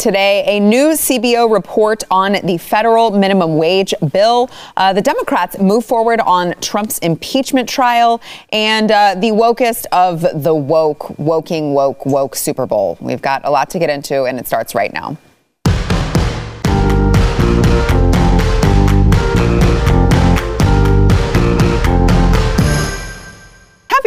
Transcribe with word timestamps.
today 0.00 0.42
a 0.46 0.58
new 0.58 0.88
CBO 0.92 1.52
report 1.52 2.02
on 2.10 2.38
the 2.44 2.56
federal 2.56 3.10
minimum 3.10 3.58
wage 3.58 3.92
bill. 4.12 4.50
Uh, 4.76 4.94
the 4.94 5.02
Democrats 5.02 5.58
move 5.58 5.84
forward 5.84 6.20
on 6.20 6.54
Trump's 6.60 6.98
impeachment 7.00 7.68
trial 7.68 8.20
and 8.50 8.90
uh, 8.90 9.14
the 9.14 9.28
wokest 9.28 9.84
of 9.92 10.22
the 10.42 10.54
woke, 10.54 11.18
woking, 11.18 11.74
woke, 11.74 12.06
woke 12.06 12.34
Super 12.34 12.64
Bowl. 12.66 12.96
We've 13.00 13.22
got 13.22 13.42
a 13.44 13.50
lot 13.50 13.68
to 13.70 13.78
get 13.78 13.90
into, 13.90 14.24
and 14.24 14.38
it 14.38 14.46
starts 14.46 14.74
right 14.74 14.92
now. 14.92 15.18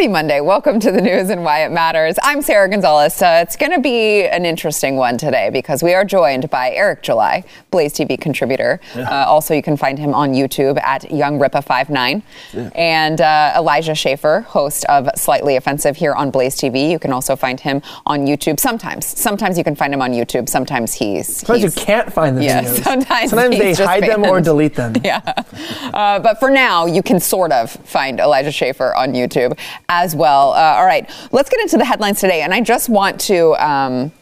Happy 0.04 0.12
Monday. 0.12 0.42
Welcome 0.42 0.80
to 0.80 0.92
the 0.92 1.00
news 1.00 1.30
and 1.30 1.42
why 1.44 1.64
it 1.64 1.72
matters. 1.72 2.16
I'm 2.22 2.42
Sarah 2.42 2.68
Gonzalez. 2.68 3.22
Uh, 3.22 3.40
it's 3.42 3.56
going 3.56 3.72
to 3.72 3.80
be 3.80 4.24
an 4.26 4.44
interesting 4.44 4.96
one 4.96 5.16
today 5.16 5.48
because 5.48 5.82
we 5.82 5.94
are 5.94 6.04
joined 6.04 6.50
by 6.50 6.72
Eric 6.72 7.02
July, 7.02 7.42
Blaze 7.70 7.94
TV 7.94 8.20
contributor. 8.20 8.80
Yeah. 8.94 9.08
Uh, 9.08 9.24
also, 9.24 9.54
you 9.54 9.62
can 9.62 9.78
find 9.78 9.98
him 9.98 10.12
on 10.12 10.34
YouTube 10.34 10.78
at 10.82 11.04
YoungRippa59. 11.04 12.22
Yeah. 12.52 12.70
And 12.74 13.18
uh, 13.22 13.54
Elijah 13.56 13.94
Schaffer, 13.94 14.42
host 14.42 14.84
of 14.90 15.08
Slightly 15.16 15.56
Offensive 15.56 15.96
here 15.96 16.12
on 16.12 16.30
Blaze 16.30 16.54
TV. 16.54 16.90
You 16.90 16.98
can 16.98 17.10
also 17.10 17.34
find 17.34 17.58
him 17.58 17.80
on 18.04 18.26
YouTube 18.26 18.60
sometimes. 18.60 19.06
Sometimes 19.06 19.56
you 19.56 19.64
can 19.64 19.74
find 19.74 19.94
him 19.94 20.02
on 20.02 20.12
YouTube. 20.12 20.50
Sometimes 20.50 20.92
he's. 20.92 21.34
Sometimes 21.38 21.62
he's, 21.62 21.76
you 21.76 21.82
can't 21.82 22.12
find 22.12 22.36
them. 22.36 22.44
Yeah, 22.44 22.62
sometimes, 22.62 23.30
sometimes 23.30 23.56
they 23.56 23.72
hide 23.72 24.02
banned. 24.02 24.22
them 24.22 24.30
or 24.30 24.42
delete 24.42 24.74
them. 24.74 24.92
Yeah. 25.02 25.20
Uh, 25.94 26.18
but 26.18 26.38
for 26.40 26.50
now, 26.50 26.84
you 26.84 27.02
can 27.02 27.20
sort 27.20 27.52
of 27.52 27.70
find 27.70 28.20
Elijah 28.20 28.52
Schaffer 28.52 28.94
on 28.94 29.12
YouTube 29.14 29.58
as 30.02 30.14
well. 30.16 30.52
Uh, 30.52 30.74
all 30.76 30.86
right, 30.86 31.08
let's 31.30 31.48
get 31.48 31.60
into 31.60 31.76
the 31.76 31.84
headlines 31.84 32.20
today. 32.20 32.42
And 32.42 32.52
I 32.52 32.60
just 32.60 32.88
want 32.88 33.20
to. 33.22 33.54
Um, 33.64 34.12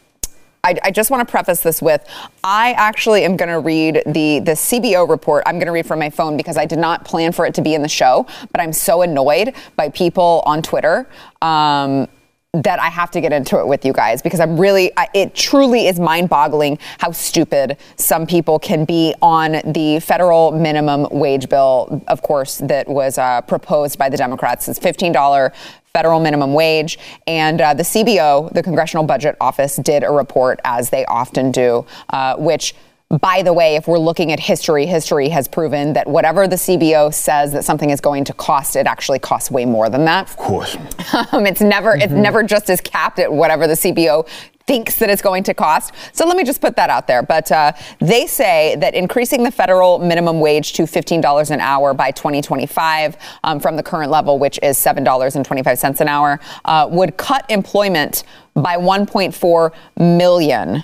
I, 0.65 0.75
I, 0.81 0.91
just 0.91 1.11
want 1.11 1.27
to 1.27 1.29
preface 1.29 1.59
this 1.59 1.81
with 1.81 2.07
I 2.41 2.71
actually 2.77 3.25
am 3.25 3.35
going 3.35 3.49
to 3.49 3.59
read 3.59 4.01
the 4.05 4.39
the 4.39 4.53
CBO 4.53 5.09
report. 5.09 5.43
I'm 5.45 5.55
going 5.55 5.65
to 5.65 5.73
read 5.73 5.85
from 5.85 5.99
my 5.99 6.09
phone 6.09 6.37
because 6.37 6.55
I 6.55 6.65
did 6.65 6.79
not 6.79 7.03
plan 7.03 7.33
for 7.33 7.45
it 7.45 7.53
to 7.55 7.61
be 7.61 7.73
in 7.73 7.81
the 7.81 7.89
show, 7.89 8.25
but 8.53 8.61
I'm 8.61 8.71
so 8.71 9.01
annoyed 9.01 9.53
by 9.75 9.89
people 9.89 10.41
on 10.45 10.61
Twitter. 10.61 11.09
Um, 11.41 12.07
that 12.53 12.79
I 12.79 12.89
have 12.89 13.09
to 13.11 13.21
get 13.21 13.33
into 13.33 13.59
it 13.59 13.67
with 13.67 13.83
you 13.83 13.93
guys 13.93 14.21
because 14.21 14.39
I'm 14.39 14.59
really, 14.59 14.91
I, 14.95 15.07
it 15.15 15.33
truly 15.33 15.87
is 15.87 15.99
mind 15.99 16.29
boggling 16.29 16.77
how 16.99 17.11
stupid 17.11 17.77
some 17.95 18.27
people 18.27 18.59
can 18.59 18.85
be 18.85 19.15
on 19.23 19.53
the 19.65 19.99
federal 19.99 20.51
minimum 20.51 21.07
wage 21.09 21.49
bill, 21.49 22.03
of 22.07 22.21
course, 22.21 22.59
that 22.59 22.87
was 22.87 23.17
uh, 23.17 23.41
proposed 23.41 23.97
by 23.97 24.07
the 24.07 24.17
Democrats. 24.17 24.67
It's 24.67 24.77
$15 24.77 25.51
federal 25.95 26.19
minimum 26.19 26.53
wage. 26.53 26.99
And 27.25 27.59
uh, 27.59 27.73
the 27.73 27.83
CBO, 27.83 28.53
the 28.53 28.61
Congressional 28.61 29.03
Budget 29.03 29.35
Office, 29.41 29.77
did 29.77 30.03
a 30.03 30.11
report, 30.11 30.59
as 30.63 30.91
they 30.91 31.05
often 31.05 31.51
do, 31.51 31.87
uh, 32.09 32.35
which 32.35 32.75
by 33.21 33.43
the 33.43 33.53
way, 33.53 33.75
if 33.75 33.87
we're 33.87 33.99
looking 33.99 34.31
at 34.31 34.39
history, 34.39 34.85
history 34.85 35.29
has 35.29 35.47
proven 35.47 35.93
that 35.93 36.07
whatever 36.07 36.47
the 36.47 36.55
CBO 36.55 37.13
says 37.13 37.51
that 37.53 37.63
something 37.63 37.89
is 37.89 38.01
going 38.01 38.23
to 38.25 38.33
cost, 38.33 38.75
it 38.75 38.87
actually 38.87 39.19
costs 39.19 39.51
way 39.51 39.65
more 39.65 39.89
than 39.89 40.05
that. 40.05 40.29
Of 40.29 40.37
course. 40.37 40.77
Um, 41.31 41.45
it's 41.45 41.61
never 41.61 41.91
mm-hmm. 41.91 42.01
it's 42.01 42.13
never 42.13 42.43
just 42.43 42.69
as 42.69 42.81
capped 42.81 43.19
at 43.19 43.31
whatever 43.31 43.67
the 43.67 43.73
CBO 43.73 44.27
thinks 44.65 44.95
that 44.97 45.09
it's 45.09 45.21
going 45.21 45.43
to 45.43 45.53
cost. 45.53 45.93
So 46.11 46.25
let 46.25 46.37
me 46.37 46.43
just 46.43 46.61
put 46.61 46.75
that 46.75 46.89
out 46.89 47.07
there. 47.07 47.21
But 47.21 47.51
uh, 47.51 47.73
they 47.99 48.25
say 48.25 48.75
that 48.79 48.95
increasing 48.95 49.43
the 49.43 49.51
federal 49.51 49.99
minimum 49.99 50.39
wage 50.39 50.73
to 50.73 50.83
$15 50.83 51.51
an 51.51 51.59
hour 51.59 51.93
by 51.93 52.11
2025 52.11 53.17
um, 53.43 53.59
from 53.59 53.75
the 53.75 53.83
current 53.83 54.09
level, 54.09 54.39
which 54.39 54.59
is 54.63 54.77
$7.25 54.77 56.01
an 56.01 56.07
hour, 56.07 56.39
uh, 56.65 56.87
would 56.89 57.17
cut 57.17 57.45
employment 57.49 58.23
by 58.55 58.77
1.4 58.77 59.71
million 59.97 60.83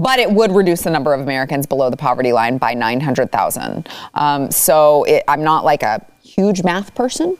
but 0.00 0.18
it 0.18 0.30
would 0.30 0.52
reduce 0.52 0.82
the 0.82 0.90
number 0.90 1.12
of 1.12 1.20
Americans 1.20 1.66
below 1.66 1.90
the 1.90 1.96
poverty 1.96 2.32
line 2.32 2.56
by 2.56 2.72
900,000. 2.72 3.86
Um, 4.14 4.50
so 4.50 5.04
it, 5.04 5.22
I'm 5.28 5.44
not 5.44 5.64
like 5.64 5.82
a 5.82 6.04
huge 6.22 6.62
math 6.62 6.94
person, 6.94 7.36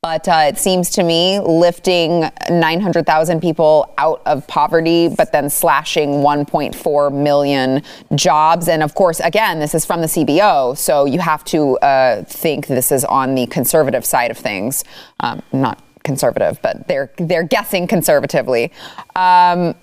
but 0.00 0.28
uh, 0.28 0.44
it 0.46 0.58
seems 0.58 0.90
to 0.90 1.02
me 1.02 1.40
lifting 1.40 2.30
900,000 2.48 3.40
people 3.40 3.92
out 3.98 4.22
of 4.26 4.46
poverty, 4.46 5.08
but 5.08 5.32
then 5.32 5.50
slashing 5.50 6.10
1.4 6.10 7.12
million 7.12 7.82
jobs. 8.14 8.68
And 8.68 8.84
of 8.84 8.94
course, 8.94 9.18
again, 9.18 9.58
this 9.58 9.74
is 9.74 9.84
from 9.84 10.00
the 10.00 10.06
CBO, 10.06 10.78
so 10.78 11.04
you 11.04 11.18
have 11.18 11.42
to 11.46 11.78
uh, 11.78 12.22
think 12.22 12.68
this 12.68 12.92
is 12.92 13.04
on 13.04 13.34
the 13.34 13.46
conservative 13.48 14.04
side 14.04 14.30
of 14.30 14.38
things. 14.38 14.84
Um, 15.18 15.42
not 15.52 15.82
conservative, 16.04 16.60
but 16.62 16.86
they're 16.86 17.10
they're 17.18 17.42
guessing 17.42 17.88
conservatively. 17.88 18.72
Um, 19.16 19.74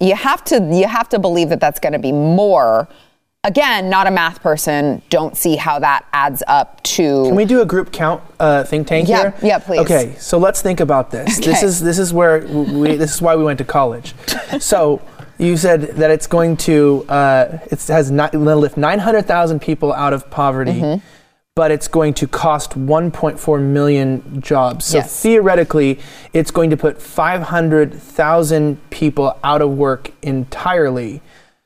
you 0.00 0.14
have 0.14 0.44
to 0.44 0.56
you 0.72 0.86
have 0.86 1.08
to 1.10 1.18
believe 1.18 1.48
that 1.48 1.60
that's 1.60 1.80
going 1.80 1.92
to 1.92 1.98
be 1.98 2.12
more. 2.12 2.88
Again 3.44 3.88
not 3.88 4.06
a 4.06 4.10
math 4.10 4.42
person 4.42 5.00
don't 5.10 5.36
see 5.36 5.56
how 5.56 5.78
that 5.78 6.04
adds 6.12 6.42
up 6.48 6.82
to 6.82 7.24
can 7.24 7.36
we 7.36 7.44
do 7.44 7.60
a 7.60 7.64
group 7.64 7.92
count 7.92 8.20
uh, 8.40 8.64
think 8.64 8.88
tank 8.88 9.08
yeah, 9.08 9.30
here? 9.30 9.34
yeah 9.42 9.58
please. 9.58 9.78
Okay 9.80 10.16
so 10.18 10.38
let's 10.38 10.60
think 10.60 10.80
about 10.80 11.10
this. 11.10 11.38
Okay. 11.38 11.50
this 11.52 11.62
is 11.62 11.80
this 11.80 11.98
is 11.98 12.12
where 12.12 12.40
we 12.46 12.96
this 12.96 13.14
is 13.14 13.22
why 13.22 13.36
we 13.36 13.44
went 13.44 13.58
to 13.58 13.64
college. 13.64 14.14
So 14.60 15.00
you 15.38 15.56
said 15.56 15.82
that 15.82 16.10
it's 16.10 16.26
going 16.26 16.56
to 16.58 17.06
uh, 17.08 17.58
it 17.70 17.80
has 17.86 18.10
not, 18.10 18.34
lift 18.34 18.76
900000 18.76 19.60
people 19.60 19.92
out 19.92 20.12
of 20.12 20.28
poverty. 20.30 20.72
Mm-hmm 20.72 21.17
but 21.58 21.72
it's 21.72 21.88
going 21.88 22.14
to 22.14 22.28
cost 22.28 22.78
1.4 22.78 23.60
million 23.60 24.40
jobs. 24.40 24.84
So 24.84 24.98
yes. 24.98 25.20
theoretically, 25.20 25.98
it's 26.32 26.52
going 26.52 26.70
to 26.70 26.76
put 26.76 27.02
500,000 27.02 28.90
people 28.90 29.36
out 29.42 29.60
of 29.60 29.70
work 29.70 30.12
entirely. 30.22 31.20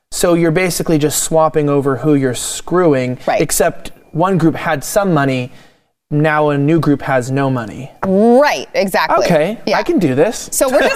So 0.09 0.33
you're 0.33 0.49
basically 0.49 0.97
just 0.97 1.21
swapping 1.23 1.69
over 1.69 1.97
who 1.97 2.15
you're 2.15 2.33
screwing, 2.33 3.19
right. 3.27 3.39
except 3.39 3.91
one 4.13 4.39
group 4.39 4.55
had 4.55 4.83
some 4.83 5.13
money 5.13 5.51
now 6.13 6.49
a 6.49 6.57
new 6.57 6.79
group 6.79 7.01
has 7.01 7.31
no 7.31 7.49
money. 7.49 7.91
Right, 8.05 8.69
exactly. 8.73 9.25
Okay, 9.25 9.59
yeah. 9.65 9.77
I 9.77 9.83
can 9.83 9.99
do 9.99 10.15
this. 10.15 10.49
So 10.51 10.69
we're 10.69 10.81
just, 10.81 10.95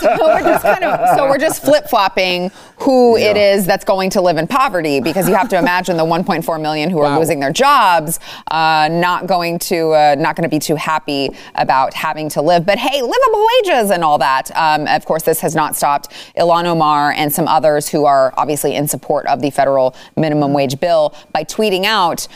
so 0.00 0.16
we're 0.20 0.40
just 0.40 0.62
kind 0.62 0.84
of, 0.84 1.16
so 1.16 1.28
we're 1.28 1.38
just 1.38 1.62
flip 1.62 1.88
flopping 1.88 2.50
who 2.78 3.18
yeah. 3.18 3.30
it 3.30 3.36
is 3.36 3.66
that's 3.66 3.84
going 3.84 4.10
to 4.10 4.20
live 4.20 4.36
in 4.36 4.46
poverty 4.46 5.00
because 5.00 5.28
you 5.28 5.34
have 5.34 5.48
to 5.48 5.58
imagine 5.58 5.96
the 5.96 6.04
1.4 6.04 6.60
million 6.60 6.90
who 6.90 6.98
wow. 6.98 7.06
are 7.06 7.18
losing 7.18 7.40
their 7.40 7.52
jobs, 7.52 8.20
uh, 8.50 8.88
not 8.90 9.26
going 9.26 9.58
to, 9.58 9.90
uh, 9.90 10.16
not 10.18 10.36
going 10.36 10.48
to 10.48 10.54
be 10.54 10.58
too 10.58 10.76
happy 10.76 11.30
about 11.54 11.94
having 11.94 12.28
to 12.30 12.42
live. 12.42 12.66
But 12.66 12.78
hey, 12.78 13.02
livable 13.02 13.46
wages 13.56 13.90
and 13.90 14.04
all 14.04 14.18
that. 14.18 14.50
Um, 14.56 14.86
of 14.86 15.04
course, 15.04 15.22
this 15.22 15.40
has 15.40 15.54
not 15.54 15.76
stopped 15.76 16.10
Ilhan 16.36 16.64
Omar 16.64 17.12
and 17.12 17.32
some 17.32 17.48
others 17.48 17.88
who 17.88 18.04
are 18.04 18.32
obviously 18.36 18.74
in 18.74 18.88
support 18.88 19.26
of 19.26 19.40
the 19.40 19.50
federal 19.50 19.94
minimum 20.16 20.52
wage 20.52 20.80
bill 20.80 21.14
by 21.32 21.44
tweeting 21.44 21.84
out 21.84 22.26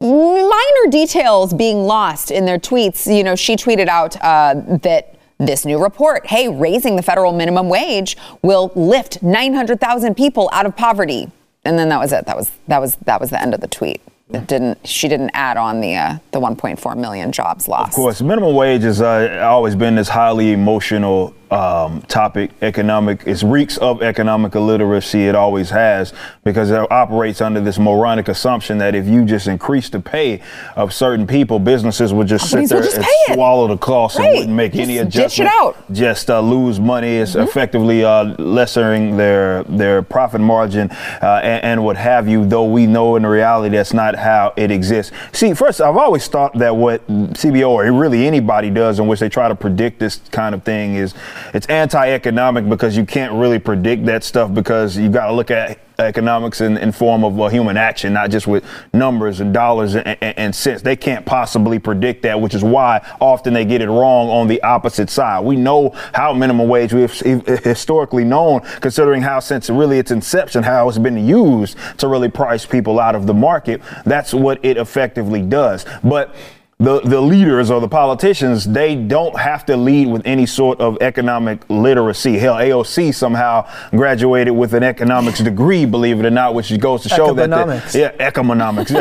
minor 0.00 0.90
details 0.90 1.54
being 1.54 1.84
lost 1.84 2.30
in 2.30 2.44
their 2.44 2.58
tweets. 2.58 3.14
You 3.14 3.24
know, 3.24 3.36
she 3.36 3.56
tweeted 3.56 3.88
out 3.88 4.16
uh, 4.22 4.54
that 4.82 5.16
this 5.38 5.64
new 5.64 5.82
report, 5.82 6.26
hey, 6.26 6.48
raising 6.48 6.96
the 6.96 7.02
federal 7.02 7.32
minimum 7.32 7.68
wage 7.68 8.16
will 8.42 8.72
lift 8.74 9.22
900,000 9.22 10.14
people 10.14 10.48
out 10.52 10.66
of 10.66 10.76
poverty. 10.76 11.30
And 11.64 11.78
then 11.78 11.88
that 11.88 11.98
was 11.98 12.12
it. 12.12 12.26
That 12.26 12.36
was 12.36 12.50
that 12.68 12.80
was 12.80 12.96
that 13.06 13.20
was 13.20 13.30
the 13.30 13.40
end 13.40 13.54
of 13.54 13.60
the 13.60 13.68
tweet. 13.68 14.02
It 14.30 14.46
didn't. 14.46 14.86
She 14.86 15.08
didn't 15.08 15.30
add 15.32 15.56
on 15.56 15.80
the 15.80 15.96
uh, 15.96 16.18
the 16.30 16.40
1.4 16.40 16.96
million 16.96 17.32
jobs 17.32 17.68
lost. 17.68 17.88
Of 17.88 17.94
course, 17.94 18.20
minimum 18.20 18.54
wage 18.54 18.82
has 18.82 19.00
uh, 19.00 19.40
always 19.42 19.74
been 19.74 19.94
this 19.94 20.08
highly 20.08 20.52
emotional 20.52 21.34
um, 21.50 22.02
topic. 22.02 22.50
Economic, 22.62 23.26
it 23.26 23.42
reeks 23.42 23.78
of 23.78 24.02
economic 24.02 24.54
illiteracy. 24.54 25.26
It 25.26 25.34
always 25.34 25.70
has 25.70 26.12
because 26.44 26.70
it 26.70 26.90
operates 26.90 27.40
under 27.40 27.60
this 27.60 27.78
moronic 27.78 28.28
assumption 28.28 28.78
that 28.78 28.94
if 28.94 29.06
you 29.06 29.24
just 29.24 29.46
increase 29.46 29.88
the 29.88 30.00
pay 30.00 30.40
of 30.76 30.92
certain 30.92 31.26
people, 31.26 31.58
businesses 31.58 32.12
would 32.12 32.26
just 32.26 32.50
Companies 32.50 32.68
sit 32.70 32.74
there 32.76 32.84
just 32.84 32.96
and 32.96 33.34
swallow 33.34 33.68
the 33.68 33.76
cost 33.76 34.18
right. 34.18 34.26
and 34.26 34.38
wouldn't 34.38 34.56
make 34.56 34.72
just 34.72 34.82
any 34.82 34.98
adjustment. 34.98 35.50
Just 35.92 36.30
uh, 36.30 36.40
lose 36.40 36.80
money. 36.80 37.16
It's 37.16 37.32
mm-hmm. 37.32 37.42
effectively 37.42 38.04
uh, 38.04 38.24
lessening 38.38 39.16
their 39.16 39.64
their 39.64 40.02
profit 40.02 40.40
margin 40.40 40.90
uh, 40.90 41.40
and, 41.42 41.64
and 41.64 41.84
what 41.84 41.96
have 41.96 42.28
you. 42.28 42.46
Though 42.46 42.64
we 42.64 42.86
know 42.86 43.16
in 43.16 43.26
reality 43.26 43.76
that's 43.76 43.92
not 43.92 44.14
how 44.14 44.52
it 44.56 44.70
exists. 44.70 45.12
See, 45.32 45.54
first, 45.54 45.80
I've 45.80 45.96
always 45.96 46.26
thought 46.26 46.54
that 46.58 46.76
what 46.76 47.06
CBO 47.08 47.70
or 47.70 47.92
really 47.92 48.26
anybody 48.26 48.70
does 48.70 48.98
in 48.98 49.06
which 49.06 49.20
they 49.20 49.28
try 49.28 49.48
to 49.48 49.54
predict 49.54 49.98
this 49.98 50.20
kind 50.30 50.54
of 50.54 50.62
thing 50.62 50.94
is 50.94 51.14
it's 51.52 51.66
anti-economic 51.66 52.68
because 52.68 52.96
you 52.96 53.04
can't 53.04 53.32
really 53.32 53.58
predict 53.58 54.04
that 54.06 54.24
stuff 54.24 54.52
because 54.52 54.96
you've 54.96 55.12
got 55.12 55.26
to 55.26 55.32
look 55.32 55.50
at 55.50 55.78
economics 55.98 56.60
in, 56.60 56.76
in 56.76 56.92
form 56.92 57.24
of 57.24 57.40
uh, 57.40 57.48
human 57.48 57.76
action, 57.76 58.12
not 58.12 58.30
just 58.30 58.46
with 58.46 58.64
numbers 58.92 59.40
and 59.40 59.54
dollars 59.54 59.94
and, 59.94 60.06
and, 60.06 60.38
and, 60.38 60.54
cents. 60.54 60.82
They 60.82 60.96
can't 60.96 61.24
possibly 61.24 61.78
predict 61.78 62.22
that, 62.22 62.40
which 62.40 62.54
is 62.54 62.64
why 62.64 63.06
often 63.20 63.54
they 63.54 63.64
get 63.64 63.80
it 63.80 63.88
wrong 63.88 64.28
on 64.28 64.48
the 64.48 64.62
opposite 64.62 65.10
side. 65.10 65.44
We 65.44 65.56
know 65.56 65.90
how 66.12 66.32
minimum 66.32 66.68
wage 66.68 66.92
we've 66.92 67.12
historically 67.12 68.24
known, 68.24 68.60
considering 68.80 69.22
how 69.22 69.40
since 69.40 69.70
really 69.70 69.98
its 69.98 70.10
inception, 70.10 70.62
how 70.62 70.88
it's 70.88 70.98
been 70.98 71.26
used 71.26 71.76
to 71.98 72.08
really 72.08 72.28
price 72.28 72.66
people 72.66 72.98
out 72.98 73.14
of 73.14 73.26
the 73.26 73.34
market. 73.34 73.80
That's 74.04 74.34
what 74.34 74.64
it 74.64 74.76
effectively 74.76 75.42
does. 75.42 75.84
But 76.02 76.34
the, 76.78 77.00
the 77.00 77.20
leaders 77.20 77.70
or 77.70 77.80
the 77.80 77.88
politicians, 77.88 78.64
they 78.64 78.96
don't 78.96 79.38
have 79.38 79.64
to 79.66 79.76
lead 79.76 80.08
with 80.08 80.22
any 80.26 80.44
sort 80.44 80.80
of 80.80 80.98
economic 81.00 81.64
literacy. 81.68 82.36
Hell, 82.36 82.56
AOC 82.56 83.14
somehow 83.14 83.68
graduated 83.90 84.54
with 84.54 84.74
an 84.74 84.82
economics 84.82 85.38
degree, 85.38 85.84
believe 85.84 86.18
it 86.18 86.26
or 86.26 86.30
not, 86.30 86.54
which 86.54 86.76
goes 86.80 87.02
to 87.04 87.08
show 87.08 87.32
that. 87.34 87.50
The, 87.50 87.98
yeah, 87.98 88.12
economics. 88.18 88.90
uh, 88.94 88.98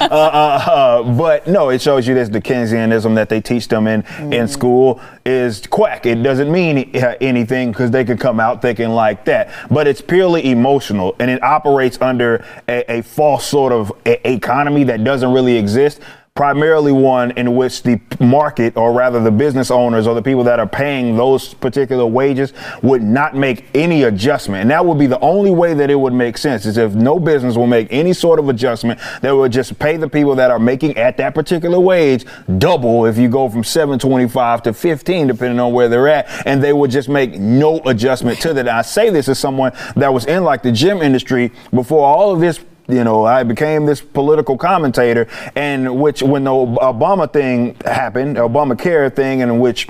uh, 0.00 0.04
uh, 0.06 1.16
but 1.16 1.46
no, 1.48 1.70
it 1.70 1.82
shows 1.82 2.06
you 2.06 2.14
this 2.14 2.28
Keynesianism 2.28 3.14
that 3.16 3.28
they 3.28 3.40
teach 3.40 3.68
them 3.68 3.86
in, 3.86 4.02
mm. 4.04 4.32
in 4.32 4.46
school 4.46 5.00
is 5.26 5.66
quack. 5.66 6.06
It 6.06 6.22
doesn't 6.22 6.50
mean 6.50 6.90
anything 7.20 7.72
because 7.72 7.90
they 7.90 8.04
can 8.04 8.16
come 8.16 8.38
out 8.38 8.62
thinking 8.62 8.90
like 8.90 9.24
that. 9.24 9.50
But 9.70 9.86
it's 9.88 10.00
purely 10.00 10.50
emotional 10.50 11.16
and 11.18 11.30
it 11.30 11.42
operates 11.42 12.00
under 12.00 12.44
a, 12.68 12.98
a 12.98 13.02
false 13.02 13.44
sort 13.44 13.72
of 13.72 13.92
a- 14.06 14.32
economy 14.32 14.84
that 14.84 15.04
doesn't 15.04 15.32
really 15.32 15.56
exist 15.56 16.00
primarily 16.34 16.92
one 16.92 17.30
in 17.32 17.54
which 17.54 17.82
the 17.82 18.00
market, 18.18 18.74
or 18.74 18.92
rather 18.92 19.20
the 19.20 19.30
business 19.30 19.70
owners 19.70 20.06
or 20.06 20.14
the 20.14 20.22
people 20.22 20.42
that 20.42 20.58
are 20.58 20.66
paying 20.66 21.14
those 21.14 21.52
particular 21.52 22.06
wages, 22.06 22.54
would 22.82 23.02
not 23.02 23.36
make 23.36 23.66
any 23.74 24.04
adjustment. 24.04 24.62
And 24.62 24.70
that 24.70 24.84
would 24.84 24.98
be 24.98 25.06
the 25.06 25.20
only 25.20 25.50
way 25.50 25.74
that 25.74 25.90
it 25.90 25.94
would 25.94 26.14
make 26.14 26.38
sense 26.38 26.64
is 26.64 26.78
if 26.78 26.94
no 26.94 27.20
business 27.20 27.56
will 27.56 27.66
make 27.66 27.88
any 27.90 28.14
sort 28.14 28.38
of 28.38 28.48
adjustment, 28.48 28.98
they 29.20 29.30
would 29.30 29.52
just 29.52 29.78
pay 29.78 29.98
the 29.98 30.08
people 30.08 30.34
that 30.36 30.50
are 30.50 30.58
making 30.58 30.96
at 30.96 31.18
that 31.18 31.34
particular 31.34 31.78
wage 31.78 32.24
double 32.56 33.04
if 33.04 33.18
you 33.18 33.28
go 33.28 33.50
from 33.50 33.62
725 33.62 34.62
to 34.62 34.72
15, 34.72 35.26
depending 35.26 35.60
on 35.60 35.74
where 35.74 35.90
they're 35.90 36.08
at, 36.08 36.46
and 36.46 36.64
they 36.64 36.72
would 36.72 36.90
just 36.90 37.10
make 37.10 37.38
no 37.38 37.78
adjustment 37.80 38.40
to 38.40 38.54
that. 38.54 38.68
I 38.68 38.80
say 38.80 39.10
this 39.10 39.28
as 39.28 39.38
someone 39.38 39.72
that 39.96 40.12
was 40.12 40.24
in 40.24 40.44
like 40.44 40.62
the 40.62 40.72
gym 40.72 41.02
industry 41.02 41.52
before 41.72 42.06
all 42.06 42.32
of 42.32 42.40
this 42.40 42.58
you 42.88 43.04
know, 43.04 43.24
I 43.24 43.42
became 43.42 43.86
this 43.86 44.00
political 44.00 44.58
commentator, 44.58 45.28
and 45.54 46.00
which 46.00 46.22
when 46.22 46.44
the 46.44 46.50
Obama 46.50 47.32
thing 47.32 47.76
happened, 47.84 48.36
Obamacare 48.36 49.14
thing, 49.14 49.40
in 49.40 49.58
which 49.60 49.88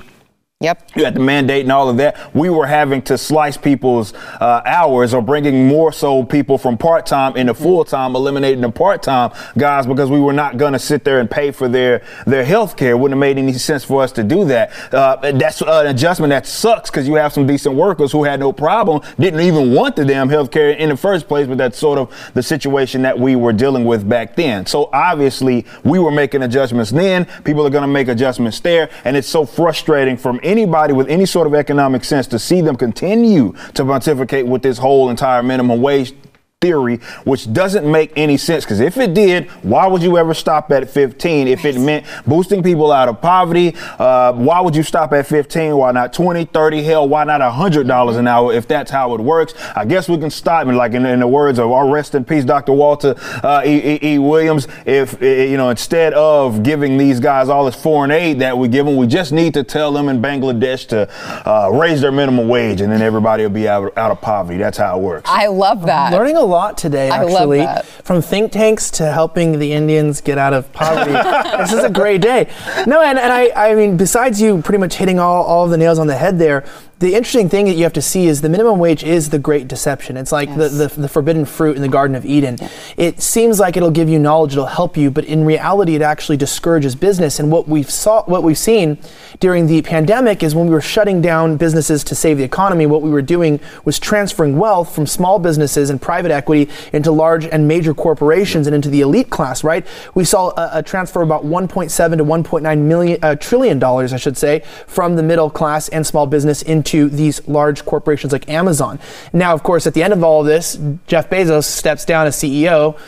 Yep. 0.63 0.91
You 0.95 1.05
had 1.05 1.15
the 1.15 1.21
mandate 1.21 1.65
and 1.65 1.73
all 1.73 1.89
of 1.89 1.97
that. 1.97 2.35
We 2.35 2.49
were 2.49 2.67
having 2.67 3.03
to 3.03 3.19
slice 3.19 3.57
people's 3.57 4.15
uh, 4.15 4.63
hours 4.65 5.13
or 5.13 5.21
bringing 5.21 5.67
more 5.67 5.93
so 5.93 6.23
people 6.23 6.57
from 6.57 6.79
part 6.79 7.05
time 7.05 7.37
into 7.37 7.53
full 7.53 7.85
time, 7.85 8.15
eliminating 8.15 8.61
the 8.61 8.71
part 8.71 9.03
time 9.03 9.33
guys 9.59 9.87
because 9.87 10.09
we 10.09 10.21
were 10.21 10.33
not 10.33 10.59
going 10.59 10.73
to 10.73 10.79
sit 10.79 11.03
there 11.05 11.19
and 11.19 11.29
pay 11.29 11.51
for 11.51 11.69
their 11.69 12.03
their 12.27 12.45
health 12.45 12.77
care. 12.77 12.97
Wouldn't 12.97 13.17
have 13.17 13.21
made 13.21 13.39
any 13.39 13.53
sense 13.55 13.83
for 13.83 14.03
us 14.03 14.13
to 14.13 14.23
do 14.23 14.45
that. 14.45 14.71
Uh, 14.95 15.33
that's 15.33 15.61
an 15.63 15.89
adjustment 15.89 16.31
that 16.31 16.47
sucks 16.47 16.91
because 16.91 17.09
you 17.09 17.15
have 17.15 17.33
some 17.33 17.47
decent 17.47 17.75
workers 17.75 18.13
who 18.13 18.23
had 18.23 18.39
no 18.39 18.53
problem, 18.53 19.03
didn't 19.19 19.41
even 19.41 19.75
want 19.75 19.97
the 19.97 20.05
damn 20.05 20.29
health 20.29 20.53
care 20.53 20.71
in 20.71 20.91
the 20.91 20.97
first 20.97 21.27
place, 21.27 21.49
but 21.49 21.59
that's 21.59 21.79
sort 21.79 21.99
of 21.99 22.15
the 22.35 22.43
situation 22.43 23.03
that 23.03 23.19
we 23.19 23.35
were 23.35 23.53
dealing 23.53 23.85
with 23.85 24.09
back 24.09 24.37
then. 24.37 24.65
So 24.67 24.91
obviously 24.93 25.67
we 25.83 25.99
were 25.99 26.13
making 26.13 26.43
adjustments 26.43 26.93
then. 26.93 27.27
People 27.43 27.67
are 27.67 27.71
going 27.71 27.83
to 27.83 27.89
make 27.89 28.07
adjustments 28.07 28.61
there. 28.61 28.89
And 29.05 29.17
it's 29.17 29.29
so 29.29 29.45
frustrating 29.45 30.17
from 30.17 30.39
anybody 30.53 30.93
with 30.93 31.09
any 31.09 31.27
sort 31.27 31.47
of 31.47 31.55
economic 31.55 32.05
sense 32.05 32.27
to 32.29 32.39
see 32.39 32.61
them 32.61 32.77
continue 32.77 33.53
to 33.75 33.85
pontificate 33.85 34.47
with 34.47 34.63
this 34.63 34.79
whole 34.79 35.11
entire 35.11 35.43
minimum 35.43 35.81
wage 35.81 36.15
theory, 36.63 36.97
which 37.25 37.53
doesn't 37.53 37.91
make 37.91 38.13
any 38.17 38.39
sense. 38.39 38.65
Because 38.65 38.81
if 38.81 38.97
it 38.97 39.13
did, 39.13 39.51
why 39.63 39.87
would 39.87 40.03
you 40.03 40.17
ever 40.17 40.33
stop 40.33 40.71
at 40.71 40.89
15? 40.89 41.49
If 41.49 41.67
it 41.67 41.79
meant 41.79 42.07
boosting 42.27 42.63
people 42.63 42.91
out 42.91 43.09
of 43.09 43.21
poverty, 43.21 43.75
uh, 43.99 44.33
why 44.33 44.61
would 44.61 44.75
you 44.75 44.85
stop 44.85 45.13
at 45.13 45.27
15? 45.27 45.77
Why 45.77 45.93
not 45.93 46.15
20, 46.15 46.47
30? 46.47 46.83
Hell, 46.83 47.09
why 47.09 47.25
not 47.25 47.41
$100 47.41 48.17
an 48.17 48.29
hour 48.29 48.53
if 48.55 48.67
that's 48.67 48.91
how 48.91 49.15
it 49.15 49.21
works? 49.21 49.55
I 49.77 49.85
guess 49.85 50.09
we 50.09 50.17
can 50.17 50.31
stop. 50.31 50.67
And 50.67 50.77
like 50.77 50.93
in, 50.93 51.05
in 51.05 51.21
the 51.21 51.29
words 51.29 51.59
of 51.59 51.71
our 51.71 51.91
rest 51.91 52.15
in 52.15 52.25
peace, 52.25 52.45
Dr. 52.45 52.73
Walter 52.73 53.15
uh, 53.43 53.63
e. 53.67 53.97
e. 53.97 54.15
e. 54.15 54.19
Williams, 54.19 54.69
if, 54.87 55.21
you 55.21 55.57
know, 55.57 55.71
instead 55.71 56.15
of 56.15 56.63
giving 56.63 56.97
these 56.97 57.19
guys 57.19 57.49
all 57.49 57.65
this 57.65 57.75
foreign 57.75 58.13
aid 58.13 58.39
that 58.39 58.57
we 58.57 58.69
give 58.69 58.87
them, 58.87 58.97
we 58.97 59.09
just 59.09 59.33
need 59.33 59.55
to 59.55 59.65
tell 59.65 59.93
them 59.93 60.09
in 60.09 60.23
Bangladesh 60.23 60.87
to 60.89 61.09
uh, 61.49 61.69
raise 61.73 62.01
their 62.01 62.13
minimum 62.13 62.47
wage 62.49 62.81
and 62.81 62.93
then 62.93 63.03
everybody 63.03 63.43
will 63.43 63.51
be 63.51 63.69
out, 63.69 63.97
out 63.99 64.13
of 64.13 64.21
poverty. 64.21 64.59
That's 64.59 64.79
how 64.79 64.97
it 64.99 65.03
works. 65.03 65.29
I 65.29 65.49
love 65.49 65.85
that. 65.87 66.13
I'm 66.13 66.19
learning 66.19 66.37
a 66.37 66.45
lot 66.53 66.79
today, 66.79 67.11
actually. 67.11 67.67
From 68.05 68.23
think 68.23 68.53
tanks 68.53 68.91
to 68.93 69.11
helping 69.11 69.59
the 69.59 69.73
Indians 69.73 70.21
get 70.21 70.39
out 70.39 70.53
of 70.53 70.73
poverty. 70.73 71.13
this 71.59 71.73
is 71.73 71.83
a 71.85 71.91
great 71.91 72.21
day. 72.21 72.49
No, 72.87 73.01
and, 73.03 73.19
and 73.19 73.33
I, 73.33 73.71
I 73.71 73.75
mean, 73.75 73.97
besides 73.97 74.41
you 74.41 74.63
pretty 74.63 74.79
much 74.79 74.95
hitting 74.95 75.19
all, 75.19 75.43
all 75.45 75.65
of 75.65 75.71
the 75.71 75.77
nails 75.79 75.99
on 75.99 76.07
the 76.07 76.17
head 76.17 76.39
there, 76.39 76.65
the 77.03 77.15
interesting 77.15 77.49
thing 77.49 77.67
that 77.67 77.75
you 77.75 77.83
have 77.83 77.93
to 77.95 78.01
see 78.01 78.29
is 78.29 78.43
the 78.43 78.49
minimum 78.49 78.79
wage 78.79 79.03
is 79.03 79.31
the 79.31 79.39
great 79.39 79.67
deception. 79.67 80.17
It's 80.17 80.31
like 80.31 80.49
yes. 80.49 80.71
the, 80.71 80.87
the, 80.87 81.01
the, 81.03 81.09
forbidden 81.09 81.45
fruit 81.45 81.75
in 81.75 81.83
the 81.83 81.89
Garden 81.89 82.15
of 82.15 82.25
Eden. 82.25 82.59
Yeah. 82.61 82.69
It 82.97 83.21
seems 83.21 83.59
like 83.59 83.77
it'll 83.77 83.91
give 83.91 84.09
you 84.09 84.21
knowledge, 84.21 84.53
it'll 84.53 84.67
help 84.67 84.97
you, 84.97 85.11
but 85.11 85.25
in 85.25 85.45
reality, 85.45 85.97
it 85.97 86.03
actually 86.03 86.37
discourages 86.37 86.95
business. 86.95 87.41
And 87.41 87.51
what 87.51 87.67
we've 87.67 87.91
saw, 87.91 88.23
what 88.27 88.45
we've 88.45 88.57
seen 88.57 88.99
during 89.41 89.67
the 89.67 89.83
pandemic 89.83 90.45
is 90.45 90.55
when 90.55 90.67
we 90.67 90.73
were 90.73 90.81
shutting 90.81 91.21
down 91.21 91.57
businesses 91.57 92.05
to 92.05 92.15
save 92.15 92.39
the 92.39 92.45
economy, 92.45 92.87
what 92.87 93.03
we 93.03 93.11
were 93.11 93.21
doing 93.21 93.59
was 93.85 93.99
transferring 93.99 94.57
wealth 94.57 94.95
from 94.95 95.05
small 95.05 95.41
businesses 95.41 95.91
and 95.91 96.01
private 96.01 96.31
equity 96.31 96.71
into 96.93 97.11
large 97.11 97.47
and 97.47 97.67
major 97.67 97.95
corporations 97.95 98.69
and 98.69 98.77
into 98.77 98.89
the 98.89 99.01
elite 99.01 99.29
class. 99.29 99.65
Right? 99.65 99.85
We 100.15 100.25
saw 100.25 100.51
a, 100.51 100.79
a 100.79 100.83
transfer 100.85 101.21
of 101.21 101.29
about 101.29 101.45
1.7 101.45 102.17
to 102.17 102.25
1.9 102.25 102.79
million 102.79 103.19
uh, 103.25 103.35
trillion 103.35 103.81
dollars, 103.81 104.13
I 104.13 104.19
should 104.19 104.37
say, 104.37 104.63
from 104.87 105.17
the 105.17 105.23
middle 105.25 105.51
class 105.51 105.89
and 105.89 106.07
small 106.07 106.29
business 106.29 106.63
into 106.63 106.92
to 106.93 107.09
these 107.09 107.47
large 107.49 107.87
corporations 107.87 108.35
like 108.35 108.49
Amazon. 108.51 108.99
Now, 109.33 109.55
of 109.55 109.63
course, 109.63 109.87
at 109.87 109.95
the 109.95 110.03
end 110.03 110.13
of 110.13 110.23
all 110.23 110.43
of 110.43 110.47
this, 110.47 110.79
Jeff 111.07 111.31
Bezos 111.31 111.65
steps 111.65 112.05
down 112.05 112.27
as 112.27 112.37
CEO. 112.37 112.99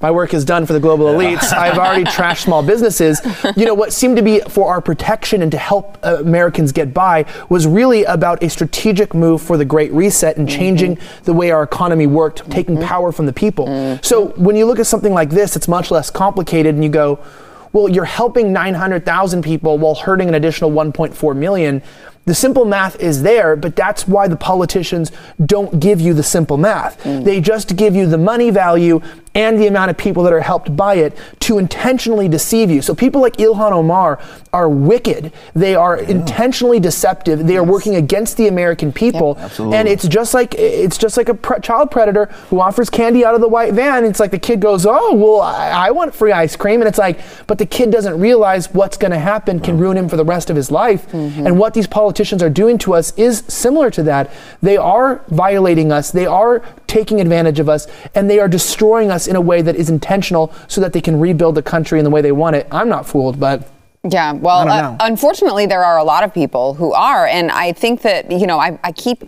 My 0.00 0.12
work 0.12 0.32
is 0.32 0.44
done 0.44 0.64
for 0.64 0.74
the 0.74 0.80
global 0.80 1.06
elites. 1.06 1.52
I've 1.52 1.76
already 1.76 2.04
trashed 2.04 2.44
small 2.44 2.62
businesses. 2.62 3.20
You 3.56 3.66
know, 3.66 3.74
what 3.74 3.92
seemed 3.92 4.16
to 4.16 4.22
be 4.22 4.38
for 4.48 4.68
our 4.68 4.80
protection 4.80 5.42
and 5.42 5.50
to 5.50 5.58
help 5.58 5.98
uh, 6.04 6.18
Americans 6.20 6.70
get 6.70 6.94
by 6.94 7.26
was 7.48 7.66
really 7.66 8.04
about 8.04 8.42
a 8.44 8.48
strategic 8.48 9.12
move 9.12 9.42
for 9.42 9.56
the 9.56 9.64
Great 9.64 9.92
Reset 9.92 10.36
and 10.36 10.48
changing 10.48 10.96
mm-hmm. 10.96 11.24
the 11.24 11.32
way 11.32 11.50
our 11.50 11.64
economy 11.64 12.06
worked, 12.06 12.48
taking 12.48 12.76
mm-hmm. 12.76 12.86
power 12.86 13.10
from 13.10 13.26
the 13.26 13.32
people. 13.32 13.66
Mm-hmm. 13.66 14.02
So 14.02 14.28
when 14.36 14.54
you 14.54 14.66
look 14.66 14.78
at 14.78 14.86
something 14.86 15.12
like 15.12 15.30
this, 15.30 15.56
it's 15.56 15.66
much 15.66 15.90
less 15.90 16.10
complicated 16.10 16.74
and 16.76 16.84
you 16.84 16.90
go, 16.90 17.18
well, 17.72 17.88
you're 17.88 18.04
helping 18.04 18.52
900,000 18.52 19.42
people 19.42 19.78
while 19.78 19.94
hurting 19.94 20.28
an 20.28 20.34
additional 20.34 20.70
1.4 20.70 21.36
million. 21.36 21.82
The 22.24 22.34
simple 22.34 22.64
math 22.64 23.00
is 23.00 23.22
there, 23.22 23.56
but 23.56 23.74
that's 23.74 24.06
why 24.06 24.28
the 24.28 24.36
politicians 24.36 25.10
don't 25.44 25.80
give 25.80 26.00
you 26.00 26.14
the 26.14 26.22
simple 26.22 26.56
math. 26.56 27.02
Mm. 27.02 27.24
They 27.24 27.40
just 27.40 27.74
give 27.76 27.96
you 27.96 28.06
the 28.06 28.18
money 28.18 28.50
value 28.50 29.00
and 29.34 29.58
the 29.58 29.66
amount 29.66 29.90
of 29.90 29.96
people 29.96 30.22
that 30.22 30.32
are 30.32 30.42
helped 30.42 30.76
by 30.76 30.96
it 30.96 31.16
to 31.40 31.58
intentionally 31.58 32.28
deceive 32.28 32.70
you. 32.70 32.82
So 32.82 32.94
people 32.94 33.20
like 33.22 33.38
Ilhan 33.38 33.72
Omar 33.72 34.20
are 34.52 34.68
wicked. 34.68 35.32
They 35.54 35.74
are 35.74 35.98
yeah. 35.98 36.10
intentionally 36.10 36.78
deceptive. 36.78 37.46
They 37.46 37.54
yes. 37.54 37.60
are 37.60 37.64
working 37.64 37.94
against 37.94 38.36
the 38.36 38.46
American 38.46 38.92
people. 38.92 39.38
Yep. 39.38 39.60
And 39.72 39.88
it's 39.88 40.06
just 40.06 40.34
like 40.34 40.54
it's 40.54 40.98
just 40.98 41.16
like 41.16 41.30
a 41.30 41.34
pre- 41.34 41.60
child 41.60 41.90
predator 41.90 42.26
who 42.50 42.60
offers 42.60 42.90
candy 42.90 43.24
out 43.24 43.34
of 43.34 43.40
the 43.40 43.48
white 43.48 43.72
van. 43.72 44.04
It's 44.04 44.20
like 44.20 44.32
the 44.32 44.38
kid 44.38 44.60
goes, 44.60 44.84
"Oh, 44.84 45.14
well, 45.14 45.40
I, 45.40 45.88
I 45.88 45.90
want 45.92 46.14
free 46.14 46.32
ice 46.32 46.54
cream," 46.54 46.82
and 46.82 46.88
it's 46.88 46.98
like, 46.98 47.18
but 47.46 47.56
the 47.56 47.66
kid 47.66 47.90
doesn't 47.90 48.20
realize 48.20 48.72
what's 48.74 48.98
going 48.98 49.12
to 49.12 49.18
happen 49.18 49.60
can 49.60 49.78
ruin 49.78 49.96
him 49.96 50.10
for 50.10 50.16
the 50.16 50.24
rest 50.24 50.50
of 50.50 50.56
his 50.56 50.70
life. 50.70 51.10
Mm-hmm. 51.10 51.46
And 51.46 51.58
what 51.58 51.72
these 51.72 51.86
politicians 51.86 52.11
are 52.42 52.50
doing 52.50 52.76
to 52.78 52.94
us 52.94 53.16
is 53.16 53.44
similar 53.48 53.90
to 53.92 54.02
that. 54.02 54.30
They 54.60 54.76
are 54.76 55.24
violating 55.28 55.90
us. 55.90 56.10
They 56.10 56.26
are 56.26 56.62
taking 56.86 57.20
advantage 57.20 57.58
of 57.58 57.68
us, 57.68 57.86
and 58.14 58.28
they 58.28 58.38
are 58.38 58.48
destroying 58.48 59.10
us 59.10 59.22
us 59.22 59.28
in 59.28 59.36
a 59.36 59.40
way 59.40 59.62
that 59.62 59.76
is 59.76 59.88
intentional 59.88 60.52
so 60.68 60.80
that 60.80 60.92
they 60.92 61.00
can 61.00 61.18
rebuild 61.18 61.54
the 61.54 61.62
country 61.62 61.98
in 61.98 62.04
the 62.04 62.10
way 62.10 62.20
they 62.20 62.32
want 62.32 62.56
it. 62.56 62.66
I'm 62.70 62.88
not 62.88 63.06
fooled, 63.06 63.38
but. 63.38 63.68
Yeah, 64.08 64.32
well, 64.32 64.68
uh, 64.68 64.96
unfortunately, 64.98 65.66
there 65.66 65.84
are 65.84 65.96
a 65.96 66.02
lot 66.02 66.24
of 66.24 66.34
people 66.34 66.74
who 66.74 66.92
are. 66.92 67.26
And 67.26 67.52
I 67.52 67.72
think 67.72 68.02
that, 68.02 68.30
you 68.32 68.46
know, 68.48 68.58
I, 68.58 68.78
I 68.82 68.90
keep, 68.90 69.22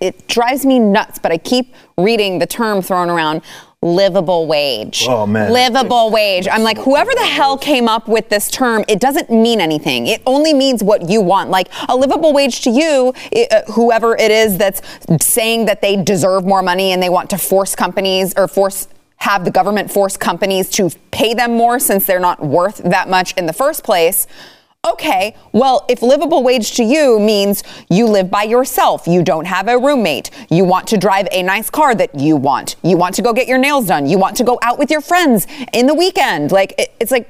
it 0.00 0.28
drives 0.28 0.64
me 0.64 0.78
nuts, 0.78 1.18
but 1.18 1.32
I 1.32 1.38
keep 1.38 1.74
reading 1.98 2.38
the 2.38 2.46
term 2.46 2.80
thrown 2.80 3.10
around 3.10 3.42
livable 3.82 4.46
wage. 4.46 5.06
Oh 5.08 5.26
man. 5.26 5.52
Livable 5.52 6.10
wage. 6.10 6.46
I'm 6.46 6.62
like, 6.62 6.76
whoever 6.76 7.10
the 7.14 7.24
hell 7.24 7.56
came 7.56 7.88
up 7.88 8.08
with 8.08 8.28
this 8.28 8.50
term, 8.50 8.84
it 8.88 9.00
doesn't 9.00 9.30
mean 9.30 9.58
anything. 9.58 10.06
It 10.06 10.22
only 10.26 10.52
means 10.52 10.82
what 10.82 11.08
you 11.08 11.22
want. 11.22 11.48
Like 11.48 11.68
a 11.88 11.96
livable 11.96 12.34
wage 12.34 12.60
to 12.62 12.70
you, 12.70 13.14
it, 13.32 13.50
uh, 13.50 13.72
whoever 13.72 14.14
it 14.14 14.30
is 14.30 14.58
that's 14.58 14.82
saying 15.22 15.64
that 15.64 15.80
they 15.80 15.96
deserve 15.96 16.44
more 16.44 16.60
money 16.60 16.92
and 16.92 17.02
they 17.02 17.08
want 17.08 17.30
to 17.30 17.38
force 17.38 17.74
companies 17.74 18.34
or 18.36 18.48
force 18.48 18.86
have 19.16 19.46
the 19.46 19.50
government 19.50 19.90
force 19.90 20.16
companies 20.16 20.68
to 20.70 20.90
pay 21.10 21.32
them 21.32 21.52
more 21.52 21.78
since 21.78 22.04
they're 22.06 22.20
not 22.20 22.40
worth 22.44 22.78
that 22.78 23.08
much 23.08 23.32
in 23.38 23.46
the 23.46 23.52
first 23.52 23.82
place. 23.82 24.26
Okay, 24.86 25.36
well, 25.52 25.84
if 25.90 26.00
livable 26.00 26.42
wage 26.42 26.72
to 26.76 26.82
you 26.82 27.20
means 27.20 27.62
you 27.90 28.06
live 28.06 28.30
by 28.30 28.44
yourself, 28.44 29.06
you 29.06 29.22
don't 29.22 29.44
have 29.44 29.68
a 29.68 29.76
roommate, 29.76 30.30
you 30.50 30.64
want 30.64 30.86
to 30.88 30.96
drive 30.96 31.28
a 31.32 31.42
nice 31.42 31.68
car 31.68 31.94
that 31.94 32.18
you 32.18 32.34
want, 32.34 32.76
you 32.82 32.96
want 32.96 33.14
to 33.16 33.20
go 33.20 33.34
get 33.34 33.46
your 33.46 33.58
nails 33.58 33.86
done, 33.86 34.06
you 34.06 34.18
want 34.18 34.36
to 34.38 34.44
go 34.44 34.58
out 34.62 34.78
with 34.78 34.90
your 34.90 35.02
friends 35.02 35.46
in 35.74 35.86
the 35.86 35.92
weekend, 35.94 36.50
like, 36.50 36.72
it's 36.98 37.10
like, 37.10 37.28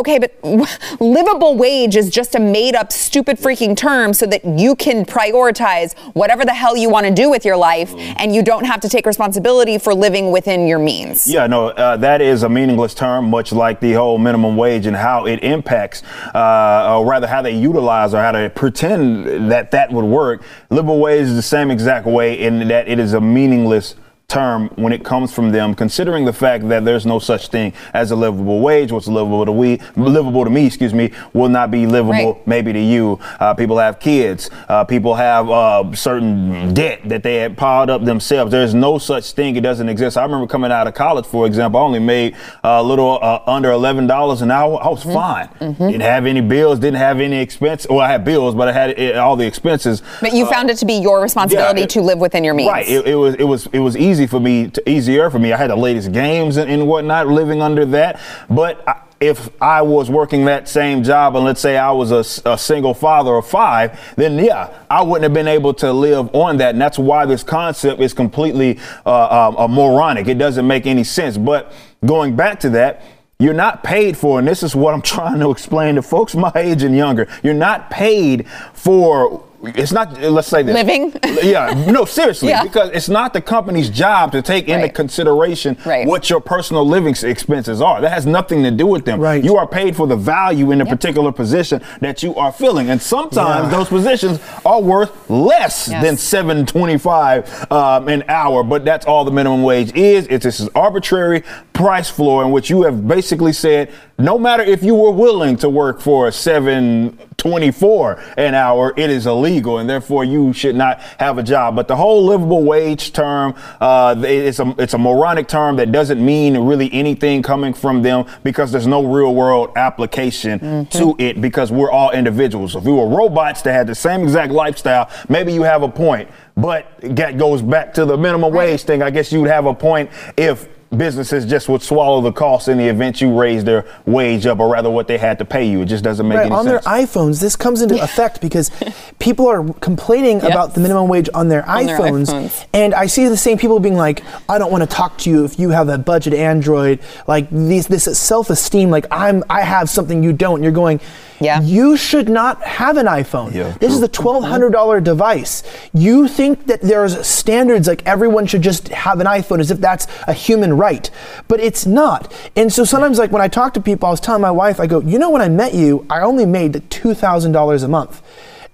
okay, 0.00 0.18
but 0.18 0.34
livable 1.00 1.56
wage 1.56 1.96
is 1.96 2.10
just 2.10 2.34
a 2.34 2.40
made 2.40 2.74
up, 2.74 2.92
stupid 2.92 3.38
freaking 3.38 3.76
term 3.76 4.12
so 4.12 4.26
that 4.26 4.44
you 4.44 4.74
can 4.74 5.04
prioritize 5.04 5.96
whatever 6.14 6.44
the 6.44 6.54
hell 6.54 6.76
you 6.76 6.90
want 6.90 7.06
to 7.06 7.12
do 7.12 7.30
with 7.30 7.44
your 7.44 7.56
life 7.56 7.94
and 7.96 8.34
you 8.34 8.42
don't 8.42 8.64
have 8.64 8.80
to 8.80 8.88
take 8.88 9.06
responsibility 9.06 9.78
for 9.78 9.94
living 9.94 10.32
within 10.32 10.66
your 10.66 10.78
means. 10.78 11.26
Yeah, 11.26 11.46
no, 11.46 11.68
uh, 11.68 11.96
that 11.98 12.20
is 12.20 12.42
a 12.42 12.48
meaningless 12.48 12.94
term, 12.94 13.30
much 13.30 13.52
like 13.52 13.80
the 13.80 13.92
whole 13.92 14.18
minimum 14.18 14.56
wage 14.56 14.86
and 14.86 14.96
how 14.96 15.26
it 15.26 15.42
impacts, 15.44 16.02
uh, 16.34 16.96
or 16.98 17.06
rather 17.06 17.26
how 17.26 17.42
they 17.42 17.56
utilize 17.56 18.14
or 18.14 18.20
how 18.20 18.32
they 18.32 18.48
pretend 18.48 19.50
that 19.50 19.70
that 19.70 19.92
would 19.92 20.04
work. 20.04 20.42
Livable 20.70 20.98
wage 20.98 21.22
is 21.22 21.34
the 21.34 21.42
same 21.42 21.70
exact 21.70 22.06
way 22.06 22.38
in 22.38 22.68
that 22.68 22.88
it 22.88 22.98
is 22.98 23.12
a 23.12 23.20
meaningless 23.20 23.94
term 24.30 24.68
when 24.76 24.92
it 24.92 25.04
comes 25.04 25.32
from 25.32 25.50
them, 25.50 25.74
considering 25.74 26.24
the 26.24 26.32
fact 26.32 26.68
that 26.68 26.84
there's 26.84 27.04
no 27.04 27.18
such 27.18 27.48
thing 27.48 27.72
as 27.92 28.10
a 28.12 28.16
livable 28.16 28.60
wage. 28.60 28.92
What's 28.92 29.08
livable 29.08 29.44
to 29.44 29.52
we, 29.52 29.80
livable 29.96 30.44
to 30.44 30.50
me, 30.50 30.66
excuse 30.66 30.94
me, 30.94 31.10
will 31.32 31.48
not 31.48 31.70
be 31.70 31.86
livable 31.86 32.10
Right. 32.34 32.46
maybe 32.46 32.72
to 32.72 32.80
you. 32.80 33.18
Uh, 33.40 33.54
people 33.54 33.78
have 33.78 33.98
kids. 34.00 34.48
Uh, 34.68 34.84
people 34.84 35.14
have 35.14 35.50
uh, 35.50 35.92
certain 35.94 36.72
debt 36.74 37.00
that 37.08 37.22
they 37.22 37.36
had 37.36 37.56
piled 37.56 37.90
up 37.90 38.04
themselves. 38.04 38.50
There's 38.52 38.74
no 38.74 38.98
such 38.98 39.32
thing. 39.32 39.56
It 39.56 39.60
doesn't 39.62 39.88
exist. 39.88 40.16
I 40.16 40.22
remember 40.22 40.46
coming 40.46 40.70
out 40.72 40.86
of 40.86 40.94
college, 40.94 41.26
for 41.26 41.46
example, 41.46 41.80
I 41.80 41.82
only 41.82 41.98
made 41.98 42.36
a 42.64 42.82
little 42.82 43.18
uh, 43.20 43.42
under 43.46 43.70
eleven 43.72 44.06
dollars 44.06 44.42
an 44.42 44.50
hour. 44.50 44.82
I 44.82 44.88
was 44.88 45.02
fine. 45.02 45.48
Didn't 45.60 46.00
have 46.00 46.26
any 46.26 46.40
bills. 46.40 46.78
Didn't 46.78 46.98
have 46.98 47.20
any 47.20 47.40
expense. 47.40 47.86
Well, 47.90 48.00
I 48.00 48.08
had 48.10 48.24
bills, 48.24 48.54
but 48.54 48.68
I 48.68 48.72
had 48.72 48.98
uh, 48.98 49.20
all 49.24 49.36
the 49.36 49.46
expenses. 49.46 50.02
But 50.20 50.32
you 50.34 50.46
found 50.46 50.70
it 50.70 50.78
to 50.78 50.86
be 50.86 50.94
your 50.94 51.20
responsibility 51.20 51.70
Uh, 51.70 51.78
yeah, 51.80 51.84
it- 51.84 51.90
to 51.90 52.00
live 52.02 52.18
within 52.18 52.44
your 52.44 52.54
means. 52.54 52.70
Right. 52.70 52.88
It, 52.88 53.06
it 53.06 53.14
was 53.16 53.34
it 53.34 53.44
was 53.44 53.66
it 53.72 53.78
was 53.80 53.96
easy 53.96 54.19
for 54.26 54.40
me 54.40 54.68
to 54.68 54.90
easier 54.90 55.30
for 55.30 55.38
me. 55.38 55.52
I 55.52 55.56
had 55.56 55.70
the 55.70 55.76
latest 55.76 56.12
games 56.12 56.56
and, 56.56 56.70
and 56.70 56.86
whatnot 56.86 57.28
living 57.28 57.62
under 57.62 57.84
that. 57.86 58.20
But 58.48 58.86
I, 58.88 59.02
if 59.20 59.50
I 59.60 59.82
was 59.82 60.08
working 60.08 60.46
that 60.46 60.66
same 60.66 61.02
job 61.02 61.36
and 61.36 61.44
let's 61.44 61.60
say 61.60 61.76
I 61.76 61.90
was 61.90 62.10
a 62.10 62.56
single 62.56 62.94
father 62.94 63.34
of 63.34 63.46
five, 63.46 64.14
then 64.16 64.38
yeah, 64.42 64.72
I 64.88 65.02
wouldn't 65.02 65.24
have 65.24 65.34
been 65.34 65.46
able 65.46 65.74
to 65.74 65.92
live 65.92 66.34
on 66.34 66.56
that. 66.56 66.70
And 66.70 66.80
that's 66.80 66.98
why 66.98 67.26
this 67.26 67.42
concept 67.42 68.00
is 68.00 68.14
completely 68.14 68.78
uh, 69.04 69.54
uh, 69.58 69.68
moronic. 69.68 70.26
It 70.26 70.38
doesn't 70.38 70.66
make 70.66 70.86
any 70.86 71.04
sense. 71.04 71.36
But 71.36 71.72
going 72.04 72.34
back 72.34 72.60
to 72.60 72.70
that. 72.70 73.02
You're 73.38 73.54
not 73.54 73.82
paid 73.82 74.18
for, 74.18 74.38
and 74.38 74.46
this 74.46 74.62
is 74.62 74.76
what 74.76 74.92
I'm 74.92 75.00
trying 75.16 75.40
to 75.40 75.50
explain 75.50 75.94
to 75.94 76.02
folks 76.02 76.34
my 76.34 76.52
age 76.54 76.82
and 76.82 76.94
younger. 76.94 77.26
You're 77.42 77.54
not 77.54 77.88
paid 77.88 78.46
for. 78.74 79.46
It's 79.62 79.92
not. 79.92 80.18
Let's 80.20 80.48
say 80.48 80.62
this. 80.62 80.74
Living? 80.74 81.12
Yeah. 81.42 81.72
No, 81.90 82.04
seriously, 82.06 82.48
Yeah. 82.50 82.62
because 82.62 82.90
it's 82.90 83.08
not 83.08 83.32
the 83.34 83.40
company's 83.42 83.90
job 83.90 84.32
to 84.32 84.40
take 84.42 84.68
into 84.68 84.88
consideration 84.88 85.76
Right. 85.84 86.06
what 86.06 86.30
your 86.30 86.40
personal 86.40 86.86
living 86.86 87.14
expenses 87.22 87.82
are. 87.82 88.00
That 88.00 88.10
has 88.12 88.24
nothing 88.26 88.62
to 88.62 88.70
do 88.70 88.86
with 88.86 89.04
them. 89.04 89.20
Right. 89.20 89.44
You 89.44 89.56
are 89.56 89.66
paid 89.66 89.96
for 89.96 90.06
the 90.06 90.16
value 90.16 90.70
in 90.70 90.78
the 90.78 90.86
particular 90.86 91.30
position 91.30 91.82
that 92.00 92.22
you 92.22 92.34
are 92.36 92.52
filling, 92.52 92.88
and 92.90 93.00
sometimes 93.02 93.70
Yeah. 93.70 93.78
those 93.78 93.88
positions 93.88 94.40
are 94.64 94.80
worth 94.80 95.28
less 95.28 95.88
Yes. 95.88 96.02
than 96.02 96.16
seven 96.16 96.64
twenty-five 96.64 97.70
um, 97.70 98.08
an 98.08 98.24
hour. 98.28 98.62
But 98.64 98.84
that's 98.84 99.04
all 99.06 99.24
the 99.24 99.30
minimum 99.30 99.62
wage 99.62 99.92
is. 99.94 100.26
It's 100.28 100.44
this 100.44 100.68
arbitrary 100.74 101.42
price 101.74 102.08
floor 102.08 102.42
in 102.44 102.50
which 102.50 102.70
you 102.70 102.82
have 102.82 103.06
basically 103.06 103.52
said, 103.52 103.90
no 104.18 104.38
matter 104.38 104.62
if 104.62 104.82
you 104.82 104.94
were 104.94 105.10
willing 105.10 105.56
to 105.58 105.68
work 105.68 106.00
for 106.00 106.30
seven 106.30 107.18
twenty-four 107.40 108.22
an 108.36 108.54
hour, 108.54 108.94
it 108.96 109.10
is 109.10 109.26
illegal, 109.26 109.78
and 109.78 109.90
therefore 109.90 110.24
you 110.24 110.52
should 110.52 110.76
not 110.76 111.00
have 111.18 111.38
a 111.38 111.42
job. 111.42 111.74
But 111.74 111.88
the 111.88 111.96
whole 111.96 112.24
livable 112.24 112.62
wage 112.62 113.12
term, 113.12 113.54
uh, 113.80 114.14
it's 114.18 114.60
a 114.60 114.74
it's 114.78 114.94
a 114.94 114.98
moronic 114.98 115.48
term 115.48 115.76
that 115.76 115.90
doesn't 115.90 116.24
mean 116.24 116.56
really 116.58 116.92
anything 116.92 117.42
coming 117.42 117.74
from 117.74 118.02
them 118.02 118.26
because 118.44 118.70
there's 118.70 118.86
no 118.86 119.04
real 119.04 119.34
world 119.34 119.72
application 119.76 120.86
to 120.86 121.16
it 121.18 121.40
because 121.40 121.72
we're 121.72 121.90
all 121.90 122.10
individuals. 122.10 122.76
If 122.76 122.84
we 122.84 122.92
were 122.92 123.08
robots 123.08 123.62
that 123.62 123.72
had 123.72 123.86
the 123.86 123.94
same 123.94 124.22
exact 124.22 124.52
lifestyle, 124.52 125.10
maybe 125.28 125.52
you 125.52 125.62
have 125.62 125.82
a 125.82 125.88
point. 125.88 126.28
But 126.56 126.86
that 127.00 127.38
goes 127.38 127.62
back 127.62 127.94
to 127.94 128.04
the 128.04 128.18
minimum 128.18 128.52
wage 128.52 128.82
thing. 128.82 129.02
I 129.02 129.10
guess 129.10 129.32
you 129.32 129.40
would 129.40 129.50
have 129.50 129.64
a 129.64 129.74
point 129.74 130.10
if 130.36 130.68
businesses 130.96 131.46
just 131.46 131.68
would 131.68 131.82
swallow 131.82 132.20
the 132.20 132.32
cost 132.32 132.66
in 132.68 132.76
the 132.78 132.86
event 132.88 133.20
you 133.20 133.38
raise 133.38 133.62
their 133.64 133.84
wage 134.06 134.44
up, 134.46 134.58
or 134.58 134.68
rather 134.72 134.90
what 134.90 135.06
they 135.06 135.18
had 135.18 135.38
to 135.38 135.44
pay 135.44 135.64
you. 135.68 135.82
It 135.82 135.86
just 135.86 136.02
doesn't 136.02 136.26
make 136.26 136.38
Right, 136.38 136.46
any 136.46 136.54
on 136.54 136.64
sense. 136.64 136.84
their 136.84 136.92
iPhones, 136.94 137.40
this 137.40 137.54
comes 137.56 137.80
into 137.82 138.02
effect 138.02 138.40
because 138.40 138.70
people 139.18 139.46
are 139.48 139.62
complaining 139.74 140.38
Yes. 140.40 140.50
about 140.50 140.74
the 140.74 140.80
minimum 140.80 141.08
wage 141.08 141.28
on 141.34 141.48
their, 141.48 141.68
On 141.68 141.86
their 141.86 141.96
iPhones, 141.98 142.26
iPhones. 142.26 142.64
and 142.72 142.94
I 142.94 143.06
see 143.06 143.28
the 143.28 143.36
same 143.36 143.56
people 143.58 143.78
being 143.80 143.96
like, 143.96 144.22
"I 144.48 144.58
don't 144.58 144.72
want 144.72 144.82
to 144.82 144.88
talk 144.96 145.16
to 145.18 145.30
you 145.30 145.44
if 145.44 145.58
you 145.58 145.70
have 145.70 145.88
a 145.88 145.98
budget 145.98 146.34
Android." 146.34 146.98
Like 147.28 147.48
these, 147.50 147.86
this 147.86 148.04
self-esteem, 148.18 148.90
like 148.90 149.06
I'm, 149.10 149.44
I 149.48 149.62
have 149.62 149.88
something 149.88 150.22
you 150.22 150.32
don't. 150.32 150.56
And 150.56 150.64
You're 150.64 150.72
going, 150.72 151.00
Yeah. 151.40 151.60
You 151.62 151.96
should 151.96 152.28
not 152.28 152.62
have 152.62 152.96
an 152.98 153.06
iPhone. 153.06 153.54
Yeah, 153.54 153.74
this 153.80 153.92
is 153.94 154.02
a 154.02 154.08
twelve 154.08 154.44
hundred 154.44 154.70
dollar 154.72 155.00
device. 155.00 155.62
You 155.94 156.28
think 156.28 156.66
that 156.66 156.80
there's 156.82 157.26
standards 157.26 157.88
like 157.88 158.02
everyone 158.06 158.46
should 158.46 158.60
just 158.62 158.88
have 158.88 159.20
an 159.20 159.26
iPhone 159.26 159.60
as 159.60 159.70
if 159.70 159.78
that's 159.80 160.06
a 160.26 160.32
human 160.34 160.76
right, 160.80 161.10
but 161.48 161.60
it's 161.60 161.84
not. 161.86 162.32
And 162.56 162.72
so 162.72 162.84
sometimes, 162.84 163.18
like 163.18 163.30
when 163.30 163.42
I 163.42 163.48
talk 163.48 163.74
to 163.74 163.80
people, 163.80 164.08
I 164.08 164.10
was 164.10 164.20
telling 164.20 164.42
my 164.42 164.50
wife, 164.50 164.80
I 164.80 164.86
go, 164.86 165.00
you 165.00 165.18
know, 165.18 165.30
when 165.30 165.42
I 165.42 165.48
met 165.48 165.74
you, 165.74 166.06
I 166.10 166.20
only 166.22 166.46
made 166.46 166.82
two 166.90 167.14
thousand 167.14 167.52
dollars 167.52 167.82
a 167.82 167.88
month. 167.88 168.22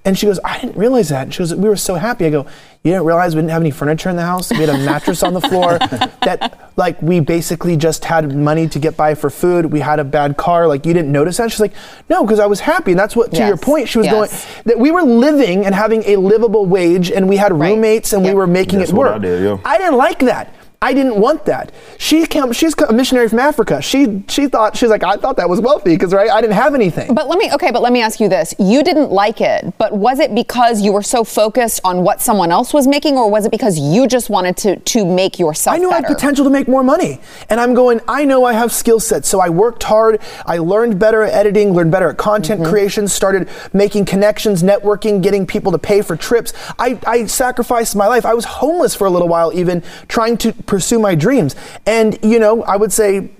And 0.04 0.16
she 0.16 0.26
goes, 0.26 0.38
I 0.44 0.60
didn't 0.60 0.76
realize 0.76 1.08
that. 1.08 1.22
And 1.24 1.34
she 1.34 1.38
goes, 1.38 1.52
we 1.52 1.68
were 1.68 1.74
so 1.74 1.96
happy. 1.96 2.26
I 2.26 2.30
go, 2.30 2.42
you 2.84 2.92
didn't 2.92 3.06
realize 3.06 3.34
we 3.34 3.40
didn't 3.42 3.50
have 3.50 3.60
any 3.62 3.72
furniture 3.72 4.08
in 4.08 4.14
the 4.14 4.22
house. 4.24 4.52
We 4.52 4.58
had 4.58 4.68
a 4.68 4.78
mattress 4.78 5.24
on 5.24 5.34
the 5.34 5.40
floor. 5.40 5.78
That 6.26 6.72
like 6.76 7.00
we 7.02 7.20
basically 7.20 7.76
just 7.76 8.04
had 8.04 8.34
money 8.36 8.68
to 8.68 8.78
get 8.78 8.96
by 8.96 9.14
for 9.14 9.30
food. 9.30 9.66
We 9.66 9.80
had 9.80 9.98
a 9.98 10.04
bad 10.04 10.36
car. 10.36 10.68
Like 10.68 10.86
you 10.86 10.92
didn't 10.94 11.10
notice 11.10 11.36
that. 11.38 11.50
She's 11.50 11.58
like, 11.60 11.72
no, 12.08 12.22
because 12.24 12.38
I 12.38 12.46
was 12.46 12.60
happy. 12.60 12.92
And 12.92 13.00
that's 13.00 13.16
what 13.16 13.32
to 13.32 13.46
your 13.46 13.56
point. 13.56 13.88
She 13.88 13.98
was 13.98 14.06
Yes. 14.06 14.14
going 14.14 14.62
that 14.66 14.78
we 14.78 14.90
were 14.92 15.02
living 15.02 15.66
and 15.66 15.74
having 15.74 16.02
a 16.04 16.16
livable 16.16 16.66
wage, 16.66 17.10
and 17.10 17.28
we 17.28 17.36
had 17.36 17.52
Right. 17.52 17.70
roommates, 17.70 18.12
and 18.12 18.24
Yep. 18.24 18.32
we 18.32 18.36
were 18.38 18.46
making 18.46 18.78
That's 18.80 18.90
it 18.90 18.94
what 18.96 19.06
work. 19.06 19.16
I 19.16 19.18
did, 19.18 19.42
yeah. 19.44 19.56
I 19.64 19.78
didn't 19.78 19.96
like 19.96 20.20
that. 20.20 20.54
I 20.82 20.92
didn't 20.94 21.16
want 21.16 21.44
that. 21.46 21.72
She 21.98 22.26
came, 22.26 22.52
she's 22.52 22.74
a 22.88 22.92
missionary 22.92 23.28
from 23.28 23.38
Africa. 23.38 23.80
She 23.80 24.24
she 24.28 24.46
thought 24.48 24.76
she's 24.76 24.90
like 24.90 25.02
I 25.02 25.16
thought 25.16 25.36
that 25.38 25.48
was 25.48 25.60
wealthy 25.60 25.94
because 25.94 26.12
right 26.12 26.30
I 26.30 26.40
didn't 26.40 26.54
have 26.54 26.74
anything. 26.74 27.14
But 27.14 27.28
let 27.28 27.38
me 27.38 27.52
okay, 27.54 27.70
but 27.70 27.82
let 27.82 27.92
me 27.92 28.02
ask 28.02 28.20
you 28.20 28.28
this. 28.28 28.54
You 28.58 28.82
didn't 28.82 29.10
like 29.10 29.40
it, 29.40 29.72
but 29.78 29.96
was 29.96 30.18
it 30.18 30.34
because 30.34 30.82
you 30.82 30.92
were 30.92 31.02
so 31.02 31.24
focused 31.24 31.80
on 31.84 32.02
what 32.02 32.20
someone 32.20 32.50
else 32.50 32.74
was 32.74 32.86
making 32.86 33.16
or 33.16 33.30
was 33.30 33.46
it 33.46 33.50
because 33.50 33.78
you 33.78 34.06
just 34.06 34.28
wanted 34.30 34.56
to 34.58 34.76
to 34.76 35.06
make 35.06 35.38
yourself 35.38 35.74
I 35.74 35.78
knew 35.78 35.90
I 35.90 35.96
had 35.96 36.06
potential 36.06 36.44
to 36.44 36.50
make 36.50 36.68
more 36.68 36.82
money. 36.82 37.20
And 37.48 37.60
I'm 37.60 37.74
going, 37.74 38.00
I 38.08 38.24
know 38.24 38.44
I 38.44 38.52
have 38.52 38.72
skill 38.72 39.00
sets. 39.00 39.28
So 39.28 39.40
I 39.40 39.48
worked 39.48 39.82
hard. 39.84 40.20
I 40.44 40.58
learned 40.58 40.98
better 40.98 41.22
at 41.22 41.32
editing, 41.32 41.72
learned 41.72 41.92
better 41.92 42.10
at 42.10 42.16
content 42.16 42.46
Mm-hmm. 42.56 42.70
creation, 42.70 43.08
started 43.08 43.48
making 43.72 44.04
connections, 44.04 44.62
networking, 44.62 45.22
getting 45.22 45.46
people 45.46 45.72
to 45.72 45.78
pay 45.78 46.00
for 46.00 46.16
trips. 46.16 46.52
I, 46.78 46.98
I 47.06 47.26
sacrificed 47.26 47.94
my 47.96 48.06
life. 48.06 48.24
I 48.24 48.34
was 48.34 48.44
homeless 48.44 48.94
for 48.94 49.06
a 49.06 49.10
little 49.10 49.28
while, 49.28 49.52
even 49.52 49.82
trying 50.08 50.36
to 50.38 50.52
pursue 50.66 50.98
my 50.98 51.14
dreams. 51.14 51.56
And, 51.86 52.18
you 52.22 52.38
know, 52.38 52.62
I 52.64 52.76
would 52.76 52.92
say, 52.92 53.30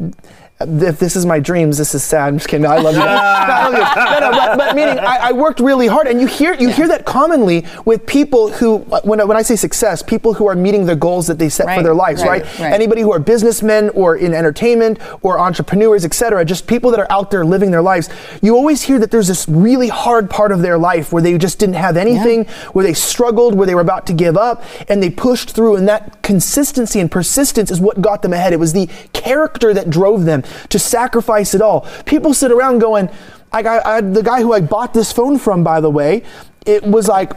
if 0.59 0.99
this 0.99 1.17
is 1.17 1.27
my 1.27 1.39
dreams, 1.39 1.77
this 1.77 1.95
is 1.95 2.03
sad. 2.03 2.29
I'm 2.29 2.39
just 2.39 2.49
kidding. 2.49 2.63
No, 2.63 2.71
I 2.71 2.81
love 2.81 2.95
you. 2.95 3.01
No, 3.01 3.07
I 3.11 3.69
love 3.69 3.75
you. 3.75 4.21
No, 4.21 4.31
no, 4.31 4.39
but, 4.39 4.57
but 4.57 4.75
meaning 4.75 4.99
I, 4.99 5.29
I 5.29 5.33
worked 5.33 5.61
really 5.61 5.87
hard, 5.87 6.07
and 6.07 6.19
you 6.19 6.27
hear 6.27 6.55
you 6.55 6.71
hear 6.71 6.89
that 6.89 7.05
commonly 7.05 7.67
with 7.85 8.07
people 8.07 8.51
who, 8.51 8.79
when 8.79 9.21
I, 9.21 9.25
when 9.25 9.37
I 9.37 9.43
say 9.43 9.57
success, 9.57 10.03
people 10.03 10.33
who 10.33 10.47
are 10.47 10.57
meeting 10.57 10.87
the 10.87 10.97
goals 10.97 11.27
that 11.27 11.39
they 11.39 11.51
set 11.51 11.77
for 11.77 11.83
their 11.83 11.95
lives, 11.95 12.23
right, 12.23 12.43
right? 12.43 12.59
right. 12.59 12.73
Anybody 12.73 13.03
who 13.03 13.13
are 13.13 13.19
businessmen 13.19 13.91
or 13.91 14.17
in 14.17 14.33
entertainment 14.33 14.99
or 15.23 15.39
entrepreneurs, 15.39 16.07
etc. 16.07 16.43
Just 16.47 16.67
people 16.67 16.91
that 16.91 17.01
are 17.01 17.11
out 17.11 17.31
there 17.31 17.45
living 17.45 17.71
their 17.71 17.83
lives. 17.83 18.09
You 18.41 18.57
always 18.57 18.81
hear 18.81 18.99
that 18.99 19.11
there's 19.11 19.29
this 19.29 19.47
really 19.47 19.89
hard 19.89 20.31
part 20.31 20.53
of 20.53 20.63
their 20.63 20.79
life 20.79 21.13
where 21.13 21.23
they 21.23 21.37
just 21.37 21.59
didn't 21.59 21.75
have 21.75 21.99
anything, 21.99 22.47
where 22.73 22.85
they 22.85 22.95
struggled, 22.95 23.55
where 23.55 23.67
they 23.67 23.75
were 23.75 23.83
about 23.83 24.07
to 24.07 24.15
give 24.15 24.39
up, 24.39 24.65
and 24.89 25.03
they 25.03 25.11
pushed 25.11 25.51
through. 25.51 25.77
And 25.77 25.87
that 25.87 26.23
consistency 26.23 26.99
and 26.99 27.11
persistence 27.11 27.71
is 27.71 27.79
what 27.79 28.01
got 28.01 28.23
them 28.23 28.33
ahead. 28.33 28.55
It 28.55 28.59
was 28.59 28.73
the 28.73 28.89
character 29.13 29.75
that 29.75 29.91
drove 29.91 30.25
them 30.25 30.45
to 30.69 30.79
sacrifice 30.79 31.55
it 31.55 31.63
all. 31.63 31.87
People 32.05 32.35
sit 32.35 32.51
around 32.51 32.79
going, 32.79 33.09
I, 33.53 33.63
I, 33.63 33.97
I, 33.97 34.01
the 34.01 34.23
guy 34.23 34.41
who 34.41 34.53
I 34.53 34.61
bought 34.61 34.95
this 34.95 35.13
phone 35.13 35.39
from, 35.39 35.65
by 35.65 35.81
the 35.81 35.91
way, 35.91 36.23
it 36.65 36.83
was 36.83 37.09
like 37.09 37.33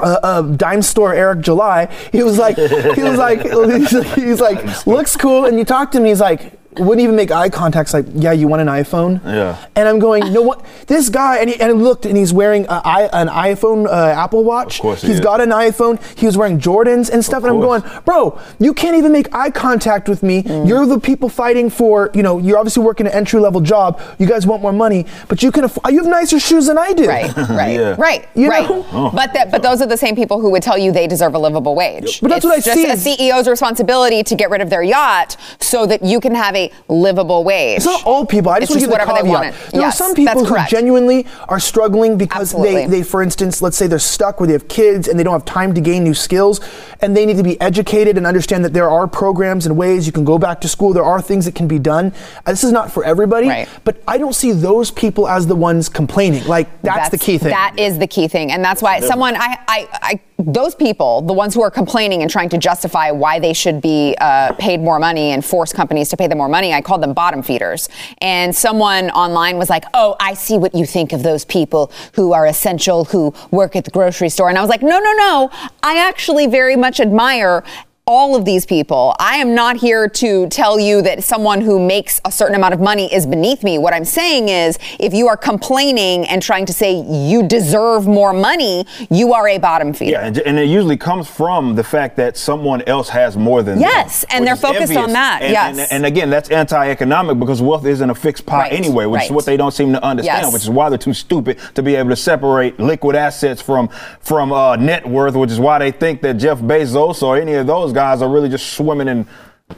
uh, 0.00 0.18
uh, 0.22 0.42
dime 0.42 0.82
store 0.82 1.14
Eric 1.14 1.40
July. 1.40 1.86
He 2.12 2.22
was 2.22 2.38
like, 2.38 2.56
he 2.56 3.02
was 3.02 3.18
like, 3.18 3.42
he's 3.42 3.92
like, 3.92 4.14
he's 4.14 4.40
like, 4.40 4.86
looks 4.86 5.16
cool. 5.16 5.44
And 5.44 5.58
you 5.58 5.64
talk 5.64 5.92
to 5.92 5.98
him, 5.98 6.04
he's 6.04 6.20
like, 6.20 6.57
wouldn't 6.72 7.00
even 7.00 7.16
make 7.16 7.30
eye 7.30 7.48
contact. 7.48 7.92
Like, 7.92 8.06
yeah, 8.14 8.32
you 8.32 8.46
want 8.46 8.62
an 8.62 8.68
iPhone? 8.68 9.24
Yeah. 9.24 9.64
And 9.74 9.88
I'm 9.88 9.98
going, 9.98 10.32
no, 10.32 10.42
what? 10.42 10.64
This 10.86 11.08
guy, 11.08 11.38
and 11.38 11.50
he, 11.50 11.60
and 11.60 11.72
he 11.72 11.82
looked, 11.82 12.06
and 12.06 12.16
he's 12.16 12.32
wearing 12.32 12.66
a, 12.66 12.80
i- 12.84 13.08
an 13.12 13.28
iPhone 13.28 13.86
uh, 13.88 13.92
Apple 13.92 14.44
Watch. 14.44 14.76
Of 14.76 14.82
course 14.82 15.00
he 15.02 15.08
He's 15.08 15.16
is. 15.18 15.20
got 15.24 15.40
an 15.40 15.48
iPhone. 15.50 16.00
He 16.18 16.26
was 16.26 16.36
wearing 16.36 16.60
Jordans 16.60 17.10
and 17.10 17.24
stuff. 17.24 17.38
of 17.38 17.44
And 17.44 17.54
I'm 17.54 17.60
course. 17.62 17.82
going, 17.82 18.02
bro, 18.04 18.40
you 18.60 18.74
can't 18.74 18.96
even 18.96 19.12
make 19.12 19.34
eye 19.34 19.50
contact 19.50 20.08
with 20.08 20.22
me. 20.22 20.42
Mm. 20.42 20.68
You're 20.68 20.86
the 20.86 21.00
people 21.00 21.28
fighting 21.28 21.68
for, 21.70 22.10
you 22.14 22.22
know, 22.22 22.38
you're 22.38 22.58
obviously 22.58 22.82
working 22.84 23.06
an 23.06 23.12
entry 23.12 23.40
level 23.40 23.60
job. 23.60 24.00
You 24.18 24.26
guys 24.26 24.46
want 24.46 24.62
more 24.62 24.72
money, 24.72 25.06
but 25.28 25.42
you 25.42 25.50
can, 25.50 25.64
aff- 25.64 25.78
you 25.88 25.96
have 25.98 26.06
nicer 26.06 26.38
shoes 26.38 26.66
than 26.66 26.78
I 26.78 26.92
do. 26.92 27.08
Right, 27.08 27.34
right, 27.48 27.72
Yeah. 27.72 27.96
right, 27.98 28.28
You 28.34 28.50
right. 28.50 28.68
know? 28.68 29.10
But 29.14 29.32
that, 29.32 29.50
but 29.50 29.62
those 29.62 29.80
are 29.82 29.86
the 29.86 29.96
same 29.96 30.14
people 30.14 30.40
who 30.40 30.50
would 30.50 30.62
tell 30.62 30.78
you 30.78 30.92
they 30.92 31.06
deserve 31.06 31.34
a 31.34 31.38
livable 31.38 31.74
wage. 31.74 32.20
But 32.20 32.28
that's 32.28 32.44
it's 32.44 32.44
what 32.44 32.58
I 32.58 32.60
just 32.94 33.06
see 33.06 33.12
a 33.30 33.32
CEO's 33.32 33.48
responsibility 33.48 34.22
to 34.22 34.34
get 34.36 34.50
rid 34.50 34.60
of 34.60 34.70
their 34.70 34.82
yacht 34.82 35.36
so 35.60 35.86
that 35.86 36.02
you 36.04 36.20
can 36.20 36.34
have 36.34 36.54
a 36.54 36.67
a 36.88 36.92
livable 36.92 37.44
wage. 37.44 37.76
It's 37.78 37.86
not 37.86 38.04
all 38.04 38.24
people. 38.26 38.50
I 38.52 38.60
just 38.60 38.70
It's 38.72 38.82
want 38.86 38.92
to 38.92 38.96
just 38.96 38.98
give 38.98 39.06
the 39.06 39.12
whatever 39.12 39.12
they 39.12 39.34
caveat. 39.38 39.54
wanted. 39.54 39.72
There 39.72 39.80
Yes, 39.80 39.94
are 39.94 40.04
some 40.04 40.14
people 40.14 40.44
that's 40.44 40.70
who 40.70 40.76
genuinely 40.76 41.26
are 41.48 41.60
struggling 41.60 42.16
because 42.18 42.52
they, 42.52 42.58
Absolutely. 42.58 42.86
they, 42.98 43.02
for 43.02 43.22
instance, 43.22 43.62
let's 43.62 43.76
say 43.76 43.86
they're 43.86 43.98
stuck 43.98 44.40
where 44.40 44.46
they 44.46 44.52
have 44.52 44.68
kids 44.68 45.08
and 45.08 45.18
they 45.18 45.22
don't 45.24 45.32
have 45.32 45.44
time 45.44 45.74
to 45.74 45.80
gain 45.80 46.04
new 46.04 46.14
skills, 46.14 46.60
and 47.00 47.16
they 47.16 47.24
need 47.26 47.36
to 47.36 47.42
be 47.42 47.60
educated 47.60 48.16
and 48.16 48.26
understand 48.26 48.64
that 48.64 48.72
there 48.72 48.90
are 48.90 49.06
programs 49.06 49.66
and 49.66 49.76
ways 49.76 50.06
you 50.06 50.12
can 50.12 50.24
go 50.24 50.38
back 50.38 50.60
to 50.60 50.68
school. 50.68 50.92
There 50.92 51.04
are 51.04 51.20
things 51.22 51.44
that 51.44 51.54
can 51.54 51.68
be 51.68 51.78
done. 51.78 52.12
Uh, 52.46 52.50
This 52.52 52.64
is 52.64 52.72
not 52.72 52.90
for 52.92 53.04
everybody, 53.04 53.48
Right. 53.48 53.68
but 53.84 54.02
I 54.08 54.18
don't 54.18 54.34
see 54.34 54.52
those 54.52 54.90
people 54.90 55.28
as 55.28 55.46
the 55.46 55.54
ones 55.56 55.88
complaining. 55.88 56.44
Like 56.46 56.68
that's, 56.82 57.08
the 57.10 57.18
key 57.18 57.38
thing. 57.38 57.50
That 57.50 57.74
is 57.78 57.98
the 57.98 58.06
key 58.06 58.28
thing, 58.28 58.52
and 58.52 58.64
that's 58.64 58.82
why 58.82 59.00
someone 59.00 59.34
I, 59.36 59.58
I, 59.68 59.88
I 60.02 60.20
those 60.38 60.74
people, 60.74 61.22
the 61.22 61.32
ones 61.32 61.54
who 61.54 61.62
are 61.62 61.70
complaining 61.70 62.22
and 62.22 62.30
trying 62.30 62.48
to 62.50 62.58
justify 62.58 63.10
why 63.10 63.38
they 63.40 63.52
should 63.52 63.80
be 63.80 64.16
uh, 64.20 64.52
paid 64.52 64.80
more 64.80 64.98
money 64.98 65.32
and 65.32 65.44
force 65.44 65.72
companies 65.72 66.08
to 66.10 66.16
pay 66.16 66.26
them 66.28 66.38
more 66.38 66.47
money, 66.48 66.72
I 66.72 66.80
called 66.80 67.02
them 67.02 67.12
bottom 67.12 67.42
feeders. 67.42 67.88
And 68.20 68.54
someone 68.54 69.10
online 69.10 69.58
was 69.58 69.70
like, 69.70 69.84
"Oh, 69.94 70.16
I 70.20 70.34
see 70.34 70.58
what 70.58 70.74
you 70.74 70.86
think 70.86 71.12
of 71.12 71.22
those 71.22 71.44
people 71.44 71.90
who 72.14 72.32
are 72.32 72.46
essential, 72.46 73.04
who 73.04 73.34
work 73.50 73.76
at 73.76 73.84
the 73.84 73.90
grocery 73.90 74.28
store," 74.28 74.48
and 74.48 74.58
I 74.58 74.60
was 74.60 74.70
like, 74.70 74.82
"No, 74.82 74.98
no, 74.98 75.12
no. 75.12 75.50
I 75.82 75.98
actually 75.98 76.46
very 76.46 76.76
much 76.76 77.00
admire." 77.00 77.62
All 78.08 78.34
of 78.34 78.46
these 78.46 78.64
people. 78.64 79.14
I 79.18 79.36
am 79.36 79.54
not 79.54 79.76
here 79.76 80.08
to 80.08 80.48
tell 80.48 80.80
you 80.80 81.02
that 81.02 81.22
someone 81.22 81.60
who 81.60 81.78
makes 81.78 82.22
a 82.24 82.32
certain 82.32 82.54
amount 82.56 82.72
of 82.72 82.80
money 82.80 83.12
is 83.12 83.26
beneath 83.26 83.62
me. 83.62 83.76
What 83.76 83.92
I'm 83.92 84.06
saying 84.06 84.48
is, 84.48 84.78
if 84.98 85.12
you 85.12 85.28
are 85.28 85.36
complaining 85.36 86.26
and 86.26 86.40
trying 86.42 86.64
to 86.66 86.72
say 86.72 86.94
you 87.02 87.46
deserve 87.46 88.06
more 88.06 88.32
money, 88.32 88.86
you 89.10 89.34
are 89.34 89.46
a 89.46 89.58
bottom 89.58 89.92
feeder. 89.92 90.12
Yeah, 90.12 90.26
and, 90.26 90.38
and 90.38 90.58
it 90.58 90.68
usually 90.68 90.96
comes 90.96 91.28
from 91.28 91.74
the 91.74 91.84
fact 91.84 92.16
that 92.16 92.38
someone 92.38 92.80
else 92.88 93.10
has 93.10 93.36
more 93.36 93.62
than 93.62 93.78
Yes, 93.78 94.22
them, 94.22 94.28
and 94.30 94.46
they're 94.46 94.56
focused 94.56 94.96
on 94.96 95.12
that, 95.12 95.42
And, 95.42 95.52
yes. 95.52 95.78
and, 95.78 95.92
and 95.92 96.06
again, 96.06 96.30
that's 96.30 96.50
anti-economic 96.50 97.38
because 97.38 97.60
wealth 97.60 97.84
isn't 97.84 98.08
a 98.08 98.14
fixed 98.14 98.46
pot 98.46 98.58
Right, 98.58 98.72
anyway, 98.72 99.04
which 99.04 99.24
is 99.24 99.30
what 99.30 99.44
they 99.44 99.58
don't 99.58 99.72
seem 99.72 99.92
to 99.92 100.02
understand. 100.02 100.44
Yes. 100.44 100.52
Which 100.52 100.62
is 100.62 100.70
why 100.70 100.88
they're 100.88 100.96
too 100.96 101.12
stupid 101.12 101.58
to 101.74 101.82
be 101.82 101.94
able 101.94 102.08
to 102.10 102.16
separate 102.16 102.80
liquid 102.80 103.16
assets 103.16 103.60
from 103.60 103.88
from 104.20 104.50
uh, 104.50 104.76
net 104.76 105.06
worth. 105.06 105.34
Which 105.34 105.50
is 105.50 105.60
why 105.60 105.78
they 105.78 105.90
think 105.90 106.22
that 106.22 106.34
Jeff 106.38 106.58
Bezos 106.58 107.22
or 107.22 107.36
any 107.36 107.52
of 107.54 107.66
those 107.66 107.92
guys 107.98 108.22
are 108.22 108.28
really 108.28 108.48
just 108.48 108.74
swimming 108.74 109.08
in 109.08 109.26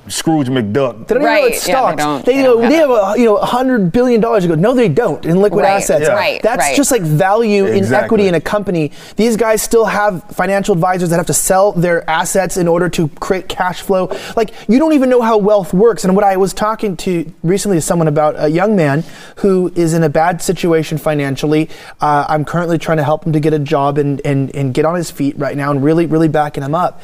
Scrooge 0.07 0.47
McDuck. 0.47 1.09
They 1.09 1.15
don't 1.17 1.23
even 1.23 1.23
know 1.23 1.25
Right, 1.27 1.53
it's 1.53 1.67
yeah, 1.67 1.75
they 1.75 1.97
stocks. 1.97 2.03
don't- 2.05 2.25
they, 2.25 2.37
they 2.37 2.43
go, 2.45 2.53
don't 2.55 2.63
have 2.63 2.71
they 2.71 2.77
it. 2.77 2.81
have 2.81 2.91
a 2.91 3.19
you 3.19 3.25
know 3.25 3.37
hundred 3.39 3.91
billion 3.91 4.21
dollars. 4.21 4.45
You 4.45 4.51
go, 4.51 4.55
no, 4.55 4.73
they 4.73 4.89
don't 4.89 5.25
in 5.27 5.41
liquid 5.41 5.65
Right, 5.65 5.83
assets. 5.83 6.05
Yeah. 6.07 6.15
right, 6.15 6.41
That's 6.43 6.59
right. 6.61 6.77
just 6.77 6.93
like 6.93 7.03
value 7.03 7.67
in 7.67 7.93
equity 7.93 8.29
in 8.29 8.35
a 8.37 8.41
company. 8.41 8.93
These 9.17 9.37
guys 9.37 9.63
still 9.63 9.87
have 9.87 10.23
financial 10.31 10.75
advisors 10.75 11.11
that 11.11 11.17
have 11.17 11.27
to 11.27 11.35
sell 11.35 11.73
their 11.73 12.09
assets 12.09 12.57
in 12.57 12.69
order 12.69 12.89
to 12.91 13.09
create 13.21 13.49
cash 13.49 13.81
flow. 13.81 14.17
Like 14.37 14.53
you 14.69 14.79
don't 14.79 14.93
even 14.93 15.11
know 15.11 15.23
how 15.23 15.39
wealth 15.39 15.75
works. 15.75 16.05
And 16.05 16.15
what 16.15 16.25
I 16.25 16.37
was 16.37 16.53
talking 16.55 16.97
to 16.99 17.33
recently 17.43 17.79
to 17.79 17.83
someone 17.83 18.07
about 18.07 18.37
a 18.39 18.49
young 18.49 18.77
man 18.77 19.03
who 19.39 19.73
is 19.75 19.93
in 19.95 20.05
a 20.05 20.09
bad 20.09 20.41
situation 20.41 20.99
financially. 20.99 21.69
Uh, 22.01 22.27
I'm 22.29 22.45
currently 22.45 22.79
trying 22.79 22.99
to 22.99 23.05
help 23.05 23.27
him 23.27 23.33
to 23.33 23.41
get 23.41 23.55
a 23.55 23.59
job 23.59 23.99
and, 23.99 24.21
and 24.25 24.55
and 24.55 24.73
get 24.73 24.85
on 24.85 24.95
his 24.95 25.11
feet 25.11 25.37
right 25.37 25.57
now, 25.57 25.73
and 25.73 25.83
really 25.83 26.07
really 26.07 26.29
backing 26.29 26.63
him 26.63 26.77
up. 26.77 27.03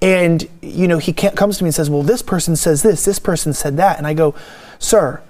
And 0.00 0.48
you 0.62 0.86
know 0.86 0.98
he 0.98 1.12
comes 1.12 1.58
to 1.58 1.64
me 1.64 1.68
and 1.68 1.74
says, 1.74 1.90
"Well, 1.90 2.02
this 2.02 2.22
person 2.22 2.54
says 2.56 2.82
this, 2.82 3.04
this 3.04 3.18
person 3.18 3.52
said 3.52 3.76
that," 3.78 3.98
and 3.98 4.06
I 4.06 4.14
go, 4.14 4.34
"Sir." 4.78 5.20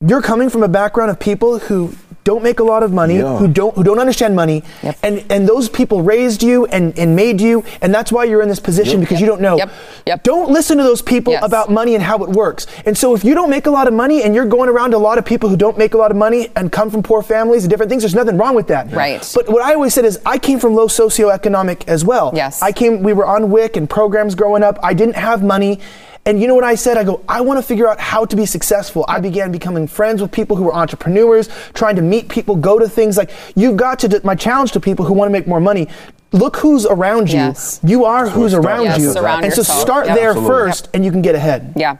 you're 0.00 0.22
coming 0.22 0.50
from 0.50 0.62
a 0.62 0.68
background 0.68 1.10
of 1.10 1.18
people 1.18 1.58
who 1.58 1.94
don't 2.30 2.42
make 2.42 2.58
a 2.60 2.64
lot 2.72 2.82
of 2.82 2.90
money, 2.92 3.16
Yeah. 3.18 3.36
who 3.40 3.46
don't 3.48 3.74
who 3.76 3.84
don't 3.88 4.00
understand 4.06 4.34
money, 4.34 4.58
Yep. 4.82 4.96
and 5.06 5.14
and 5.30 5.48
those 5.48 5.68
people 5.68 6.02
raised 6.02 6.42
you 6.42 6.66
and 6.66 6.84
and 6.98 7.14
made 7.14 7.40
you, 7.40 7.62
and 7.80 7.94
that's 7.94 8.10
why 8.10 8.24
you're 8.24 8.42
in 8.42 8.48
this 8.48 8.60
position 8.70 9.00
because 9.00 9.20
you 9.22 9.26
don't 9.32 9.40
know. 9.40 9.56
Yep. 9.56 9.70
Yep. 10.06 10.22
Don't 10.24 10.50
listen 10.50 10.76
to 10.78 10.82
those 10.90 11.02
people 11.02 11.32
Yes. 11.34 11.44
about 11.44 11.70
money 11.70 11.94
and 11.94 12.02
how 12.02 12.18
it 12.24 12.30
works. 12.30 12.66
And 12.84 12.98
so 12.98 13.14
if 13.14 13.24
you 13.24 13.34
don't 13.34 13.48
make 13.56 13.66
a 13.66 13.70
lot 13.78 13.86
of 13.86 13.94
money 13.94 14.22
and 14.24 14.34
you're 14.34 14.50
going 14.56 14.68
around 14.68 14.92
a 14.92 14.98
lot 14.98 15.16
of 15.18 15.24
people 15.24 15.48
who 15.48 15.56
don't 15.56 15.78
make 15.78 15.94
a 15.94 15.98
lot 15.98 16.10
of 16.10 16.16
money 16.16 16.50
and 16.56 16.70
come 16.72 16.90
from 16.90 17.02
poor 17.02 17.22
families 17.22 17.62
and 17.64 17.70
different 17.70 17.90
things, 17.90 18.02
there's 18.02 18.14
nothing 18.22 18.36
wrong 18.36 18.54
with 18.56 18.66
that. 18.74 18.92
Right. 18.92 19.22
But 19.34 19.48
what 19.48 19.62
I 19.62 19.74
always 19.74 19.94
said 19.94 20.04
is 20.04 20.18
I 20.26 20.38
came 20.38 20.58
from 20.58 20.74
low 20.74 20.88
socioeconomic 20.88 21.86
as 21.86 22.04
well. 22.04 22.32
Yes. 22.34 22.60
I 22.62 22.72
came 22.72 23.02
we 23.02 23.12
were 23.12 23.26
on 23.26 23.50
WIC 23.50 23.76
and 23.76 23.88
programs 23.88 24.34
growing 24.34 24.62
up. 24.64 24.78
I 24.82 24.92
didn't 24.94 25.16
have 25.16 25.42
money. 25.44 25.78
And 26.26 26.40
you 26.40 26.48
know 26.48 26.54
what 26.56 26.64
I 26.64 26.74
said? 26.74 26.96
I 26.98 27.04
go, 27.04 27.22
I 27.28 27.40
want 27.40 27.58
to 27.58 27.62
figure 27.62 27.88
out 27.88 28.00
how 28.00 28.24
to 28.24 28.34
be 28.36 28.44
successful. 28.46 29.04
I 29.08 29.20
began 29.20 29.52
becoming 29.52 29.86
friends 29.86 30.20
with 30.20 30.32
people 30.32 30.56
who 30.56 30.64
were 30.64 30.74
entrepreneurs, 30.74 31.48
trying 31.72 31.96
to 31.96 32.02
meet 32.02 32.28
people, 32.28 32.56
go 32.56 32.78
to 32.78 32.88
things 32.88 33.16
like 33.16 33.30
you've 33.54 33.76
got 33.76 34.00
to. 34.00 34.08
do- 34.08 34.20
My 34.24 34.34
challenge 34.34 34.72
to 34.72 34.80
people 34.80 35.04
who 35.04 35.14
want 35.14 35.28
to 35.28 35.32
make 35.32 35.46
more 35.46 35.60
money: 35.60 35.88
look 36.32 36.56
who's 36.56 36.84
around 36.84 37.28
you. 37.30 37.38
Yes. 37.38 37.80
You 37.84 38.04
are 38.04 38.28
who's 38.28 38.54
around 38.54 38.84
Yes, 38.84 38.98
you, 39.00 39.12
surround 39.12 39.44
and 39.44 39.52
so 39.54 39.62
start 39.62 40.06
Yep. 40.06 40.16
there 40.16 40.30
Absolutely. 40.30 40.56
first, 40.56 40.88
and 40.92 41.04
you 41.04 41.12
can 41.12 41.22
get 41.22 41.34
ahead. 41.36 41.72
Yeah. 41.76 41.96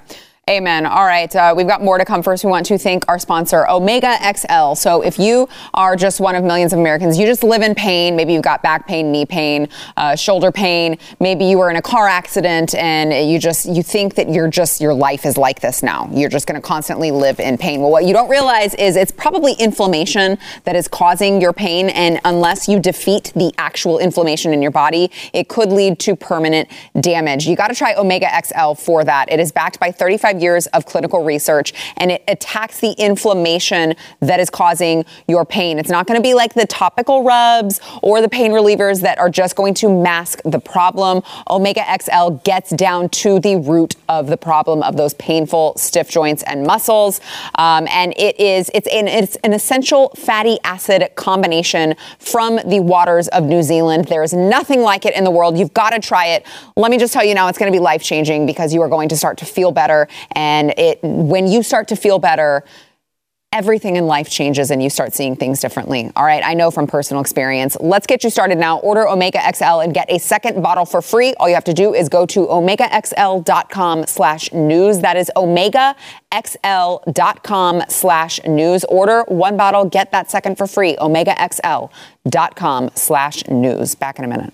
Amen. 0.48 0.86
All 0.86 1.04
right. 1.04 1.34
Uh, 1.34 1.52
we've 1.56 1.66
got 1.66 1.82
more 1.82 1.98
to 1.98 2.04
come. 2.04 2.22
First, 2.22 2.44
we 2.44 2.50
want 2.52 2.66
to 2.66 2.78
thank 2.78 3.02
our 3.08 3.18
sponsor, 3.18 3.68
Omega 3.68 4.16
XL. 4.32 4.74
So, 4.76 5.02
if 5.02 5.18
you 5.18 5.48
are 5.74 5.96
just 5.96 6.20
one 6.20 6.36
of 6.36 6.44
millions 6.44 6.72
of 6.72 6.78
Americans, 6.78 7.18
you 7.18 7.26
just 7.26 7.42
live 7.42 7.62
in 7.62 7.74
pain. 7.74 8.14
Maybe 8.14 8.32
you've 8.32 8.44
got 8.44 8.62
back 8.62 8.86
pain, 8.86 9.10
knee 9.10 9.26
pain, 9.26 9.68
uh, 9.96 10.14
shoulder 10.14 10.52
pain. 10.52 10.98
Maybe 11.18 11.46
you 11.46 11.58
were 11.58 11.68
in 11.68 11.74
a 11.74 11.82
car 11.82 12.06
accident 12.06 12.76
and 12.76 13.28
you 13.28 13.40
just 13.40 13.66
you 13.66 13.82
think 13.82 14.14
that 14.14 14.28
you're 14.28 14.46
just 14.46 14.80
your 14.80 14.94
life 14.94 15.26
is 15.26 15.36
like 15.36 15.58
this 15.58 15.82
now. 15.82 16.08
You're 16.12 16.30
just 16.30 16.46
going 16.46 16.62
to 16.62 16.64
constantly 16.64 17.10
live 17.10 17.40
in 17.40 17.58
pain. 17.58 17.80
Well, 17.80 17.90
what 17.90 18.04
you 18.04 18.12
don't 18.12 18.30
realize 18.30 18.72
is 18.76 18.94
it's 18.94 19.10
probably 19.10 19.54
inflammation 19.54 20.38
that 20.62 20.76
is 20.76 20.86
causing 20.86 21.40
your 21.40 21.54
pain, 21.54 21.88
and 21.88 22.20
unless 22.24 22.68
you 22.68 22.78
defeat 22.78 23.32
the 23.34 23.52
actual 23.58 23.98
inflammation 23.98 24.52
in 24.52 24.62
your 24.62 24.70
body, 24.70 25.10
it 25.32 25.48
could 25.48 25.72
lead 25.72 25.98
to 25.98 26.14
permanent 26.14 26.70
damage. 27.00 27.48
You 27.48 27.56
got 27.56 27.66
to 27.66 27.74
try 27.74 27.94
Omega 27.94 28.28
XL 28.44 28.74
for 28.74 29.02
that. 29.02 29.32
It 29.32 29.40
is 29.40 29.50
backed 29.50 29.80
by 29.80 29.90
35 29.90 30.35
years 30.40 30.66
of 30.68 30.86
clinical 30.86 31.24
research 31.24 31.72
and 31.96 32.10
it 32.10 32.24
attacks 32.28 32.80
the 32.80 32.92
inflammation 32.92 33.94
that 34.20 34.40
is 34.40 34.50
causing 34.50 35.04
your 35.28 35.44
pain. 35.44 35.78
It's 35.78 35.90
not 35.90 36.06
going 36.06 36.18
to 36.18 36.22
be 36.22 36.34
like 36.34 36.54
the 36.54 36.66
topical 36.66 37.24
rubs 37.24 37.80
or 38.02 38.20
the 38.20 38.28
pain 38.28 38.52
relievers 38.52 39.02
that 39.02 39.18
are 39.18 39.30
just 39.30 39.56
going 39.56 39.74
to 39.74 39.88
mask 39.88 40.40
the 40.44 40.58
problem. 40.58 41.22
Omega 41.50 41.84
XL 42.00 42.36
gets 42.44 42.70
down 42.70 43.08
to 43.10 43.40
the 43.40 43.56
root 43.56 43.96
of 44.08 44.28
the 44.28 44.36
problem 44.36 44.82
of 44.82 44.96
those 44.96 45.14
painful 45.14 45.74
stiff 45.76 46.10
joints 46.10 46.42
and 46.44 46.64
muscles. 46.64 47.20
Um, 47.56 47.86
and 47.90 48.12
it 48.16 48.38
is 48.40 48.70
it's 48.74 48.88
an, 48.88 49.08
it's 49.08 49.36
an 49.36 49.52
essential 49.52 50.10
fatty 50.16 50.58
acid 50.64 51.08
combination 51.16 51.94
from 52.18 52.56
the 52.66 52.80
waters 52.80 53.28
of 53.28 53.44
New 53.44 53.62
Zealand. 53.62 54.06
There 54.06 54.22
is 54.22 54.32
nothing 54.32 54.80
like 54.80 55.04
it 55.04 55.14
in 55.14 55.24
the 55.24 55.30
world. 55.30 55.58
You've 55.58 55.74
got 55.74 55.90
to 55.90 56.00
try 56.00 56.26
it. 56.26 56.46
Let 56.76 56.90
me 56.90 56.98
just 56.98 57.12
tell 57.12 57.24
you 57.24 57.34
now, 57.34 57.48
it's 57.48 57.58
going 57.58 57.72
to 57.72 57.76
be 57.76 57.82
life 57.82 58.02
changing 58.02 58.46
because 58.46 58.72
you 58.72 58.82
are 58.82 58.88
going 58.88 59.08
to 59.08 59.16
start 59.16 59.38
to 59.38 59.44
feel 59.44 59.72
better. 59.72 60.08
And 60.32 60.74
it 60.76 60.98
when 61.02 61.46
you 61.46 61.62
start 61.62 61.88
to 61.88 61.96
feel 61.96 62.18
better, 62.18 62.62
everything 63.52 63.94
in 63.96 64.06
life 64.06 64.28
changes 64.28 64.70
and 64.70 64.82
you 64.82 64.90
start 64.90 65.14
seeing 65.14 65.34
things 65.34 65.60
differently. 65.60 66.12
All 66.14 66.26
right, 66.26 66.44
I 66.44 66.52
know 66.52 66.70
from 66.70 66.86
personal 66.86 67.22
experience. 67.22 67.74
Let's 67.80 68.06
get 68.06 68.22
you 68.22 68.28
started 68.28 68.58
now. 68.58 68.80
Order 68.80 69.08
Omega 69.08 69.40
XL 69.54 69.80
and 69.80 69.94
get 69.94 70.10
a 70.10 70.18
second 70.18 70.62
bottle 70.62 70.84
for 70.84 71.00
free. 71.00 71.32
All 71.40 71.48
you 71.48 71.54
have 71.54 71.64
to 71.64 71.72
do 71.72 71.94
is 71.94 72.10
go 72.10 72.26
to 72.26 72.46
omegaxl.com 72.46 74.06
slash 74.06 74.52
news. 74.52 74.98
That 74.98 75.16
is 75.16 75.32
omegaxl.com 75.36 77.82
slash 77.88 78.40
news. 78.44 78.84
Order 78.84 79.24
one 79.28 79.56
bottle, 79.56 79.86
get 79.86 80.12
that 80.12 80.30
second 80.30 80.58
for 80.58 80.66
free. 80.66 80.96
omegaxl.com 80.96 82.90
slash 82.94 83.48
news. 83.48 83.94
Back 83.94 84.18
in 84.18 84.24
a 84.24 84.28
minute. 84.28 84.52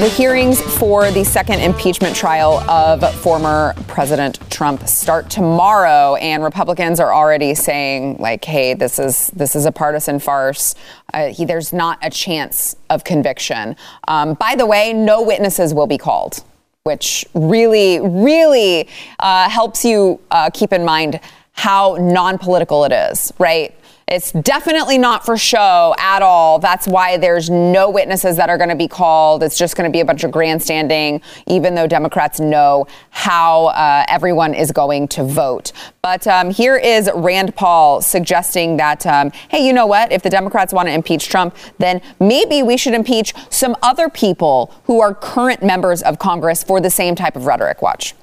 The 0.00 0.08
hearings 0.08 0.62
for 0.78 1.10
the 1.10 1.24
second 1.24 1.60
impeachment 1.60 2.16
trial 2.16 2.60
of 2.70 3.04
former 3.16 3.74
President 3.86 4.38
Trump 4.50 4.88
start 4.88 5.28
tomorrow, 5.28 6.14
and 6.14 6.42
Republicans 6.42 7.00
are 7.00 7.12
already 7.12 7.54
saying, 7.54 8.16
like, 8.16 8.42
"Hey, 8.42 8.72
this 8.72 8.98
is 8.98 9.26
this 9.36 9.54
is 9.54 9.66
a 9.66 9.72
partisan 9.72 10.18
farce. 10.18 10.74
Uh, 11.12 11.26
he, 11.26 11.44
there's 11.44 11.74
not 11.74 11.98
a 12.00 12.08
chance 12.08 12.76
of 12.88 13.04
conviction." 13.04 13.76
Um, 14.08 14.32
by 14.40 14.54
the 14.54 14.64
way, 14.64 14.94
no 14.94 15.20
witnesses 15.20 15.74
will 15.74 15.86
be 15.86 15.98
called, 15.98 16.44
which 16.84 17.26
really, 17.34 18.00
really 18.00 18.88
uh, 19.18 19.50
helps 19.50 19.84
you 19.84 20.18
uh, 20.30 20.48
keep 20.48 20.72
in 20.72 20.82
mind 20.82 21.20
how 21.52 21.98
non-political 22.00 22.86
it 22.86 22.92
is, 22.92 23.34
right? 23.38 23.74
It's 24.10 24.32
definitely 24.32 24.98
not 24.98 25.24
for 25.24 25.36
show 25.36 25.94
at 25.96 26.20
all. 26.20 26.58
That's 26.58 26.88
why 26.88 27.16
there's 27.16 27.48
no 27.48 27.88
witnesses 27.88 28.36
that 28.38 28.50
are 28.50 28.58
going 28.58 28.70
to 28.70 28.74
be 28.74 28.88
called. 28.88 29.44
It's 29.44 29.56
just 29.56 29.76
going 29.76 29.88
to 29.88 29.92
be 29.92 30.00
a 30.00 30.04
bunch 30.04 30.24
of 30.24 30.32
grandstanding, 30.32 31.22
even 31.46 31.76
though 31.76 31.86
Democrats 31.86 32.40
know 32.40 32.88
how 33.10 33.66
uh, 33.66 34.04
everyone 34.08 34.52
is 34.52 34.72
going 34.72 35.06
to 35.08 35.22
vote. 35.22 35.70
But 36.02 36.26
um, 36.26 36.50
here 36.50 36.76
is 36.76 37.08
Rand 37.14 37.54
Paul 37.54 38.02
suggesting 38.02 38.78
that, 38.78 39.06
um, 39.06 39.30
hey, 39.48 39.64
you 39.64 39.72
know 39.72 39.86
what? 39.86 40.10
If 40.10 40.22
the 40.22 40.30
Democrats 40.30 40.72
want 40.72 40.88
to 40.88 40.92
impeach 40.92 41.28
Trump, 41.28 41.54
then 41.78 42.02
maybe 42.18 42.64
we 42.64 42.76
should 42.76 42.94
impeach 42.94 43.32
some 43.48 43.76
other 43.80 44.08
people 44.08 44.74
who 44.86 45.00
are 45.00 45.14
current 45.14 45.62
members 45.62 46.02
of 46.02 46.18
Congress 46.18 46.64
for 46.64 46.80
the 46.80 46.90
same 46.90 47.14
type 47.14 47.36
of 47.36 47.46
rhetoric. 47.46 47.80
Watch. 47.80 48.14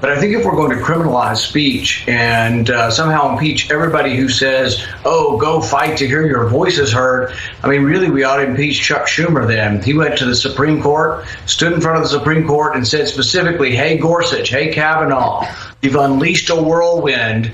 But 0.00 0.10
I 0.10 0.20
think 0.20 0.36
if 0.36 0.44
we're 0.44 0.56
going 0.56 0.76
to 0.76 0.84
criminalize 0.84 1.38
speech 1.38 2.04
and 2.06 2.68
uh, 2.68 2.90
somehow 2.90 3.32
impeach 3.32 3.70
everybody 3.70 4.14
who 4.14 4.28
says, 4.28 4.86
oh, 5.06 5.38
go 5.38 5.60
fight 5.62 5.96
to 5.98 6.06
hear 6.06 6.26
your 6.26 6.48
voices 6.48 6.92
heard, 6.92 7.34
I 7.62 7.68
mean, 7.68 7.82
really, 7.82 8.10
we 8.10 8.22
ought 8.22 8.36
to 8.36 8.44
impeach 8.44 8.78
Chuck 8.78 9.06
Schumer 9.06 9.46
then. 9.46 9.82
He 9.82 9.94
went 9.94 10.18
to 10.18 10.26
the 10.26 10.34
Supreme 10.34 10.82
Court, 10.82 11.24
stood 11.46 11.72
in 11.72 11.80
front 11.80 11.96
of 11.96 12.02
the 12.02 12.10
Supreme 12.10 12.46
Court, 12.46 12.76
and 12.76 12.86
said 12.86 13.08
specifically, 13.08 13.74
hey, 13.74 13.96
Gorsuch, 13.96 14.50
hey, 14.50 14.72
Kavanaugh, 14.72 15.46
you've 15.80 15.96
unleashed 15.96 16.50
a 16.50 16.56
whirlwind 16.56 17.52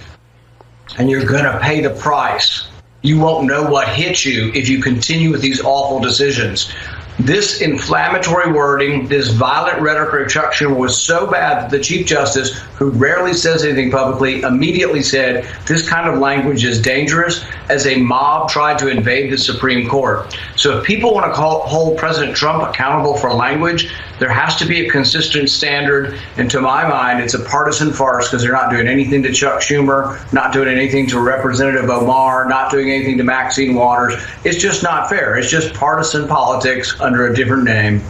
and 0.98 1.08
you're 1.08 1.24
going 1.24 1.44
to 1.44 1.58
pay 1.60 1.80
the 1.80 1.90
price. 1.90 2.66
You 3.02 3.18
won't 3.18 3.46
know 3.46 3.64
what 3.70 3.88
hit 3.88 4.24
you 4.24 4.52
if 4.54 4.68
you 4.68 4.82
continue 4.82 5.30
with 5.30 5.42
these 5.42 5.60
awful 5.60 6.00
decisions. 6.00 6.72
This 7.18 7.60
inflammatory 7.60 8.52
wording, 8.52 9.06
this 9.06 9.28
violent 9.28 9.80
rhetoric 9.82 10.28
Schumer 10.28 10.76
was 10.76 11.00
so 11.00 11.30
bad 11.30 11.62
that 11.62 11.70
the 11.70 11.78
Chief 11.78 12.06
Justice, 12.06 12.58
who 12.76 12.90
rarely 12.90 13.34
says 13.34 13.64
anything 13.64 13.90
publicly, 13.90 14.40
immediately 14.40 15.02
said 15.02 15.46
this 15.66 15.88
kind 15.88 16.08
of 16.08 16.18
language 16.18 16.64
is 16.64 16.80
dangerous 16.80 17.44
as 17.72 17.86
a 17.86 17.96
mob 17.96 18.50
tried 18.50 18.78
to 18.78 18.88
invade 18.88 19.32
the 19.32 19.38
Supreme 19.38 19.88
Court. 19.88 20.38
So 20.56 20.78
if 20.78 20.84
people 20.84 21.14
want 21.14 21.24
to 21.26 21.32
call, 21.32 21.66
hold 21.66 21.96
President 21.96 22.36
Trump 22.36 22.62
accountable 22.62 23.16
for 23.16 23.32
language, 23.32 23.90
there 24.18 24.28
has 24.28 24.56
to 24.56 24.66
be 24.66 24.86
a 24.86 24.90
consistent 24.90 25.48
standard. 25.48 26.18
And 26.36 26.50
to 26.50 26.60
my 26.60 26.86
mind, 26.86 27.20
it's 27.20 27.32
a 27.32 27.42
partisan 27.42 27.90
farce 27.90 28.28
because 28.28 28.42
they're 28.42 28.52
not 28.52 28.70
doing 28.70 28.86
anything 28.86 29.22
to 29.22 29.32
Chuck 29.32 29.62
Schumer, 29.62 30.32
not 30.34 30.52
doing 30.52 30.68
anything 30.68 31.06
to 31.08 31.20
Representative 31.20 31.88
Omar, 31.88 32.46
not 32.46 32.70
doing 32.70 32.90
anything 32.90 33.16
to 33.16 33.24
Maxine 33.24 33.74
Waters. 33.74 34.22
It's 34.44 34.58
just 34.58 34.82
not 34.82 35.08
fair. 35.08 35.38
It's 35.38 35.50
just 35.50 35.72
partisan 35.72 36.28
politics 36.28 37.00
under 37.00 37.26
a 37.28 37.34
different 37.34 37.64
name. 37.64 38.02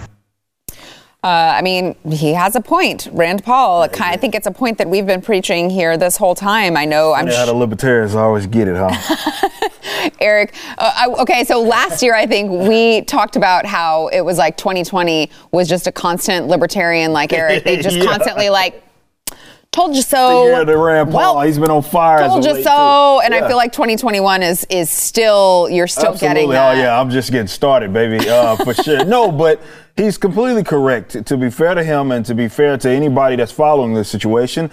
Uh, 1.25 1.55
I 1.57 1.63
mean, 1.63 1.95
he 2.11 2.33
has 2.33 2.57
a 2.57 2.61
point. 2.61 3.09
Rand 3.13 3.45
Paul, 3.45 3.83
I 3.83 4.17
think 4.17 4.35
it's 4.35 4.49
a 4.49 4.51
point 4.51 4.79
that 4.79 4.91
we've 4.91 5.07
been 5.07 5.23
preaching 5.23 5.71
here 5.71 5.97
this 5.97 6.17
whole 6.17 6.35
time. 6.35 6.77
I 6.77 6.85
know 6.85 7.13
I'm. 7.13 7.29
Yeah, 7.29 7.37
how 7.37 7.47
the 7.47 7.55
libertarians 7.55 8.17
always 8.17 8.49
get 8.49 8.67
it, 8.67 8.75
huh? 8.77 10.11
Eric, 10.21 10.53
uh, 10.79 10.93
I, 10.97 11.07
okay, 11.21 11.45
so 11.45 11.63
last 11.63 12.03
year 12.03 12.15
I 12.15 12.27
think 12.27 12.51
we 12.51 13.03
talked 13.03 13.37
about 13.37 13.67
how 13.67 14.09
it 14.09 14.23
was 14.23 14.37
like 14.37 14.57
2020 14.57 15.31
was 15.53 15.69
just 15.69 15.87
a 15.87 15.93
constant 15.93 16.49
libertarian 16.49 17.13
like 17.13 17.33
Eric. 17.33 17.63
They 17.63 17.81
just 17.81 17.97
yeah. 17.99 18.05
constantly 18.05 18.51
like 18.51 18.83
told 19.73 19.97
you 19.97 20.03
so. 20.03 20.47
Yeah, 20.49 20.65
the 20.65 20.77
Rand 20.77 21.11
Paul. 21.11 21.37
Well, 21.37 21.47
he's 21.47 21.59
been 21.59 21.71
on 21.71 21.83
fire. 21.83 22.27
Told 22.29 22.45
you 22.45 22.63
so. 22.63 23.21
Too. 23.21 23.25
And 23.25 23.35
yeah. 23.35 23.45
I 23.45 23.49
feel 23.49 23.57
like 23.57 23.73
2021 23.73 24.43
is 24.43 24.67
is 24.71 24.91
still 24.91 25.69
you're 25.71 25.87
still 25.87 26.13
Absolutely. 26.13 26.29
getting 26.29 26.51
that. 26.51 26.77
Oh 26.77 26.79
yeah, 26.79 27.01
I'm 27.01 27.11
just 27.11 27.33
getting 27.33 27.49
started, 27.49 27.93
baby, 27.93 28.29
uh, 28.29 28.57
for 28.57 28.75
sure. 28.75 29.05
No, 29.05 29.33
but 29.33 29.61
he's 29.97 30.19
completely 30.19 30.63
correct. 30.63 31.25
To 31.27 31.37
be 31.37 31.51
fair 31.51 31.75
to 31.75 31.83
him 31.83 32.13
and 32.13 32.25
to 32.27 32.35
be 32.35 32.49
fair 32.49 32.77
to 32.77 32.89
anybody 32.89 33.37
that's 33.37 33.53
following 33.53 33.95
this 33.95 34.09
situation, 34.09 34.71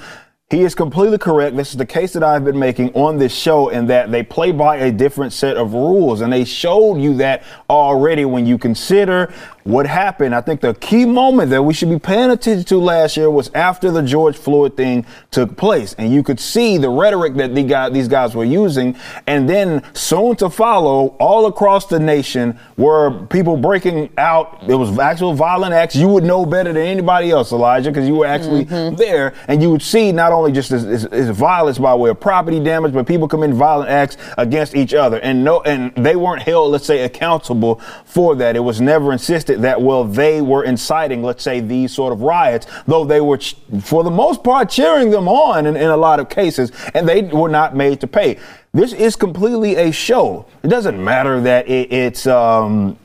he 0.50 0.62
is 0.62 0.74
completely 0.74 1.20
correct. 1.20 1.56
This 1.56 1.70
is 1.70 1.78
the 1.78 1.86
case 1.86 2.14
that 2.14 2.24
I've 2.24 2.44
been 2.44 2.58
making 2.58 2.92
on 2.96 3.18
this 3.18 3.34
show, 3.34 3.70
in 3.70 3.86
that 3.88 4.10
they 4.12 4.24
play 4.24 4.52
by 4.52 4.78
a 4.78 4.92
different 4.92 5.32
set 5.32 5.58
of 5.58 5.74
rules. 5.74 6.22
And 6.22 6.34
they 6.34 6.44
showed 6.44 6.96
you 6.96 7.14
that 7.18 7.44
already 7.70 8.26
when 8.26 8.48
you 8.48 8.58
consider 8.58 9.32
what 9.70 9.86
happened. 9.86 10.34
I 10.34 10.42
think 10.42 10.62
the 10.62 10.74
key 10.74 11.06
moment 11.06 11.52
that 11.52 11.62
we 11.62 11.74
should 11.74 11.90
be 11.90 12.00
paying 12.00 12.32
attention 12.32 12.66
to 12.66 12.78
last 12.80 13.16
year 13.16 13.30
was 13.30 13.52
after 13.54 13.92
the 13.92 14.02
George 14.02 14.36
Floyd 14.36 14.76
thing 14.76 15.06
took 15.30 15.56
place. 15.56 15.94
And 15.94 16.12
you 16.12 16.24
could 16.24 16.40
see 16.40 16.78
the 16.78 16.90
rhetoric 16.90 17.36
that 17.36 17.54
the 17.54 17.64
guy, 17.64 17.90
these 17.90 18.08
guys 18.08 18.36
were 18.36 18.46
using. 18.46 18.96
And 19.28 19.48
then 19.48 19.84
soon 19.94 20.36
to 20.38 20.50
follow, 20.50 21.10
all 21.20 21.46
across 21.46 21.86
the 21.86 22.00
nation, 22.00 22.60
were 22.78 23.26
people 23.28 23.58
breaking 23.58 24.10
out. 24.18 24.64
It 24.68 24.74
was 24.74 24.98
actual 24.98 25.34
violent 25.34 25.74
acts. 25.74 25.96
You 25.96 26.08
would 26.08 26.24
know 26.24 26.46
better 26.48 26.74
than 26.74 26.82
anybody 26.82 27.30
else, 27.30 27.52
Elijah, 27.52 27.92
because 27.92 28.08
you 28.08 28.16
were 28.16 28.26
actually 28.26 28.66
mm-hmm. 28.66 28.96
there. 28.96 29.36
And 29.48 29.62
you 29.62 29.70
would 29.70 29.84
see 29.84 30.12
not 30.12 30.32
only 30.32 30.52
just 30.52 30.72
as, 30.72 30.84
as, 30.86 31.06
as, 31.06 31.30
violence 31.30 31.78
by 31.78 31.94
way 31.94 32.10
of 32.10 32.20
property 32.20 32.60
damage, 32.60 32.92
but 32.92 33.06
people 33.06 33.28
committing 33.28 33.56
violent 33.56 33.90
acts 33.90 34.18
against 34.38 34.76
each 34.76 34.96
other. 34.96 35.20
And 35.20 35.44
no, 35.44 35.62
and 35.62 35.94
they 35.96 36.16
weren't 36.16 36.42
held, 36.42 36.72
let's 36.72 36.86
say, 36.86 37.04
accountable 37.04 37.76
for 38.04 38.36
that. 38.38 38.56
It 38.56 38.62
was 38.62 38.82
never 38.82 39.14
insisted 39.14 39.59
that, 39.62 39.82
well, 39.82 40.04
they 40.04 40.42
were 40.42 40.64
inciting, 40.64 41.24
let's 41.24 41.44
say, 41.44 41.60
these 41.60 41.94
sort 41.94 42.14
of 42.14 42.22
riots, 42.22 42.68
though 42.88 43.06
they 43.06 43.22
were, 43.22 43.40
for 43.82 44.04
the 44.04 44.12
most 44.12 44.44
part, 44.44 44.70
cheering 44.70 45.10
them 45.10 45.28
on 45.28 45.66
in, 45.66 45.76
in 45.76 45.90
a 45.90 45.98
lot 45.98 46.20
of 46.20 46.30
cases, 46.30 46.72
and 46.94 47.08
they 47.08 47.24
were 47.24 47.50
not 47.50 47.76
made 47.76 48.00
to 48.02 48.08
pay. 48.08 48.38
This 48.74 48.94
is 48.94 49.16
completely 49.16 49.76
a 49.76 49.92
show. 49.92 50.46
It 50.64 50.68
doesn't 50.68 51.04
matter 51.04 51.42
that 51.42 51.68
it, 51.68 51.92
it's, 51.92 52.28
um, 52.28 52.98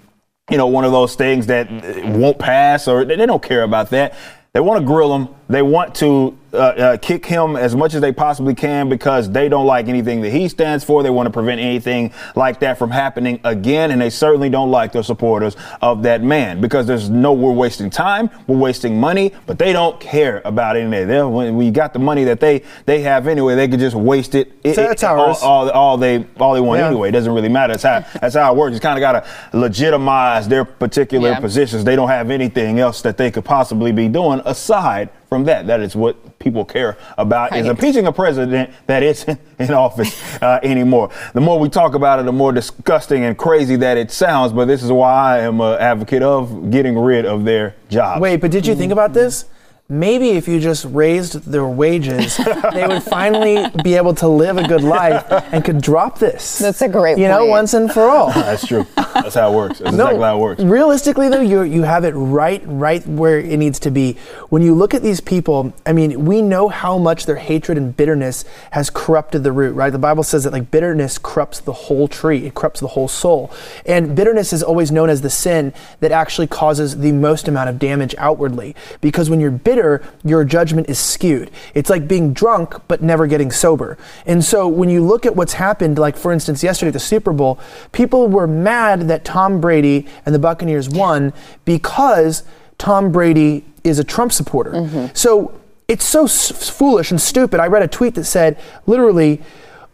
you 0.50 0.58
know, 0.58 0.66
one 0.66 0.84
of 0.84 0.92
those 0.92 1.14
things 1.14 1.46
that 1.46 1.70
won't 2.04 2.38
pass 2.38 2.86
or 2.86 3.04
they 3.04 3.16
don't 3.16 3.42
care 3.42 3.62
about 3.62 3.90
that. 3.90 4.14
They 4.52 4.60
want 4.60 4.80
to 4.80 4.86
grill 4.86 5.08
them. 5.08 5.34
They 5.48 5.62
want 5.62 5.94
to 5.96 6.36
uh, 6.54 6.56
uh, 6.56 6.96
kick 6.98 7.26
him 7.26 7.56
as 7.56 7.74
much 7.74 7.94
as 7.94 8.00
they 8.00 8.12
possibly 8.12 8.54
can 8.54 8.88
because 8.88 9.28
they 9.28 9.48
don't 9.48 9.66
like 9.66 9.88
anything 9.88 10.20
that 10.22 10.30
he 10.30 10.48
stands 10.48 10.84
for. 10.84 11.02
They 11.02 11.10
want 11.10 11.26
to 11.26 11.30
prevent 11.30 11.60
anything 11.60 12.12
like 12.36 12.60
that 12.60 12.78
from 12.78 12.90
happening 12.90 13.40
again, 13.44 13.90
and 13.90 14.00
they 14.00 14.10
certainly 14.10 14.48
don't 14.48 14.70
like 14.70 14.92
the 14.92 15.02
supporters 15.02 15.56
of 15.82 16.04
that 16.04 16.22
man 16.22 16.60
because 16.60 16.86
there's 16.86 17.10
no 17.10 17.32
we're 17.32 17.52
wasting 17.52 17.90
time, 17.90 18.30
we're 18.46 18.56
wasting 18.56 18.98
money, 19.00 19.32
but 19.46 19.58
they 19.58 19.72
don't 19.72 19.98
care 20.00 20.42
about 20.44 20.76
any 20.76 20.96
of 20.96 21.08
that. 21.08 21.28
When 21.28 21.56
we 21.56 21.70
got 21.70 21.92
the 21.92 21.98
money 21.98 22.24
that 22.24 22.40
they 22.40 22.62
they 22.86 23.00
have 23.02 23.26
anyway, 23.26 23.56
they 23.56 23.66
could 23.66 23.80
just 23.80 23.96
waste 23.96 24.34
it. 24.34 24.52
it, 24.62 24.78
it 24.78 25.04
all, 25.04 25.34
all, 25.42 25.70
all, 25.70 25.96
they 25.96 26.24
all 26.38 26.54
they 26.54 26.60
want 26.60 26.78
yeah. 26.78 26.86
anyway. 26.86 27.08
It 27.08 27.12
doesn't 27.12 27.32
really 27.32 27.48
matter. 27.48 27.76
That's 27.76 27.82
how 27.82 28.20
that's 28.20 28.36
how 28.36 28.52
it 28.54 28.56
works. 28.56 28.74
You 28.74 28.80
kind 28.80 28.96
of 28.96 29.00
got 29.00 29.24
to 29.24 29.58
legitimize 29.58 30.46
their 30.46 30.64
particular 30.64 31.30
yeah. 31.30 31.40
positions. 31.40 31.82
They 31.82 31.96
don't 31.96 32.08
have 32.08 32.30
anything 32.30 32.78
else 32.78 33.02
that 33.02 33.16
they 33.16 33.30
could 33.32 33.44
possibly 33.44 33.90
be 33.90 34.08
doing 34.08 34.40
aside 34.44 35.10
from 35.34 35.44
that. 35.46 35.66
That 35.66 35.80
is 35.80 35.96
what 35.96 36.38
people 36.38 36.64
care 36.64 36.96
about 37.18 37.50
right. 37.50 37.60
is 37.60 37.66
impeaching 37.66 38.06
a 38.06 38.12
president 38.12 38.70
that 38.86 39.02
isn't 39.02 39.40
in 39.58 39.72
office 39.72 40.40
uh, 40.40 40.60
anymore. 40.62 41.10
The 41.32 41.40
more 41.40 41.58
we 41.58 41.68
talk 41.68 41.94
about 41.94 42.20
it, 42.20 42.24
the 42.24 42.32
more 42.32 42.52
disgusting 42.52 43.24
and 43.24 43.36
crazy 43.36 43.74
that 43.76 43.96
it 43.96 44.12
sounds. 44.12 44.52
But 44.52 44.66
this 44.66 44.84
is 44.84 44.92
why 44.92 45.38
I 45.38 45.38
am 45.40 45.60
an 45.60 45.80
advocate 45.80 46.22
of 46.22 46.70
getting 46.70 46.96
rid 46.96 47.26
of 47.26 47.44
their 47.44 47.74
jobs. 47.88 48.20
Wait, 48.20 48.40
but 48.40 48.52
did 48.52 48.64
you 48.64 48.76
think 48.76 48.92
about 48.92 49.12
this? 49.12 49.46
Maybe 49.88 50.30
if 50.30 50.48
you 50.48 50.58
just 50.60 50.86
raised 50.86 51.50
their 51.50 51.66
wages, 51.66 52.38
they 52.72 52.86
would 52.86 53.02
finally 53.18 53.68
be 53.82 53.94
able 53.94 54.14
to 54.14 54.26
live 54.26 54.56
a 54.56 54.66
good 54.66 54.82
life 54.82 55.24
and 55.30 55.64
could 55.64 55.80
drop 55.80 56.18
this. 56.18 56.58
That's 56.58 56.80
a 56.80 56.88
great 56.88 57.14
point. 57.14 57.20
You 57.20 57.28
know, 57.28 57.44
once 57.44 57.74
and 57.74 57.92
for 57.92 58.02
all. 58.02 58.32
That's 58.32 58.66
true. 58.66 58.86
That's 58.96 59.34
how 59.34 59.52
it 59.52 59.56
works. 59.56 59.78
That's 59.80 59.94
no, 59.94 60.06
exactly 60.06 60.24
how 60.24 60.36
it 60.36 60.40
works. 60.40 60.62
Realistically, 60.62 61.28
though, 61.28 61.40
you 61.40 61.62
you 61.62 61.82
have 61.82 62.04
it 62.04 62.12
right, 62.12 62.62
right 62.64 63.06
where 63.06 63.38
it 63.38 63.58
needs 63.58 63.78
to 63.80 63.90
be. 63.90 64.16
When 64.48 64.62
you 64.62 64.74
look 64.74 64.94
at 64.94 65.02
these 65.02 65.20
people, 65.20 65.72
I 65.84 65.92
mean, 65.92 66.24
we 66.24 66.40
know 66.40 66.68
how 66.68 66.98
much 66.98 67.26
their 67.26 67.36
hatred 67.36 67.76
and 67.78 67.96
bitterness 67.96 68.44
has 68.72 68.90
corrupted 68.90 69.44
the 69.44 69.52
root, 69.52 69.72
right? 69.72 69.90
The 69.90 69.98
Bible 69.98 70.22
says 70.22 70.44
that 70.44 70.52
like 70.52 70.70
bitterness 70.70 71.18
corrupts 71.18 71.60
the 71.60 71.72
whole 71.72 72.08
tree, 72.08 72.46
it 72.46 72.54
corrupts 72.54 72.80
the 72.80 72.88
whole 72.88 73.08
soul. 73.08 73.52
And 73.84 74.16
bitterness 74.16 74.52
is 74.52 74.62
always 74.62 74.90
known 74.90 75.10
as 75.10 75.20
the 75.20 75.30
sin 75.30 75.74
that 76.00 76.10
actually 76.10 76.46
causes 76.46 76.98
the 76.98 77.12
most 77.12 77.48
amount 77.48 77.68
of 77.68 77.78
damage 77.78 78.14
outwardly. 78.18 78.74
Because 79.00 79.28
when 79.28 79.40
you're 79.40 79.50
bitter, 79.50 79.73
bitter, 79.74 80.02
your 80.24 80.44
judgment 80.44 80.88
is 80.88 80.98
skewed. 80.98 81.50
It's 81.74 81.90
like 81.90 82.06
being 82.06 82.32
drunk 82.32 82.80
but 82.88 83.02
never 83.02 83.26
getting 83.26 83.50
sober. 83.50 83.98
And 84.26 84.44
so 84.44 84.68
when 84.68 84.88
you 84.88 85.04
look 85.04 85.26
at 85.26 85.34
what's 85.34 85.54
happened, 85.54 85.98
like 85.98 86.16
for 86.16 86.32
instance, 86.32 86.62
yesterday 86.62 86.88
at 86.88 86.94
the 86.94 87.00
Super 87.00 87.32
Bowl, 87.32 87.58
people 87.92 88.28
were 88.28 88.46
mad 88.46 89.08
that 89.08 89.24
Tom 89.24 89.60
Brady 89.60 90.06
and 90.24 90.34
the 90.34 90.38
Buccaneers 90.38 90.88
won 90.88 91.32
because 91.64 92.44
Tom 92.78 93.12
Brady 93.12 93.64
is 93.82 93.98
a 93.98 94.04
Trump 94.04 94.32
supporter. 94.32 94.72
Mm-hmm. 94.72 95.06
So 95.14 95.60
it's 95.88 96.04
so 96.04 96.24
s- 96.24 96.70
foolish 96.70 97.10
and 97.10 97.20
stupid. 97.20 97.60
I 97.60 97.66
read 97.66 97.82
a 97.82 97.88
tweet 97.88 98.14
that 98.14 98.24
said, 98.24 98.58
literally, 98.86 99.42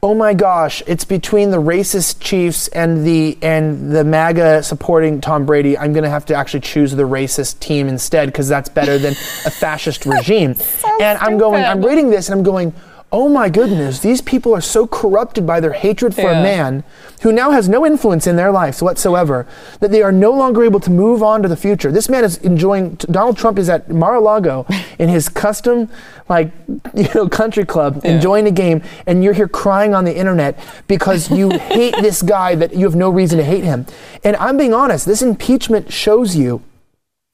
oh 0.03 0.15
my 0.15 0.33
gosh, 0.33 0.83
it's 0.87 1.05
between 1.05 1.51
the 1.51 1.61
racist 1.61 2.21
Chiefs 2.21 2.69
and 2.69 3.05
the 3.05 3.37
and 3.43 3.93
the 3.93 4.05
MAGA 4.05 4.63
supporting 4.63 5.21
Tom 5.21 5.45
Brady. 5.45 5.77
I'm 5.77 5.93
going 5.93 6.05
to 6.05 6.11
have 6.11 6.25
to 6.27 6.35
actually 6.35 6.61
choose 6.61 6.93
the 6.93 7.03
racist 7.03 7.61
team 7.61 7.89
instead 7.89 8.29
because 8.29 8.49
that's 8.49 8.69
better 8.69 8.99
than 8.99 9.13
a 9.13 9.51
fascist 9.51 10.07
regime. 10.07 10.55
so 10.55 11.03
and 11.03 11.19
I'm 11.19 11.39
going, 11.39 11.65
I'm 11.65 11.85
reading 11.85 12.11
this 12.11 12.29
and 12.29 12.39
I'm 12.39 12.45
going, 12.45 12.73
oh 13.12 13.29
my 13.29 13.49
goodness, 13.49 13.99
these 13.99 14.20
people 14.20 14.55
are 14.55 14.61
so 14.61 14.87
corrupted 14.87 15.44
by 15.46 15.59
their 15.59 15.73
hatred 15.73 16.14
for 16.14 16.23
yeah. 16.23 16.38
a 16.38 16.42
man 16.42 16.85
who 17.23 17.33
now 17.33 17.51
has 17.51 17.68
no 17.68 17.85
influence 17.85 18.27
in 18.27 18.37
their 18.37 18.53
lives 18.53 18.81
whatsoever 18.83 19.46
that 19.81 19.90
they 19.90 20.01
are 20.01 20.12
no 20.12 20.31
longer 20.31 20.62
able 20.62 20.79
to 20.81 20.90
move 20.90 21.23
on 21.23 21.42
to 21.42 21.49
the 21.49 21.57
future. 21.57 21.90
This 21.90 22.09
man 22.09 22.25
is 22.25 22.38
enjoying, 22.38 22.94
Donald 22.94 23.37
Trump 23.37 23.59
is 23.59 23.68
at 23.68 23.90
Mar-a-Lago 23.90 24.64
in 24.99 25.09
his 25.09 25.29
custom, 25.44 25.88
like, 26.29 26.53
you 26.94 27.09
know, 27.14 27.29
country 27.29 27.64
club, 27.64 28.01
yeah. 28.05 28.12
enjoying 28.12 28.46
a 28.46 28.53
game, 28.53 28.83
and 29.07 29.25
you're 29.25 29.33
here 29.35 29.49
crying 29.49 29.92
on 29.92 30.05
the 30.05 30.16
internet 30.16 30.59
because 30.87 31.31
you 31.31 31.51
hate 31.59 31.94
this 32.01 32.23
guy 32.23 32.55
that 32.55 32.75
you 32.75 32.85
have 32.85 32.96
no 32.96 33.11
reason 33.11 33.38
to 33.38 33.44
hate 33.44 33.64
him. 33.64 33.87
And 34.23 34.37
I'm 34.37 34.57
being 34.57 34.73
honest, 34.73 35.05
this 35.05 35.23
impeachment 35.23 35.92
shows 35.92 36.37
you 36.37 36.62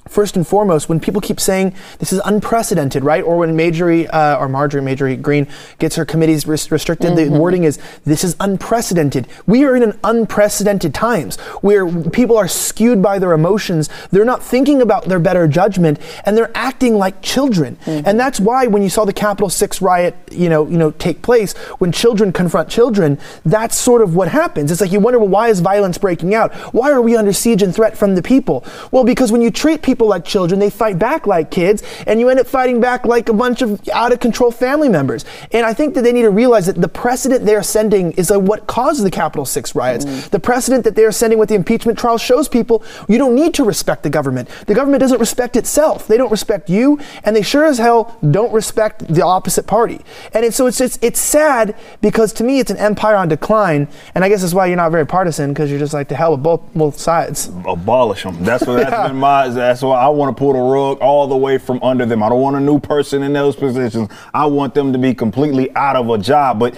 first 0.08 0.36
and 0.36 0.46
foremost, 0.46 0.88
when 0.88 1.00
people 1.00 1.20
keep 1.20 1.40
saying 1.40 1.74
this 1.98 2.12
is 2.12 2.20
unprecedented, 2.24 3.04
right? 3.04 3.22
Or 3.22 3.38
when 3.38 3.56
Marjorie 3.56 4.06
uh, 4.08 4.38
or 4.38 4.48
Marjorie 4.48 5.16
Greene 5.16 5.46
gets 5.78 5.96
her 5.96 6.04
committees 6.04 6.46
res- 6.46 6.70
restricted, 6.70 7.12
mm-hmm. 7.12 7.32
the 7.32 7.40
wording 7.40 7.64
is 7.64 7.78
this 8.04 8.24
is 8.24 8.36
unprecedented. 8.40 9.26
We 9.46 9.64
are 9.64 9.76
in 9.76 9.82
an 9.82 9.98
unprecedented 10.04 10.94
times 10.94 11.36
where 11.62 11.86
people 12.10 12.36
are 12.36 12.48
skewed 12.48 13.02
by 13.02 13.18
their 13.18 13.32
emotions. 13.32 13.88
They're 14.10 14.24
not 14.24 14.42
thinking 14.42 14.82
about 14.82 15.04
their 15.04 15.18
better 15.18 15.48
judgment, 15.48 15.98
and 16.24 16.36
they're 16.36 16.52
acting 16.54 16.96
like 16.96 17.22
children. 17.22 17.76
Mm-hmm. 17.84 18.06
And 18.06 18.20
that's 18.20 18.38
why 18.40 18.66
when 18.66 18.82
you 18.82 18.90
saw 18.90 19.04
the 19.04 19.12
Capitol 19.12 19.50
Six 19.50 19.80
riot, 19.80 20.16
you 20.30 20.48
know, 20.48 20.66
you 20.68 20.76
know, 20.76 20.90
take 20.92 21.22
place, 21.22 21.54
when 21.78 21.92
children 21.92 22.32
confront 22.32 22.68
children, 22.68 23.18
that's 23.44 23.76
sort 23.76 24.02
of 24.02 24.14
what 24.14 24.28
happens. 24.28 24.70
It's 24.70 24.80
like 24.80 24.92
you 24.92 25.00
wonder, 25.00 25.18
well, 25.18 25.28
why 25.28 25.48
is 25.48 25.60
violence 25.60 25.98
breaking 25.98 26.34
out? 26.34 26.54
Why 26.74 26.90
are 26.90 27.02
we 27.02 27.16
under 27.16 27.32
siege 27.32 27.62
and 27.62 27.74
threat 27.74 27.96
from 27.96 28.14
the 28.14 28.22
people? 28.22 28.64
Well, 28.90 29.04
because 29.04 29.32
when 29.32 29.40
you 29.40 29.50
treat 29.50 29.82
people 29.82 29.95
people 29.96 30.08
like 30.08 30.26
children, 30.26 30.60
they 30.60 30.68
fight 30.68 30.98
back 30.98 31.26
like 31.26 31.50
kids, 31.50 31.82
and 32.06 32.20
you 32.20 32.28
end 32.28 32.38
up 32.38 32.46
fighting 32.46 32.82
back 32.82 33.06
like 33.06 33.30
a 33.30 33.32
bunch 33.32 33.62
of 33.62 33.80
out 33.88 34.12
of 34.12 34.20
control 34.20 34.50
family 34.50 34.90
members. 34.90 35.24
And 35.52 35.64
I 35.64 35.72
think 35.72 35.94
that 35.94 36.02
they 36.04 36.12
need 36.12 36.22
to 36.22 36.30
realize 36.30 36.66
that 36.66 36.78
the 36.78 36.88
precedent 36.88 37.46
they're 37.46 37.62
sending 37.62 38.12
is 38.12 38.30
uh, 38.30 38.38
what 38.38 38.66
caused 38.66 39.02
the 39.02 39.10
Capitol 39.10 39.46
6 39.46 39.74
riots. 39.74 40.04
Mm. 40.04 40.28
The 40.28 40.38
precedent 40.38 40.84
that 40.84 40.96
they're 40.96 41.12
sending 41.12 41.38
with 41.38 41.48
the 41.48 41.54
impeachment 41.54 41.98
trial 41.98 42.18
shows 42.18 42.46
people 42.46 42.84
you 43.08 43.16
don't 43.16 43.34
need 43.34 43.54
to 43.54 43.64
respect 43.64 44.02
the 44.02 44.10
government. 44.10 44.50
The 44.66 44.74
government 44.74 45.00
doesn't 45.00 45.18
respect 45.18 45.56
itself. 45.56 46.06
They 46.06 46.18
don't 46.18 46.30
respect 46.30 46.68
you, 46.68 47.00
and 47.24 47.34
they 47.34 47.40
sure 47.40 47.64
as 47.64 47.78
hell 47.78 48.18
don't 48.30 48.52
respect 48.52 49.08
the 49.08 49.24
opposite 49.24 49.66
party. 49.66 50.02
And 50.34 50.44
it's, 50.44 50.56
so 50.56 50.66
it's, 50.66 50.82
it's, 50.82 50.98
it's 51.00 51.20
sad 51.20 51.74
because 52.02 52.34
to 52.34 52.44
me 52.44 52.58
it's 52.58 52.70
an 52.70 52.76
empire 52.76 53.16
on 53.16 53.28
decline, 53.28 53.88
and 54.14 54.22
I 54.22 54.28
guess 54.28 54.42
that's 54.42 54.52
why 54.52 54.66
you're 54.66 54.76
not 54.76 54.92
very 54.92 55.06
partisan 55.06 55.54
because 55.54 55.70
you're 55.70 55.80
just 55.80 55.94
like 55.94 56.08
to 56.08 56.16
hell 56.16 56.32
with 56.32 56.42
both, 56.42 56.60
both 56.74 56.98
sides. 56.98 57.48
Abolish 57.66 58.24
them. 58.24 58.44
That's 58.44 58.66
what 58.66 58.76
that's 58.76 58.90
yeah. 58.90 59.08
been 59.08 59.16
my. 59.16 59.48
That's 59.48 59.82
so 59.86 59.92
I 59.92 60.08
want 60.08 60.36
to 60.36 60.40
pull 60.40 60.52
the 60.52 60.58
rug 60.58 60.98
all 60.98 61.28
the 61.28 61.36
way 61.36 61.58
from 61.58 61.80
under 61.80 62.04
them. 62.04 62.20
I 62.20 62.28
don't 62.28 62.40
want 62.40 62.56
a 62.56 62.60
new 62.60 62.80
person 62.80 63.22
in 63.22 63.32
those 63.32 63.54
positions. 63.54 64.08
I 64.34 64.46
want 64.46 64.74
them 64.74 64.92
to 64.92 64.98
be 64.98 65.14
completely 65.14 65.72
out 65.76 65.94
of 65.94 66.10
a 66.10 66.18
job. 66.18 66.58
But 66.58 66.76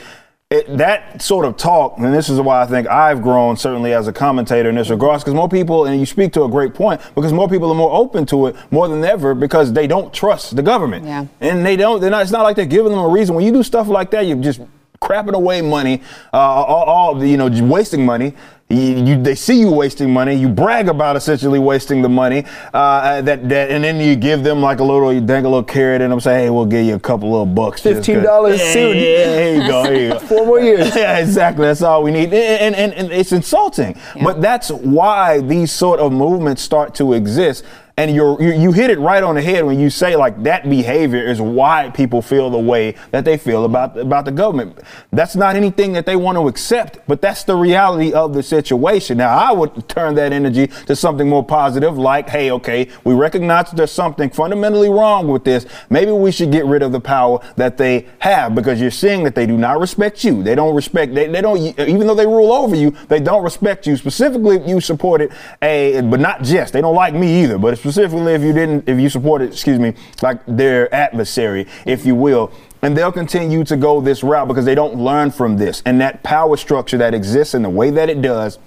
it, 0.50 0.76
that 0.76 1.22
sort 1.22 1.46
of 1.46 1.56
talk, 1.56 1.96
and 1.96 2.12
this 2.12 2.28
is 2.28 2.38
why 2.38 2.60
I 2.60 2.66
think 2.66 2.86
I've 2.86 3.22
grown 3.22 3.56
certainly 3.56 3.94
as 3.94 4.08
a 4.08 4.12
commentator 4.12 4.68
in 4.68 4.74
this 4.74 4.90
regard, 4.90 5.20
because 5.20 5.32
more 5.32 5.48
people, 5.48 5.86
and 5.86 5.98
you 5.98 6.04
speak 6.04 6.34
to 6.34 6.44
a 6.44 6.50
great 6.50 6.74
point, 6.74 7.00
because 7.14 7.32
more 7.32 7.48
people 7.48 7.70
are 7.70 7.74
more 7.74 7.92
open 7.92 8.26
to 8.26 8.48
it 8.48 8.56
more 8.70 8.88
than 8.88 9.02
ever 9.02 9.34
because 9.34 9.72
they 9.72 9.86
don't 9.86 10.12
trust 10.12 10.54
the 10.54 10.62
government. 10.62 11.06
Yeah. 11.06 11.24
And 11.40 11.64
they 11.64 11.76
don't, 11.76 12.02
they're 12.02 12.10
not, 12.10 12.20
it's 12.20 12.30
not 12.30 12.42
like 12.42 12.56
they're 12.56 12.66
giving 12.66 12.92
them 12.92 13.00
a 13.00 13.08
reason. 13.08 13.34
When 13.34 13.46
you 13.46 13.52
do 13.52 13.62
stuff 13.62 13.88
like 13.88 14.10
that, 14.10 14.26
you're 14.26 14.36
just 14.36 14.60
crapping 15.00 15.32
away 15.32 15.62
money, 15.62 16.02
uh, 16.34 16.36
all, 16.36 16.84
all, 16.84 17.24
you 17.24 17.38
know, 17.38 17.48
wasting 17.64 18.04
money. 18.04 18.34
You, 18.70 19.02
you, 19.02 19.22
they 19.22 19.34
see 19.34 19.60
you 19.60 19.70
wasting 19.70 20.12
money. 20.12 20.34
You 20.34 20.46
brag 20.46 20.88
about 20.88 21.16
essentially 21.16 21.58
wasting 21.58 22.02
the 22.02 22.08
money. 22.10 22.44
Uh, 22.74 23.22
that, 23.22 23.48
that, 23.48 23.70
and 23.70 23.82
then 23.82 23.98
you 23.98 24.14
give 24.14 24.44
them 24.44 24.60
like 24.60 24.80
a 24.80 24.84
little, 24.84 25.10
you 25.10 25.22
dang 25.22 25.46
a 25.46 25.48
little 25.48 25.64
carrot 25.64 26.02
in 26.02 26.10
them, 26.10 26.20
say, 26.20 26.42
"Hey, 26.42 26.50
we'll 26.50 26.66
give 26.66 26.84
you 26.84 26.94
a 26.94 27.00
couple 27.00 27.30
little 27.30 27.46
bucks." 27.46 27.80
Fifteen 27.80 28.22
dollars 28.22 28.60
soon. 28.60 28.94
Yeah, 28.94 29.38
here 29.38 29.54
you 29.54 29.66
go. 29.66 29.84
Here 29.84 30.02
you 30.02 30.08
go. 30.10 30.18
Four 30.26 30.44
more 30.44 30.60
years. 30.60 30.94
yeah, 30.96 31.16
exactly. 31.16 31.64
That's 31.64 31.80
all 31.80 32.02
we 32.02 32.10
need. 32.10 32.30
And, 32.34 32.74
and, 32.74 32.92
and 32.92 33.10
it's 33.10 33.32
insulting. 33.32 33.96
Yeah. 34.14 34.24
But 34.24 34.42
that's 34.42 34.70
why 34.70 35.40
these 35.40 35.72
sort 35.72 35.98
of 35.98 36.12
movements 36.12 36.60
start 36.60 36.94
to 36.96 37.14
exist 37.14 37.64
and 37.98 38.14
you, 38.14 38.40
you 38.40 38.70
hit 38.70 38.90
it 38.90 39.00
right 39.00 39.24
on 39.24 39.34
the 39.34 39.42
head 39.42 39.64
when 39.64 39.80
you 39.80 39.90
say 39.90 40.14
like 40.14 40.44
that 40.44 40.70
behavior 40.70 41.20
is 41.20 41.40
why 41.40 41.90
people 41.90 42.22
feel 42.22 42.48
the 42.48 42.58
way 42.58 42.94
that 43.10 43.24
they 43.24 43.36
feel 43.36 43.64
about 43.64 43.98
about 43.98 44.24
the 44.24 44.30
government. 44.30 44.78
That's 45.10 45.34
not 45.34 45.56
anything 45.56 45.94
that 45.94 46.06
they 46.06 46.14
want 46.14 46.38
to 46.38 46.46
accept, 46.46 47.00
but 47.08 47.20
that's 47.20 47.42
the 47.42 47.56
reality 47.56 48.12
of 48.12 48.34
the 48.34 48.42
situation. 48.44 49.18
Now, 49.18 49.36
I 49.36 49.50
would 49.50 49.88
turn 49.88 50.14
that 50.14 50.32
energy 50.32 50.68
to 50.86 50.94
something 50.94 51.28
more 51.28 51.44
positive, 51.44 51.98
like, 51.98 52.28
hey, 52.28 52.52
okay, 52.52 52.88
we 53.02 53.14
recognize 53.14 53.72
there's 53.72 53.90
something 53.90 54.30
fundamentally 54.30 54.88
wrong 54.88 55.26
with 55.26 55.42
this. 55.42 55.66
Maybe 55.90 56.12
we 56.12 56.30
should 56.30 56.52
get 56.52 56.66
rid 56.66 56.84
of 56.84 56.92
the 56.92 57.00
power 57.00 57.40
that 57.56 57.78
they 57.78 58.06
have 58.20 58.54
because 58.54 58.80
you're 58.80 58.92
seeing 58.92 59.24
that 59.24 59.34
they 59.34 59.44
do 59.44 59.58
not 59.58 59.80
respect 59.80 60.22
you. 60.22 60.44
They 60.44 60.54
don't 60.54 60.76
respect. 60.76 61.16
They, 61.16 61.26
they 61.26 61.40
don't 61.40 61.58
even 61.58 62.06
though 62.06 62.14
they 62.14 62.28
rule 62.28 62.52
over 62.52 62.76
you, 62.76 62.92
they 63.08 63.18
don't 63.18 63.42
respect 63.42 63.88
you. 63.88 63.96
Specifically, 63.96 64.54
if 64.54 64.68
you 64.68 64.80
supported 64.80 65.32
a, 65.62 66.00
but 66.02 66.20
not 66.20 66.44
just. 66.44 66.72
They 66.72 66.80
don't 66.80 66.94
like 66.94 67.12
me 67.12 67.42
either, 67.42 67.58
but 67.58 67.72
it's 67.72 67.87
specifically 67.92 68.34
if 68.34 68.42
you 68.42 68.52
didn't, 68.52 68.88
if 68.88 68.98
you 68.98 69.08
supported, 69.08 69.50
excuse 69.50 69.78
me, 69.78 69.94
like 70.22 70.40
their 70.46 70.92
adversary, 70.94 71.66
if 71.86 72.04
you 72.04 72.14
will. 72.14 72.52
And 72.82 72.96
they'll 72.96 73.12
continue 73.12 73.64
to 73.64 73.76
go 73.76 74.00
this 74.00 74.22
route 74.22 74.46
because 74.46 74.64
they 74.64 74.74
don't 74.74 74.96
learn 74.96 75.30
from 75.30 75.56
this. 75.56 75.82
And 75.84 76.00
that 76.00 76.22
power 76.22 76.56
structure 76.56 76.98
that 76.98 77.14
exists 77.14 77.54
in 77.54 77.62
the 77.62 77.70
way 77.70 77.90
that 77.90 78.08
it 78.08 78.22
does, 78.22 78.58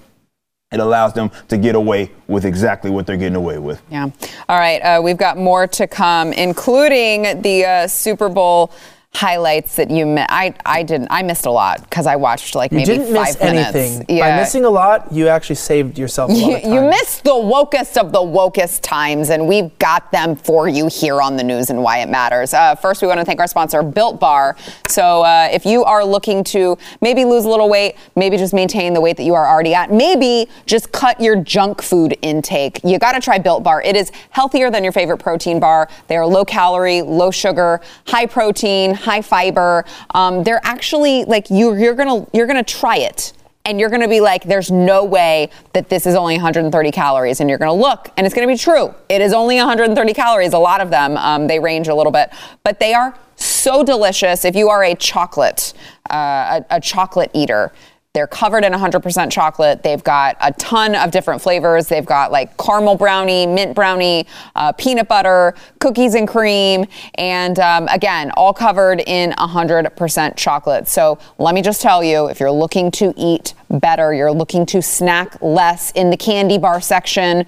it 0.70 0.80
allows 0.80 1.12
them 1.14 1.30
to 1.48 1.56
get 1.56 1.74
away 1.74 2.10
with 2.26 2.44
exactly 2.44 2.90
what 2.90 3.06
they're 3.06 3.16
getting 3.16 3.36
away 3.36 3.58
with. 3.58 3.80
Yeah. 3.90 4.10
All 4.48 4.58
right. 4.58 4.80
Uh, 4.80 5.00
we've 5.02 5.16
got 5.16 5.38
more 5.38 5.66
to 5.66 5.86
come, 5.86 6.32
including 6.32 7.40
the 7.42 7.64
uh, 7.64 7.86
Super 7.86 8.28
Bowl 8.28 8.70
highlights 9.14 9.76
that 9.76 9.90
you 9.90 10.06
missed? 10.06 10.28
I 10.30 10.54
I 10.64 10.82
didn't. 10.82 11.08
I 11.10 11.22
missed 11.22 11.46
a 11.46 11.50
lot 11.50 11.82
because 11.82 12.06
I 12.06 12.16
watched 12.16 12.54
like 12.54 12.72
maybe 12.72 12.80
you 12.92 12.98
didn't 12.98 13.14
five 13.14 13.26
miss 13.26 13.40
minutes. 13.40 13.74
anything. 13.76 14.16
Yeah. 14.16 14.36
By 14.36 14.40
missing 14.42 14.64
a 14.64 14.70
lot, 14.70 15.12
you 15.12 15.28
actually 15.28 15.56
saved 15.56 15.98
yourself 15.98 16.30
a 16.30 16.34
lot 16.34 16.64
you, 16.64 16.74
you 16.74 16.80
missed 16.80 17.24
the 17.24 17.30
wokest 17.30 17.96
of 17.98 18.12
the 18.12 18.20
wokest 18.20 18.80
times, 18.82 19.30
and 19.30 19.46
we've 19.46 19.76
got 19.78 20.10
them 20.12 20.34
for 20.34 20.68
you 20.68 20.88
here 20.88 21.20
on 21.20 21.36
the 21.36 21.44
news 21.44 21.70
and 21.70 21.82
why 21.82 21.98
it 21.98 22.08
matters. 22.08 22.54
Uh, 22.54 22.74
first, 22.74 23.02
we 23.02 23.08
want 23.08 23.20
to 23.20 23.24
thank 23.24 23.38
our 23.40 23.46
sponsor, 23.46 23.82
Built 23.82 24.18
Bar. 24.18 24.56
So 24.88 25.22
uh, 25.22 25.48
if 25.52 25.66
you 25.66 25.84
are 25.84 26.04
looking 26.04 26.42
to 26.44 26.78
maybe 27.00 27.24
lose 27.24 27.44
a 27.44 27.48
little 27.48 27.68
weight, 27.68 27.96
maybe 28.16 28.36
just 28.36 28.54
maintain 28.54 28.94
the 28.94 29.00
weight 29.00 29.16
that 29.18 29.24
you 29.24 29.34
are 29.34 29.46
already 29.46 29.74
at, 29.74 29.92
maybe 29.92 30.48
just 30.66 30.90
cut 30.92 31.20
your 31.20 31.36
junk 31.36 31.82
food 31.82 32.16
intake, 32.22 32.80
you 32.82 32.98
got 32.98 33.12
to 33.12 33.20
try 33.20 33.38
Built 33.38 33.62
Bar. 33.62 33.82
It 33.82 33.94
is 33.96 34.10
healthier 34.30 34.70
than 34.70 34.82
your 34.82 34.92
favorite 34.92 35.18
protein 35.18 35.60
bar. 35.60 35.88
They 36.08 36.16
are 36.16 36.26
low 36.26 36.44
calorie, 36.44 37.02
low 37.02 37.30
sugar, 37.30 37.80
high 38.06 38.26
protein 38.26 38.94
high 39.02 39.22
fiber. 39.22 39.84
Um, 40.14 40.42
they're 40.42 40.60
actually 40.64 41.24
like 41.24 41.50
you, 41.50 41.74
you're 41.74 41.94
gonna 41.94 42.26
you're 42.32 42.46
gonna 42.46 42.62
try 42.62 42.98
it 42.98 43.32
and 43.64 43.78
you're 43.78 43.90
going 43.90 44.02
to 44.02 44.08
be 44.08 44.20
like, 44.20 44.44
there's 44.44 44.70
no 44.70 45.04
way 45.04 45.48
that 45.72 45.88
this 45.88 46.06
is 46.06 46.14
only 46.14 46.34
130 46.34 46.90
calories. 46.90 47.40
And 47.40 47.48
you're 47.48 47.58
going 47.58 47.70
to 47.70 47.80
look, 47.80 48.10
and 48.16 48.26
it's 48.26 48.34
going 48.34 48.46
to 48.46 48.52
be 48.52 48.58
true. 48.58 48.94
It 49.08 49.20
is 49.20 49.32
only 49.32 49.56
130 49.56 50.14
calories. 50.14 50.52
A 50.52 50.58
lot 50.58 50.80
of 50.80 50.90
them, 50.90 51.16
um, 51.16 51.46
they 51.46 51.58
range 51.58 51.88
a 51.88 51.94
little 51.94 52.12
bit, 52.12 52.32
but 52.64 52.80
they 52.80 52.92
are 52.92 53.16
so 53.36 53.84
delicious. 53.84 54.44
If 54.44 54.56
you 54.56 54.68
are 54.68 54.82
a 54.82 54.94
chocolate, 54.94 55.74
uh, 56.10 56.62
a, 56.70 56.76
a 56.76 56.80
chocolate 56.80 57.30
eater, 57.34 57.72
they're 58.14 58.26
covered 58.26 58.62
in 58.62 58.74
100% 58.74 59.32
chocolate. 59.32 59.82
They've 59.82 60.04
got 60.04 60.36
a 60.42 60.52
ton 60.52 60.94
of 60.94 61.10
different 61.10 61.40
flavors. 61.40 61.86
They've 61.88 62.04
got 62.04 62.30
like 62.30 62.58
caramel 62.58 62.94
brownie, 62.94 63.46
mint 63.46 63.74
brownie, 63.74 64.26
uh, 64.54 64.72
peanut 64.72 65.08
butter, 65.08 65.54
cookies 65.78 66.14
and 66.14 66.28
cream, 66.28 66.84
and 67.14 67.58
um, 67.58 67.88
again, 67.88 68.30
all 68.32 68.52
covered 68.52 69.00
in 69.00 69.30
100% 69.30 70.36
chocolate. 70.36 70.88
So 70.88 71.18
let 71.38 71.54
me 71.54 71.62
just 71.62 71.80
tell 71.80 72.04
you 72.04 72.26
if 72.26 72.38
you're 72.38 72.52
looking 72.52 72.90
to 72.92 73.14
eat 73.16 73.54
better, 73.70 74.12
you're 74.12 74.30
looking 74.30 74.66
to 74.66 74.82
snack 74.82 75.40
less 75.40 75.90
in 75.92 76.10
the 76.10 76.16
candy 76.18 76.58
bar 76.58 76.82
section, 76.82 77.46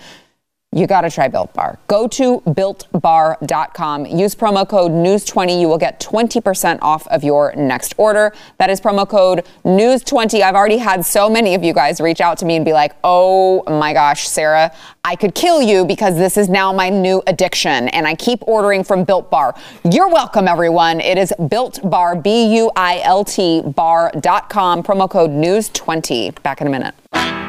you 0.74 0.88
got 0.88 1.02
to 1.02 1.10
try 1.10 1.28
Built 1.28 1.54
Bar. 1.54 1.78
Go 1.86 2.08
to 2.08 2.40
builtbar.com. 2.40 4.06
Use 4.06 4.34
promo 4.34 4.68
code 4.68 4.90
NEWS20. 4.90 5.60
You 5.60 5.68
will 5.68 5.78
get 5.78 6.00
20% 6.00 6.80
off 6.82 7.06
of 7.08 7.22
your 7.22 7.54
next 7.54 7.94
order. 7.96 8.32
That 8.58 8.70
is 8.70 8.80
promo 8.80 9.08
code 9.08 9.46
NEWS20. 9.64 10.42
I've 10.42 10.56
already 10.56 10.78
had 10.78 11.04
so 11.06 11.30
many 11.30 11.54
of 11.54 11.62
you 11.62 11.72
guys 11.72 12.00
reach 12.00 12.20
out 12.20 12.38
to 12.38 12.44
me 12.44 12.56
and 12.56 12.64
be 12.64 12.72
like, 12.72 12.96
oh 13.04 13.62
my 13.68 13.92
gosh, 13.92 14.26
Sarah, 14.28 14.74
I 15.04 15.14
could 15.14 15.34
kill 15.34 15.62
you 15.62 15.84
because 15.84 16.16
this 16.16 16.36
is 16.36 16.48
now 16.48 16.72
my 16.72 16.88
new 16.88 17.22
addiction 17.28 17.88
and 17.88 18.06
I 18.06 18.16
keep 18.16 18.40
ordering 18.48 18.82
from 18.82 19.04
Built 19.04 19.30
Bar. 19.30 19.54
You're 19.84 20.08
welcome, 20.08 20.48
everyone. 20.48 21.00
It 21.00 21.18
is 21.18 21.32
Built 21.48 21.78
Bar, 21.88 22.16
B 22.16 22.52
U 22.56 22.72
I 22.74 23.00
L 23.04 23.24
T 23.24 23.62
bar.com. 23.62 24.82
Promo 24.82 25.08
code 25.08 25.30
NEWS20. 25.30 26.42
Back 26.42 26.60
in 26.60 26.66
a 26.66 26.70
minute. 26.70 27.43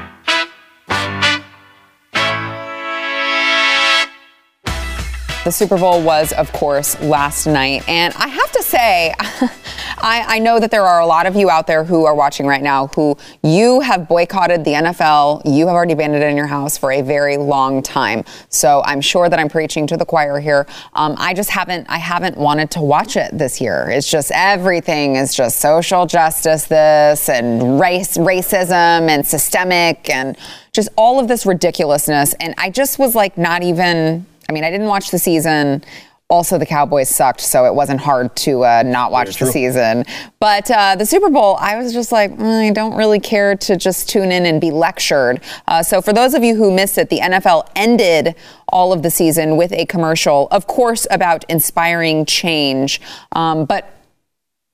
The 5.45 5.51
Super 5.51 5.77
Bowl 5.77 6.01
was, 6.01 6.33
of 6.33 6.51
course, 6.53 6.99
last 7.01 7.45
night. 7.45 7.87
And 7.87 8.11
I 8.15 8.27
have 8.29 8.51
to 8.53 8.63
say, 8.63 9.13
I, 9.19 10.25
I, 10.27 10.39
know 10.39 10.59
that 10.59 10.71
there 10.71 10.81
are 10.81 10.99
a 10.99 11.05
lot 11.05 11.27
of 11.27 11.35
you 11.35 11.51
out 11.51 11.67
there 11.67 11.83
who 11.83 12.05
are 12.05 12.15
watching 12.15 12.47
right 12.47 12.63
now 12.63 12.87
who 12.87 13.15
you 13.43 13.79
have 13.81 14.07
boycotted 14.07 14.65
the 14.65 14.71
NFL. 14.71 15.43
You 15.45 15.67
have 15.67 15.75
already 15.75 15.93
banned 15.93 16.15
it 16.15 16.23
in 16.23 16.35
your 16.35 16.47
house 16.47 16.79
for 16.79 16.91
a 16.91 17.03
very 17.03 17.37
long 17.37 17.83
time. 17.83 18.23
So 18.49 18.81
I'm 18.85 19.01
sure 19.01 19.29
that 19.29 19.37
I'm 19.37 19.47
preaching 19.47 19.85
to 19.85 19.97
the 19.97 20.03
choir 20.03 20.39
here. 20.39 20.65
Um, 20.93 21.13
I 21.19 21.35
just 21.35 21.51
haven't, 21.51 21.85
I 21.91 21.99
haven't 21.99 22.37
wanted 22.37 22.71
to 22.71 22.81
watch 22.81 23.15
it 23.15 23.37
this 23.37 23.61
year. 23.61 23.87
It's 23.91 24.09
just 24.09 24.31
everything 24.33 25.15
is 25.15 25.35
just 25.35 25.59
social 25.59 26.07
justice, 26.07 26.65
this 26.65 27.29
and 27.29 27.79
race, 27.79 28.17
racism 28.17 29.09
and 29.09 29.23
systemic 29.23 30.09
and 30.09 30.39
just 30.73 30.89
all 30.97 31.19
of 31.19 31.27
this 31.27 31.45
ridiculousness. 31.45 32.33
And 32.39 32.55
I 32.57 32.71
just 32.71 32.97
was 32.97 33.13
like, 33.13 33.37
not 33.37 33.61
even 33.61 34.25
I 34.49 34.53
mean, 34.53 34.63
I 34.63 34.71
didn't 34.71 34.87
watch 34.87 35.11
the 35.11 35.19
season. 35.19 35.83
Also, 36.27 36.57
the 36.57 36.65
Cowboys 36.65 37.07
sucked, 37.07 37.39
so 37.39 37.65
it 37.65 37.75
wasn't 37.75 37.99
hard 37.99 38.35
to 38.37 38.65
uh, 38.65 38.81
not 38.83 39.11
watch 39.11 39.27
the 39.27 39.45
true. 39.45 39.51
season. 39.51 40.05
But 40.39 40.71
uh, 40.71 40.95
the 40.95 41.05
Super 41.05 41.29
Bowl, 41.29 41.55
I 41.59 41.77
was 41.77 41.93
just 41.93 42.11
like, 42.11 42.31
mm, 42.31 42.69
I 42.69 42.71
don't 42.71 42.95
really 42.95 43.19
care 43.19 43.55
to 43.55 43.77
just 43.77 44.09
tune 44.09 44.31
in 44.31 44.47
and 44.47 44.59
be 44.59 44.71
lectured. 44.71 45.41
Uh, 45.67 45.83
so, 45.83 46.01
for 46.01 46.13
those 46.13 46.33
of 46.33 46.43
you 46.43 46.55
who 46.55 46.73
missed 46.73 46.97
it, 46.97 47.11
the 47.11 47.19
NFL 47.19 47.69
ended 47.75 48.35
all 48.69 48.91
of 48.91 49.03
the 49.03 49.11
season 49.11 49.55
with 49.55 49.71
a 49.73 49.85
commercial, 49.85 50.47
of 50.49 50.65
course, 50.65 51.05
about 51.11 51.45
inspiring 51.47 52.25
change. 52.25 52.99
Um, 53.33 53.65
but 53.65 53.93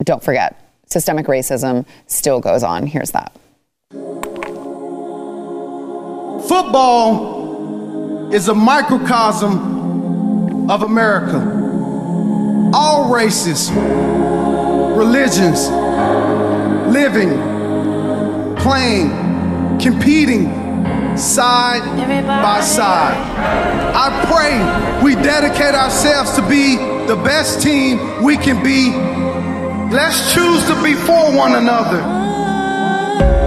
don't 0.06 0.24
forget, 0.24 0.58
systemic 0.86 1.26
racism 1.28 1.86
still 2.08 2.40
goes 2.40 2.64
on. 2.64 2.88
Here's 2.88 3.12
that. 3.12 3.34
Football 6.48 7.41
is 8.34 8.48
a 8.48 8.54
microcosm 8.54 10.70
of 10.70 10.84
America. 10.84 11.40
All 12.74 13.14
races, 13.14 13.70
religions, 13.72 15.70
living, 16.94 17.32
playing, 18.58 19.10
competing 19.80 20.48
side 21.18 21.82
by 22.26 22.62
side. 22.62 23.18
I 23.94 24.10
pray 24.32 25.04
we 25.04 25.16
dedicate 25.16 25.76
ourselves 25.76 26.32
to 26.36 26.42
be 26.48 26.78
the 27.08 27.18
best 27.26 27.62
team 27.62 28.24
we 28.24 28.38
can 28.38 28.64
be. 28.64 28.92
Let's 29.94 30.34
choose 30.34 30.66
to 30.68 30.82
be 30.82 30.94
for 30.94 31.36
one 31.36 31.56
another 31.56 32.00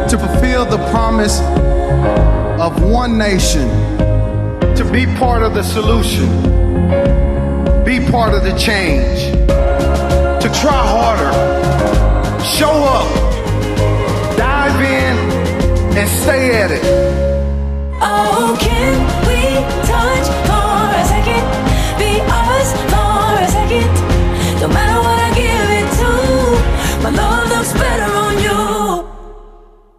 to 0.09 0.19
fulfill 0.19 0.67
the 0.67 0.77
promise 0.91 1.41
of 2.61 2.83
one 2.83 3.17
nation, 3.17 3.67
to 4.77 4.85
be 4.91 5.07
part 5.19 5.43
of 5.43 5.55
the 5.55 5.63
solution, 5.63 6.29
be 7.85 8.01
part 8.11 8.35
of 8.35 8.43
the 8.43 8.53
change, 8.59 9.31
to 10.43 10.49
try 10.61 10.83
harder, 10.95 11.33
show 12.43 12.73
up, 12.99 13.09
dive 14.37 14.81
in, 14.81 15.17
and 15.97 16.09
stay 16.09 16.61
at 16.61 16.71
it. 16.73 16.83
Oh, 18.03 18.57
can 18.61 18.95
we 19.29 19.43
touch 19.87 20.27
for 20.49 20.91
a 21.01 21.05
second? 21.07 21.45
Be 21.99 22.21
us 22.27 22.73
for 22.91 23.43
a 23.45 23.49
second. 23.49 23.91
No 24.61 24.69
matter 24.69 24.99
what 25.07 25.19
I 25.21 25.31
give 25.35 25.71
it 25.81 25.89
to, 26.01 26.11
my 27.05 27.11
love 27.11 27.49
looks 27.49 27.73
better 27.75 28.14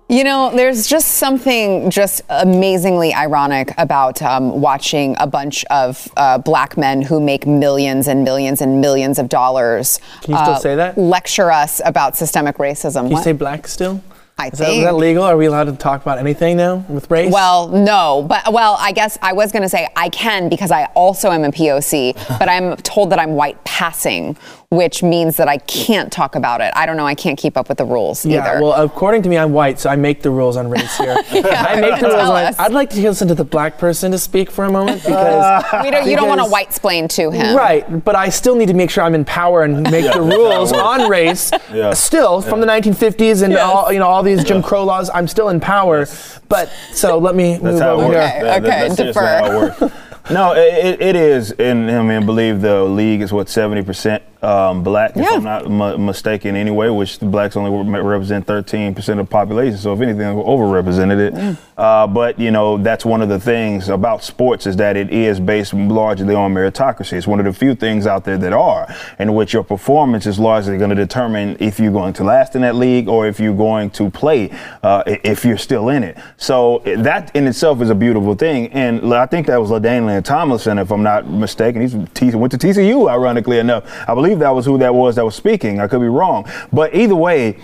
you. 0.10 0.24
Know, 0.24 0.52
there's 0.56 0.88
just 0.88 1.16
something 1.16 1.90
just 1.90 2.22
amazingly 2.30 3.14
ironic 3.14 3.74
about 3.78 4.22
um, 4.22 4.62
watching 4.62 5.16
a 5.20 5.28
bunch 5.28 5.64
of 5.66 6.08
uh, 6.18 6.38
black 6.38 6.78
men 6.78 7.02
who 7.02 7.20
make 7.20 7.46
millions 7.46 8.08
and 8.08 8.24
millions 8.24 8.62
and 8.62 8.82
millions 8.82 9.20
of 9.20 9.30
dollars. 9.30 10.00
Can 10.22 10.34
you 10.34 10.40
still 10.40 10.54
uh, 10.56 10.60
say 10.60 10.76
that? 10.76 10.98
Lecture 10.98 11.52
us 11.52 11.82
about 11.86 12.16
systemic 12.16 12.58
racism. 12.58 13.02
Can 13.02 13.08
you 13.08 13.14
What? 13.14 13.24
say 13.24 13.32
black 13.34 13.68
still? 13.68 14.02
I 14.38 14.48
Is 14.50 14.60
that, 14.60 14.70
is 14.70 14.84
that 14.84 14.96
legal? 14.96 15.24
Are 15.24 15.38
we 15.38 15.46
allowed 15.46 15.66
to 15.66 15.72
talk 15.74 16.02
about 16.02 16.18
anything 16.18 16.58
now 16.58 16.84
with 16.90 17.10
race? 17.10 17.32
Well, 17.32 17.70
no, 17.70 18.26
but 18.28 18.52
well, 18.52 18.76
I 18.82 18.92
guess 18.92 19.18
I 19.22 19.32
was 19.32 19.54
going 19.54 19.64
to 19.64 19.70
say 19.70 19.88
I 19.96 20.10
can 20.10 20.50
because 20.50 20.72
I 20.72 20.86
also 20.94 21.32
am 21.32 21.46
a 21.46 21.52
POC, 21.52 22.14
but 22.40 22.50
I'm 22.50 22.76
told 22.78 23.12
that 23.12 23.20
I'm 23.20 23.36
white 23.36 23.64
passing, 23.64 24.36
which 24.72 25.02
means 25.02 25.38
that 25.38 25.48
I 25.48 25.60
can't 25.60 26.12
talk 26.12 26.36
about 26.36 26.60
it. 26.60 26.74
I 26.76 26.86
don't 26.86 26.98
know. 26.98 27.08
I 27.08 27.16
can't 27.16 27.38
keep 27.38 27.56
up 27.56 27.70
with 27.70 27.78
the 27.78 27.86
rules 27.86 28.26
yeah, 28.26 28.42
either. 28.42 28.62
well, 28.62 28.74
according 28.84 29.22
to 29.24 29.30
me, 29.30 29.38
I'm 29.38 29.54
white, 29.54 29.80
so 29.80 29.90
I 29.90 29.96
make 29.96 30.22
the 30.22 30.32
rules 30.32 30.58
on 30.58 30.70
race 30.70 30.98
here. 30.98 31.16
I 31.32 31.80
make 31.80 32.02
the 32.02 32.08
rules. 32.08 32.30
On, 32.30 32.56
I'd 32.60 32.74
like 32.74 32.90
to 32.90 33.02
listen 33.02 33.30
to 33.30 33.36
the 33.36 33.46
black 33.46 33.78
person 33.78 34.12
to 34.12 34.18
speak 34.18 34.52
for 34.52 34.66
a 34.66 34.72
moment 34.72 35.02
because 35.02 35.64
we 35.82 35.92
don't, 35.92 36.10
you 36.10 36.18
don't 36.18 36.28
want 36.28 36.40
to 36.40 36.44
because- 36.44 36.52
white 36.52 36.74
splain 36.74 37.08
to 37.08 37.32
him. 37.32 37.56
Right, 37.56 38.04
but 38.04 38.18
I 38.18 38.28
still 38.28 38.56
need 38.56 38.68
to 38.68 38.74
make 38.74 38.90
sure 38.90 39.06
I'm 39.06 39.16
in 39.16 39.24
power 39.24 39.64
and 39.64 39.82
make 39.90 40.12
the 40.12 40.22
rules 40.22 40.74
on 40.74 41.10
race. 41.10 41.52
Yeah. 41.74 41.94
Still, 41.94 42.42
from 42.42 42.60
the 42.60 42.68
1950s 42.68 43.42
and 43.42 43.56
all 43.56 43.94
you 43.94 44.00
know 44.00 44.08
all 44.08 44.25
these 44.26 44.44
Jim 44.44 44.62
Crow 44.62 44.84
laws, 44.84 45.10
I'm 45.14 45.28
still 45.28 45.50
in 45.50 45.60
power. 45.62 46.06
But 46.50 46.70
so 46.92 47.18
let 47.18 47.36
me 47.36 47.54
That's 47.54 47.64
move 47.64 47.80
how 47.82 47.90
it 48.00 48.04
over 48.04 48.08
works. 48.10 48.16
here. 48.16 48.24
Okay, 48.26 48.42
That- 48.44 48.64
that- 48.64 48.70
okay, 48.70 48.88
that's 48.88 48.96
defer. 48.96 49.26
how 49.26 49.46
it 49.46 49.80
works. 49.82 49.94
No, 50.32 50.54
it, 50.54 50.86
it- 50.86 51.02
it 51.04 51.16
is, 51.16 51.52
and 51.52 51.90
I 51.92 52.02
mean, 52.02 52.24
I 52.24 52.26
believe 52.26 52.60
the 52.60 52.84
league 52.84 53.22
is 53.22 53.32
what 53.32 53.48
seventy 53.48 53.84
percent 53.84 54.24
um, 54.46 54.84
black, 54.84 55.12
if 55.16 55.26
I'm 55.32 55.44
not 55.44 55.70
mu- 55.70 55.98
mistaken, 55.98 56.56
anyway. 56.56 56.90
Which 56.90 57.20
the 57.20 57.26
blacks 57.26 57.56
only 57.58 57.72
represent 58.02 58.46
thirteen 58.46 58.94
percent 58.94 59.20
of 59.20 59.28
the 59.28 59.32
population. 59.32 59.78
So 59.78 59.94
if 59.94 60.02
anything, 60.02 60.36
we're 60.36 60.44
overrepresented 60.44 61.20
it. 61.20 61.58
Uh, 61.78 62.08
but 62.08 62.40
you 62.40 62.52
know, 62.52 62.78
that's 62.78 63.04
one 63.06 63.22
of 63.22 63.30
the 63.30 63.40
things 63.40 63.90
about 63.90 64.24
sports 64.24 64.66
is 64.66 64.76
that 64.78 64.96
it 64.96 65.12
is 65.12 65.40
based 65.40 65.74
largely 65.74 66.34
on 66.34 66.54
meritocracy. 66.54 67.14
It's 67.14 67.28
one 67.28 67.40
of 67.40 67.46
the 67.46 67.54
few 67.54 67.76
things 67.76 68.08
out 68.08 68.24
there 68.24 68.38
that 68.38 68.54
are, 68.54 68.88
in 69.20 69.34
which 69.34 69.52
your 69.54 69.64
performance 69.64 70.26
is 70.26 70.40
largely 70.40 70.78
going 70.78 70.92
to 70.92 70.96
determine 70.96 71.58
if 71.60 71.80
you're 71.80 71.92
going 71.92 72.14
to 72.14 72.24
last 72.24 72.56
in 72.56 72.62
that 72.62 72.76
league 72.76 73.10
or 73.10 73.28
if 73.28 73.40
you're 73.40 73.56
going 73.56 73.90
to 73.92 74.10
play, 74.10 74.52
uh, 74.84 75.04
if 75.06 75.44
you're 75.44 75.58
still 75.58 75.90
in 75.90 76.04
it. 76.04 76.18
So 76.38 76.82
that 76.86 77.36
in 77.36 77.48
itself 77.48 77.82
is 77.82 77.90
a 77.90 77.96
beautiful 77.96 78.36
thing. 78.36 78.68
And 78.72 79.14
I 79.14 79.26
think 79.26 79.48
that 79.48 79.60
was 79.60 79.70
LaDainian 79.70 80.24
Tomlinson, 80.24 80.78
if 80.78 80.92
I'm 80.92 81.04
not 81.04 81.30
mistaken. 81.30 81.82
He's 81.82 81.96
T- 82.14 82.34
went 82.36 82.52
to 82.52 82.58
TCU, 82.58 83.10
ironically 83.10 83.58
enough. 83.60 83.84
I 84.08 84.14
believe 84.14 84.35
that 84.40 84.50
was 84.50 84.66
who 84.66 84.78
that 84.80 84.94
was 84.94 85.16
that 85.16 85.26
was 85.26 85.36
speaking. 85.36 85.80
I 85.80 85.88
could 85.88 86.02
be 86.02 86.08
wrong. 86.08 86.50
But 86.72 86.96
either 86.96 87.16
way, 87.16 87.58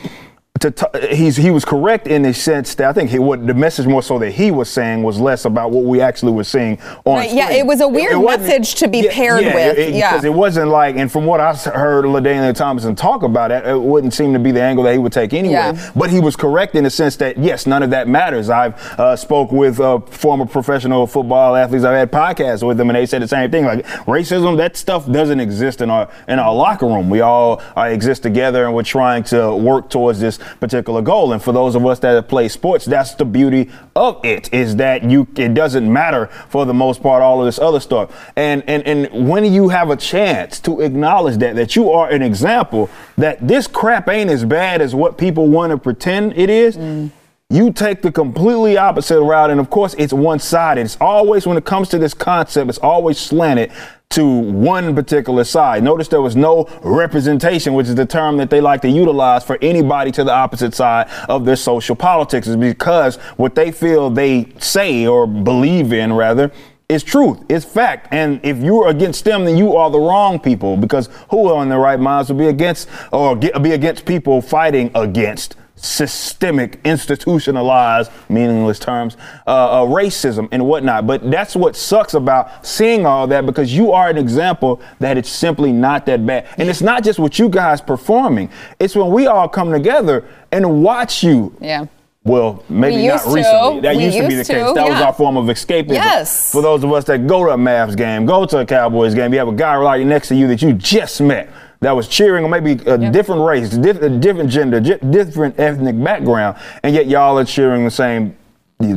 to 0.62 0.72
t- 0.72 1.16
he's 1.16 1.36
he 1.36 1.50
was 1.50 1.66
correct 1.66 2.08
in 2.08 2.22
the 2.22 2.34
sense 2.34 2.76
that 2.76 2.88
I 2.88 2.94
think 2.94 3.10
he, 3.10 3.20
what 3.20 3.46
the 3.46 3.54
message 3.54 3.88
more 3.88 4.04
so 4.04 4.20
that 4.20 4.32
he 4.32 4.52
was 4.52 4.70
saying 4.70 5.04
was 5.04 5.20
less 5.20 5.46
about 5.46 5.72
what 5.72 5.84
we 5.84 6.02
actually 6.02 6.32
were 6.32 6.44
seeing 6.44 6.80
on. 7.04 7.18
Right, 7.18 7.34
yeah, 7.34 7.52
it 7.52 7.66
was 7.66 7.82
a 7.82 7.88
weird 7.88 8.18
wasn't- 8.18 8.48
message 8.48 8.76
to 8.76 8.88
be 8.88 9.08
paired 9.10 9.44
with, 9.44 9.94
yeah. 9.94 10.12
because 10.12 10.24
it 10.24 10.34
wasn't 10.34 10.70
like, 10.70 10.96
and 10.98 11.12
from 11.12 11.26
what 11.26 11.40
I 11.40 11.54
heard 11.56 12.06
LaDainian 12.06 12.56
Thompson 12.56 12.96
talk 12.96 13.24
about 13.24 13.52
it, 13.52 13.66
it 13.66 13.80
wouldn't 13.80 14.14
seem 14.14 14.34
to 14.34 14.40
be 14.40 14.52
the 14.52 14.62
angle 14.62 14.84
that 14.86 14.94
he 14.94 15.00
would 15.00 15.12
take 15.12 15.34
anyway. 15.34 15.54
Yeah. 15.54 15.92
But 15.96 16.12
he 16.12 16.20
was 16.20 16.36
correct 16.36 16.76
in 16.76 16.84
the 16.84 16.90
sense 16.90 17.16
that 17.18 17.38
yes, 17.38 17.66
none 17.66 17.84
of 17.84 17.90
that 17.90 18.08
matters. 18.08 18.50
I've 18.50 18.76
uh, 19.00 19.16
spoke 19.16 19.52
with 19.52 19.80
uh, 19.80 20.00
former 20.00 20.46
professional 20.46 21.08
football 21.08 21.56
athletes. 21.56 21.84
I've 21.86 21.96
had 21.96 22.12
podcasts 22.12 22.66
with 22.66 22.78
them, 22.78 22.90
and 22.90 22.96
they 22.96 23.06
said 23.06 23.22
the 23.22 23.28
same 23.28 23.50
thing. 23.50 23.66
Like 23.66 23.86
racism, 24.06 24.58
that 24.58 24.78
stuff 24.78 25.12
doesn't 25.12 25.40
exist 25.40 25.82
in 25.82 25.90
our 25.90 26.10
in 26.28 26.38
our 26.40 26.54
locker 26.54 26.86
room. 26.86 27.10
We 27.10 27.22
all 27.22 27.62
uh, 27.76 27.82
exist 27.84 28.24
together, 28.24 28.66
and 28.66 28.76
we're 28.76 28.84
trying 28.84 29.24
to 29.26 29.56
work 29.56 29.90
towards 29.90 30.20
this 30.20 30.38
particular 30.60 31.02
goal. 31.02 31.34
And 31.34 31.42
for 31.42 31.52
those 31.52 31.76
of 31.76 31.86
us 31.86 32.00
that 32.00 32.28
play 32.28 32.48
sports, 32.48 32.86
that's 32.86 33.16
the 33.16 33.26
beauty 33.26 33.70
of 33.96 34.24
it 34.24 34.54
is 34.54 34.76
that 34.78 35.04
you 35.04 35.28
it 35.36 35.54
doesn't 35.54 35.92
matter 35.92 36.28
for 36.50 36.66
the 36.66 36.74
most 36.74 37.02
part 37.02 37.22
all 37.22 37.40
of 37.40 37.46
this 37.46 37.60
other 37.60 37.80
stuff. 37.80 38.32
And 38.36 38.64
and 38.68 38.86
and 38.86 39.30
when 39.30 39.46
you 39.46 39.70
have 39.70 39.90
a 39.90 39.96
chance 39.96 40.60
to 40.62 40.82
acknowledge 40.82 41.38
that 41.38 41.56
that 41.56 41.76
you 41.76 41.92
are 41.92 42.10
an 42.10 42.22
example 42.22 42.90
that 43.18 43.48
this 43.48 43.68
crap 43.68 44.10
ain't 44.10 44.30
as 44.30 44.46
bad 44.46 44.82
as 44.82 44.96
what 44.96 45.18
people 45.18 45.48
want 45.48 45.72
to 45.72 45.78
pretend 45.78 46.38
it 46.38 46.50
is. 46.50 46.78
Mm. 46.78 47.12
You 47.52 47.74
take 47.74 48.02
the 48.02 48.14
completely 48.14 48.78
opposite 48.78 49.22
route, 49.22 49.50
and 49.50 49.60
of 49.60 49.70
course, 49.70 49.94
it's 49.98 50.14
one 50.14 50.40
sided. 50.40 50.86
It's 50.86 50.98
always, 51.02 51.46
when 51.46 51.58
it 51.58 51.66
comes 51.66 51.90
to 51.90 51.98
this 51.98 52.14
concept, 52.14 52.70
it's 52.70 52.78
always 52.78 53.18
slanted 53.18 53.74
to 54.12 54.26
one 54.26 54.96
particular 54.96 55.44
side. 55.44 55.84
Notice 55.84 56.08
there 56.08 56.22
was 56.22 56.38
no 56.38 56.70
representation, 56.82 57.74
which 57.74 57.88
is 57.88 57.96
the 57.96 58.06
term 58.06 58.38
that 58.38 58.50
they 58.50 58.62
like 58.62 58.82
to 58.84 58.90
utilize 58.90 59.44
for 59.44 59.58
anybody 59.62 60.12
to 60.14 60.24
the 60.24 60.32
opposite 60.32 60.74
side 60.74 61.10
of 61.28 61.44
their 61.44 61.58
social 61.58 61.94
politics, 61.94 62.48
is 62.48 62.56
because 62.56 63.18
what 63.36 63.54
they 63.54 63.70
feel 63.70 64.10
they 64.10 64.48
say 64.60 65.06
or 65.06 65.28
believe 65.28 65.92
in, 65.92 66.14
rather, 66.14 66.54
is 66.88 67.04
truth. 67.04 67.44
It's 67.50 67.66
fact. 67.66 68.08
And 68.12 68.40
if 68.46 68.60
you're 68.60 68.88
against 68.88 69.26
them, 69.26 69.44
then 69.44 69.58
you 69.58 69.76
are 69.76 69.90
the 69.90 70.00
wrong 70.00 70.40
people 70.40 70.78
because 70.78 71.10
who 71.30 71.62
in 71.62 71.68
their 71.68 71.80
right 71.80 72.00
minds 72.00 72.30
will 72.30 72.40
be 72.40 72.48
against 72.48 72.88
or 73.12 73.36
be 73.36 73.74
against 73.74 74.06
people 74.06 74.42
fighting 74.42 74.90
against 74.96 75.58
systemic, 75.82 76.80
institutionalized, 76.86 78.12
meaningless 78.30 78.80
terms, 78.80 79.18
uh, 79.48 79.50
uh, 79.84 79.86
racism 79.86 80.48
and 80.52 80.66
whatnot. 80.66 81.08
But 81.08 81.30
that's 81.30 81.56
what 81.56 81.76
sucks 81.76 82.14
about 82.14 82.66
seeing 82.66 83.06
all 83.06 83.28
that 83.28 83.46
because 83.46 83.76
you 83.76 83.92
are 83.92 84.10
an 84.10 84.18
example 84.18 84.82
that 85.00 85.18
it's 85.18 85.30
simply 85.30 85.72
not 85.72 86.06
that 86.06 86.26
bad. 86.26 86.48
And 86.58 86.70
it's 86.70 86.82
not 86.82 87.04
just 87.04 87.20
what 87.20 87.40
you 87.40 87.50
guys 87.50 87.82
performing, 87.82 88.50
it's 88.80 88.96
when 88.96 89.12
we 89.12 89.28
all 89.28 89.50
come 89.50 89.72
together 89.72 90.26
and 90.52 90.84
watch 90.84 91.24
you. 91.24 91.56
Yeah. 91.60 91.86
Well, 92.24 92.64
maybe 92.70 92.98
We 92.98 93.08
not 93.08 93.14
used 93.14 93.26
to. 93.26 93.34
recently. 93.34 93.80
That 93.82 93.96
We 93.96 94.04
used 94.06 94.18
to 94.18 94.24
be 94.24 94.30
the 94.30 94.36
used 94.36 94.50
case. 94.52 94.68
to, 94.68 94.74
That 94.76 94.88
was 94.90 95.02
our 95.02 95.12
form 95.14 95.38
of 95.38 95.46
escapism. 95.46 95.94
Yes. 95.94 96.52
For 96.52 96.62
those 96.62 96.84
of 96.84 96.94
us 96.94 97.04
that 97.06 97.26
go 97.26 97.46
to 97.46 97.52
a 97.54 97.58
Mavs 97.58 97.98
game, 97.98 98.28
go 98.28 98.46
to 98.46 98.60
a 98.60 98.66
Cowboys 98.66 99.16
game, 99.16 99.34
you 99.34 99.40
have 99.40 99.48
a 99.48 99.54
guy 99.54 99.76
right 99.76 100.06
next 100.06 100.28
to 100.28 100.36
you 100.36 100.46
that 100.50 100.62
you 100.62 100.74
just 100.74 101.20
met 101.20 101.50
that 101.82 101.96
was 101.96 102.08
cheering, 102.08 102.46
or 102.46 102.48
maybe 102.48 102.74
a 102.86 103.12
different 103.12 103.42
race, 103.42 103.74
a 103.74 103.78
different 103.80 104.50
gender, 104.52 104.80
different 104.80 105.60
ethnic 105.60 106.02
background, 106.04 106.58
and 106.84 106.94
yet 106.94 107.08
y'all 107.08 107.40
are 107.40 107.46
cheering 107.46 107.84
the 107.84 107.92
same 107.92 108.38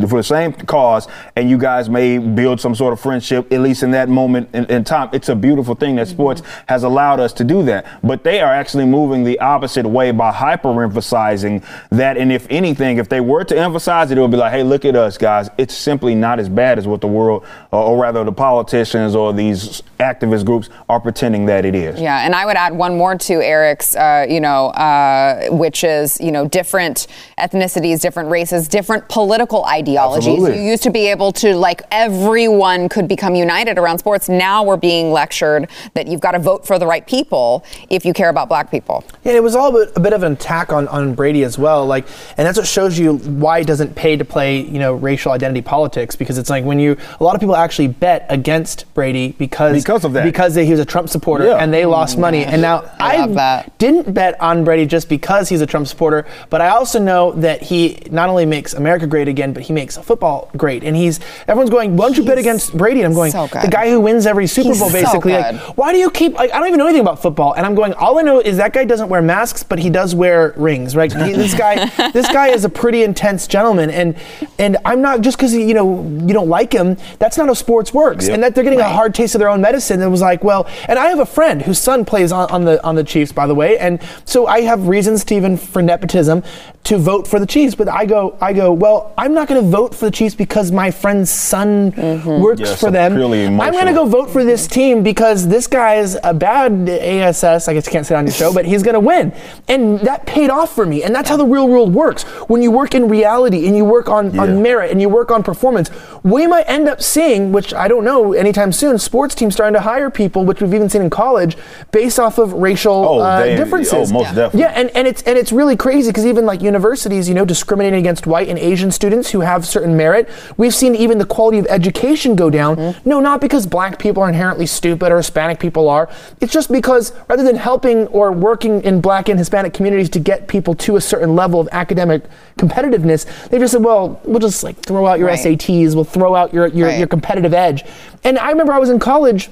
for 0.08 0.18
the 0.18 0.22
same 0.22 0.52
cause, 0.52 1.08
and 1.36 1.48
you 1.48 1.58
guys 1.58 1.88
may 1.88 2.18
build 2.18 2.60
some 2.60 2.74
sort 2.74 2.92
of 2.92 3.00
friendship, 3.00 3.52
at 3.52 3.60
least 3.60 3.82
in 3.82 3.90
that 3.92 4.08
moment 4.08 4.48
in, 4.52 4.64
in 4.66 4.84
time. 4.84 5.10
It's 5.12 5.28
a 5.28 5.36
beautiful 5.36 5.74
thing 5.74 5.96
that 5.96 6.08
sports 6.08 6.42
has 6.68 6.82
allowed 6.82 7.20
us 7.20 7.32
to 7.34 7.44
do 7.44 7.62
that. 7.64 7.86
But 8.02 8.24
they 8.24 8.40
are 8.40 8.52
actually 8.52 8.86
moving 8.86 9.24
the 9.24 9.38
opposite 9.40 9.86
way 9.86 10.10
by 10.10 10.32
hyper 10.32 10.82
emphasizing 10.82 11.62
that. 11.90 12.16
And 12.16 12.32
if 12.32 12.46
anything, 12.50 12.98
if 12.98 13.08
they 13.08 13.20
were 13.20 13.44
to 13.44 13.58
emphasize 13.58 14.10
it, 14.10 14.18
it 14.18 14.20
would 14.20 14.30
be 14.30 14.36
like, 14.36 14.52
hey, 14.52 14.62
look 14.62 14.84
at 14.84 14.96
us, 14.96 15.18
guys. 15.18 15.48
It's 15.58 15.74
simply 15.74 16.14
not 16.14 16.38
as 16.40 16.48
bad 16.48 16.78
as 16.78 16.86
what 16.86 17.00
the 17.00 17.06
world, 17.06 17.44
or, 17.70 17.82
or 17.82 18.02
rather 18.02 18.24
the 18.24 18.32
politicians 18.32 19.14
or 19.14 19.32
these 19.32 19.82
activist 19.98 20.44
groups 20.44 20.68
are 20.88 21.00
pretending 21.00 21.46
that 21.46 21.64
it 21.64 21.74
is. 21.74 22.00
Yeah, 22.00 22.24
and 22.24 22.34
I 22.34 22.46
would 22.46 22.56
add 22.56 22.74
one 22.74 22.96
more 22.96 23.16
to 23.16 23.34
Eric's, 23.34 23.96
uh, 23.96 24.26
you 24.28 24.40
know, 24.40 24.68
uh, 24.68 25.48
which 25.50 25.84
is, 25.84 26.20
you 26.20 26.32
know, 26.32 26.48
different 26.48 27.06
ethnicities, 27.38 28.00
different 28.00 28.30
races, 28.30 28.68
different 28.68 29.08
political 29.08 29.64
ideologies. 29.74 30.28
Absolutely. 30.28 30.62
You 30.64 30.70
used 30.70 30.82
to 30.84 30.90
be 30.90 31.06
able 31.08 31.32
to, 31.32 31.54
like, 31.56 31.82
everyone 31.90 32.88
could 32.88 33.08
become 33.08 33.34
united 33.34 33.78
around 33.78 33.98
sports. 33.98 34.28
Now 34.28 34.62
we're 34.62 34.76
being 34.76 35.10
lectured 35.12 35.68
that 35.94 36.06
you've 36.06 36.20
got 36.20 36.32
to 36.32 36.38
vote 36.38 36.66
for 36.66 36.78
the 36.78 36.86
right 36.86 37.06
people 37.06 37.64
if 37.90 38.04
you 38.04 38.12
care 38.12 38.28
about 38.28 38.48
black 38.48 38.70
people. 38.70 39.04
Yeah, 39.24 39.32
it 39.32 39.42
was 39.42 39.54
all 39.54 39.76
a 39.76 39.86
bit, 39.86 39.96
a 39.96 40.00
bit 40.00 40.12
of 40.12 40.22
an 40.22 40.32
attack 40.32 40.72
on, 40.72 40.86
on 40.88 41.14
Brady 41.14 41.42
as 41.44 41.58
well. 41.58 41.84
Like, 41.86 42.06
and 42.36 42.46
that's 42.46 42.56
what 42.58 42.66
shows 42.66 42.98
you 42.98 43.16
why 43.18 43.58
it 43.60 43.66
doesn't 43.66 43.94
pay 43.94 44.16
to 44.16 44.24
play, 44.24 44.60
you 44.60 44.78
know, 44.78 44.94
racial 44.94 45.32
identity 45.32 45.62
politics 45.62 46.14
because 46.16 46.38
it's 46.38 46.50
like 46.50 46.64
when 46.64 46.78
you 46.78 46.96
a 47.20 47.24
lot 47.24 47.34
of 47.34 47.40
people 47.40 47.56
actually 47.56 47.88
bet 47.88 48.26
against 48.28 48.84
Brady 48.94 49.32
because 49.38 49.74
Because 49.82 50.04
of 50.04 50.12
that. 50.12 50.24
because 50.24 50.54
he 50.54 50.70
was 50.70 50.80
a 50.80 50.84
Trump 50.84 51.08
supporter 51.08 51.46
Yeah. 51.46 51.56
and 51.56 51.72
they 51.72 51.84
lost 51.84 52.16
money. 52.18 52.44
And 52.44 52.62
now 52.62 52.84
I 53.00 53.16
I, 53.16 53.26
that. 53.28 53.78
didn't 53.78 54.12
bet 54.12 54.40
on 54.40 54.64
Brady 54.64 54.86
just 54.86 55.08
because 55.08 55.48
he's 55.48 55.60
a 55.60 55.66
Trump 55.66 55.86
supporter, 55.88 56.26
but 56.50 56.60
I 56.60 56.68
also 56.68 56.98
know 56.98 57.32
that 57.32 57.62
he 57.62 57.98
not 58.10 58.28
only 58.28 58.46
makes 58.46 58.72
America 58.74 59.06
great 59.06 59.28
again, 59.28 59.52
but 59.52 59.63
he 59.64 59.72
makes 59.72 59.96
football 59.96 60.50
great. 60.56 60.84
And 60.84 60.96
he's 60.96 61.20
everyone's 61.48 61.70
going, 61.70 61.96
why 61.96 62.06
don't 62.06 62.16
you 62.16 62.24
bet 62.24 62.38
against 62.38 62.76
Brady? 62.76 63.00
And 63.00 63.08
I'm 63.08 63.14
going, 63.14 63.32
so 63.32 63.46
the 63.46 63.68
guy 63.68 63.90
who 63.90 64.00
wins 64.00 64.26
every 64.26 64.46
Super 64.46 64.68
He's 64.68 64.80
Bowl 64.80 64.92
basically. 64.92 65.32
good. 65.32 65.54
Like, 65.56 65.76
why 65.76 65.92
do 65.92 65.98
you 65.98 66.10
keep 66.10 66.34
like 66.34 66.52
I 66.52 66.58
don't 66.58 66.68
even 66.68 66.78
know 66.78 66.86
anything 66.86 67.02
about 67.02 67.20
football 67.20 67.52
and 67.54 67.64
I'm 67.66 67.74
going 67.74 67.92
all 67.94 68.18
I 68.18 68.22
know 68.22 68.40
is 68.40 68.56
that 68.58 68.72
guy 68.72 68.84
doesn't 68.84 69.08
wear 69.08 69.22
masks 69.22 69.62
but 69.62 69.78
he 69.78 69.90
does 69.90 70.14
wear 70.14 70.52
rings 70.56 70.94
right 70.96 71.12
He- 71.12 71.32
this 71.32 71.54
guy 71.54 71.86
this 72.12 72.26
guy 72.32 72.48
is 72.48 72.64
a 72.64 72.68
pretty 72.68 73.02
intense 73.02 73.46
gentleman 73.46 73.90
and 73.90 74.16
and 74.58 74.76
I'm 74.84 75.00
not 75.00 75.20
just 75.22 75.36
because 75.36 75.54
you 75.54 75.74
know 75.74 76.02
you 76.26 76.32
don't 76.34 76.48
like 76.48 76.72
him 76.72 76.96
that's 77.18 77.36
not 77.38 77.46
how 77.48 77.54
sports 77.54 77.92
works 77.94 78.26
Yep. 78.26 78.34
and 78.34 78.42
that 78.42 78.54
they're 78.54 78.64
getting 78.64 78.80
a 78.80 78.88
hard 78.88 79.14
taste 79.14 79.34
of 79.34 79.38
their 79.38 79.48
own 79.48 79.60
medicine 79.60 80.00
it 80.02 80.08
was 80.08 80.20
like 80.20 80.44
well 80.44 80.66
and 80.88 80.98
I 80.98 81.06
have 81.06 81.18
a 81.18 81.26
friend 81.26 81.62
whose 81.62 81.78
son 81.78 82.04
plays 82.04 82.32
on, 82.32 82.50
on 82.50 82.64
the 82.64 82.84
on 82.84 82.94
the 82.94 83.04
Chiefs 83.04 83.32
by 83.32 83.46
the 83.46 83.54
way 83.54 83.78
and 83.78 84.00
so 84.24 84.46
I 84.46 84.60
have 84.62 84.86
reasons 84.88 85.24
to 85.24 85.34
even 85.34 85.56
for 85.56 85.82
nepotism 85.82 86.42
to 86.84 86.98
vote 86.98 87.26
for 87.26 87.38
the 87.38 87.46
Chiefs 87.46 87.74
but 87.74 87.88
I 87.88 88.04
go 88.06 88.36
I 88.40 88.52
go 88.52 88.72
well 88.72 89.12
I'm 89.16 89.32
not 89.34 89.48
going 89.48 89.53
to 89.54 89.62
vote 89.62 89.94
for 89.94 90.06
the 90.06 90.10
Chiefs 90.10 90.34
because 90.34 90.70
my 90.72 90.90
friend's 90.90 91.30
son 91.30 91.90
works 92.24 92.60
Yeah, 92.60 92.66
for 92.66 92.76
so 92.76 92.90
them 92.90 93.12
I'm 93.60 93.72
going 93.72 93.86
to 93.86 93.92
go 93.92 94.04
vote 94.06 94.30
for 94.30 94.44
this 94.44 94.66
team 94.66 95.02
because 95.02 95.48
this 95.48 95.66
guy 95.66 95.96
is 95.96 96.18
a 96.22 96.34
bad 96.34 96.88
ASS. 96.88 97.68
I 97.68 97.74
guess 97.74 97.88
I 97.88 97.90
can't 97.90 98.06
say 98.06 98.14
it 98.14 98.18
on 98.18 98.26
your 98.26 98.32
show, 98.34 98.52
but 98.52 98.64
he's 98.64 98.82
going 98.82 98.94
to 98.94 99.00
win. 99.00 99.32
And 99.68 100.00
that 100.00 100.26
paid 100.26 100.50
off 100.50 100.74
for 100.74 100.86
me. 100.86 101.02
And 101.02 101.14
that's 101.14 101.28
how 101.28 101.36
the 101.36 101.46
real 101.46 101.68
world 101.68 101.94
works. 101.94 102.22
When 102.48 102.62
you 102.62 102.70
work 102.70 102.94
in 102.94 103.08
reality 103.08 103.66
and 103.66 103.76
you 103.76 103.84
work 103.84 104.08
on, 104.08 104.34
Yeah. 104.34 104.42
on 104.42 104.62
merit 104.62 104.90
and 104.90 105.00
you 105.00 105.08
work 105.08 105.30
on 105.30 105.42
performance, 105.42 105.90
we 106.22 106.46
might 106.46 106.64
end 106.68 106.88
up 106.88 107.02
seeing, 107.02 107.52
which 107.52 107.72
I 107.74 107.88
don't 107.88 108.04
know 108.04 108.32
anytime 108.32 108.72
soon, 108.72 108.98
sports 108.98 109.34
teams 109.34 109.54
starting 109.54 109.74
to 109.74 109.80
hire 109.80 110.10
people, 110.10 110.44
which 110.44 110.60
we've 110.60 110.74
even 110.74 110.88
seen 110.88 111.02
in 111.02 111.10
college, 111.10 111.56
based 111.92 112.18
off 112.18 112.38
of 112.38 112.52
racial 112.54 112.94
Oh, 112.94 113.18
uh, 113.20 113.40
they- 113.40 113.56
differences. 113.56 114.10
oh, 114.10 114.14
most 114.14 114.28
Yeah. 114.28 114.34
definitely. 114.34 114.60
Yeah, 114.60 114.72
and, 114.74 114.90
and 114.96 115.06
it's 115.08 115.22
and 115.22 115.38
it's 115.38 115.52
really 115.52 115.76
crazy 115.76 116.10
because 116.10 116.26
even 116.26 116.46
like 116.46 116.62
universities, 116.62 117.28
you 117.28 117.34
know, 117.34 117.44
discriminating 117.44 117.98
against 118.00 118.26
white 118.26 118.48
and 118.48 118.58
Asian 118.58 118.90
students 118.90 119.30
who 119.34 119.40
have 119.40 119.66
certain 119.66 119.96
merit. 119.96 120.28
We've 120.56 120.72
seen 120.74 120.94
even 120.94 121.18
the 121.18 121.26
quality 121.26 121.58
of 121.58 121.66
education 121.68 122.36
go 122.36 122.48
down. 122.48 122.76
Mm-hmm. 122.76 123.08
No, 123.08 123.20
not 123.20 123.40
because 123.40 123.66
black 123.66 123.98
people 123.98 124.22
are 124.22 124.28
inherently 124.28 124.64
stupid 124.64 125.10
or 125.12 125.16
Hispanic 125.18 125.58
people 125.58 125.88
are. 125.88 126.08
It's 126.40 126.52
just 126.52 126.70
because 126.72 127.12
rather 127.28 127.42
than 127.42 127.56
helping 127.56 128.06
or 128.06 128.30
working 128.32 128.80
in 128.84 129.00
black 129.00 129.28
and 129.28 129.38
Hispanic 129.38 129.74
communities 129.74 130.08
to 130.10 130.20
get 130.20 130.46
people 130.48 130.74
to 130.76 130.94
a 130.96 131.00
certain 131.00 131.34
level 131.34 131.60
of 131.60 131.68
academic 131.72 132.22
competitiveness, 132.58 133.26
they 133.48 133.58
just 133.58 133.72
said, 133.72 133.82
well, 133.84 134.20
we'll 134.24 134.38
just 134.38 134.62
like 134.62 134.76
throw 134.76 135.06
out 135.06 135.18
your 135.18 135.28
Right. 135.28 135.38
SATs, 135.38 135.94
we'll 135.94 136.04
throw 136.04 136.34
out 136.34 136.54
your 136.54 136.68
your, 136.68 136.86
Right. 136.88 136.98
your 136.98 137.08
competitive 137.08 137.52
edge. 137.52 137.84
And 138.22 138.38
I 138.38 138.50
remember 138.50 138.72
I 138.72 138.78
was 138.78 138.88
in 138.90 138.98
college 139.00 139.50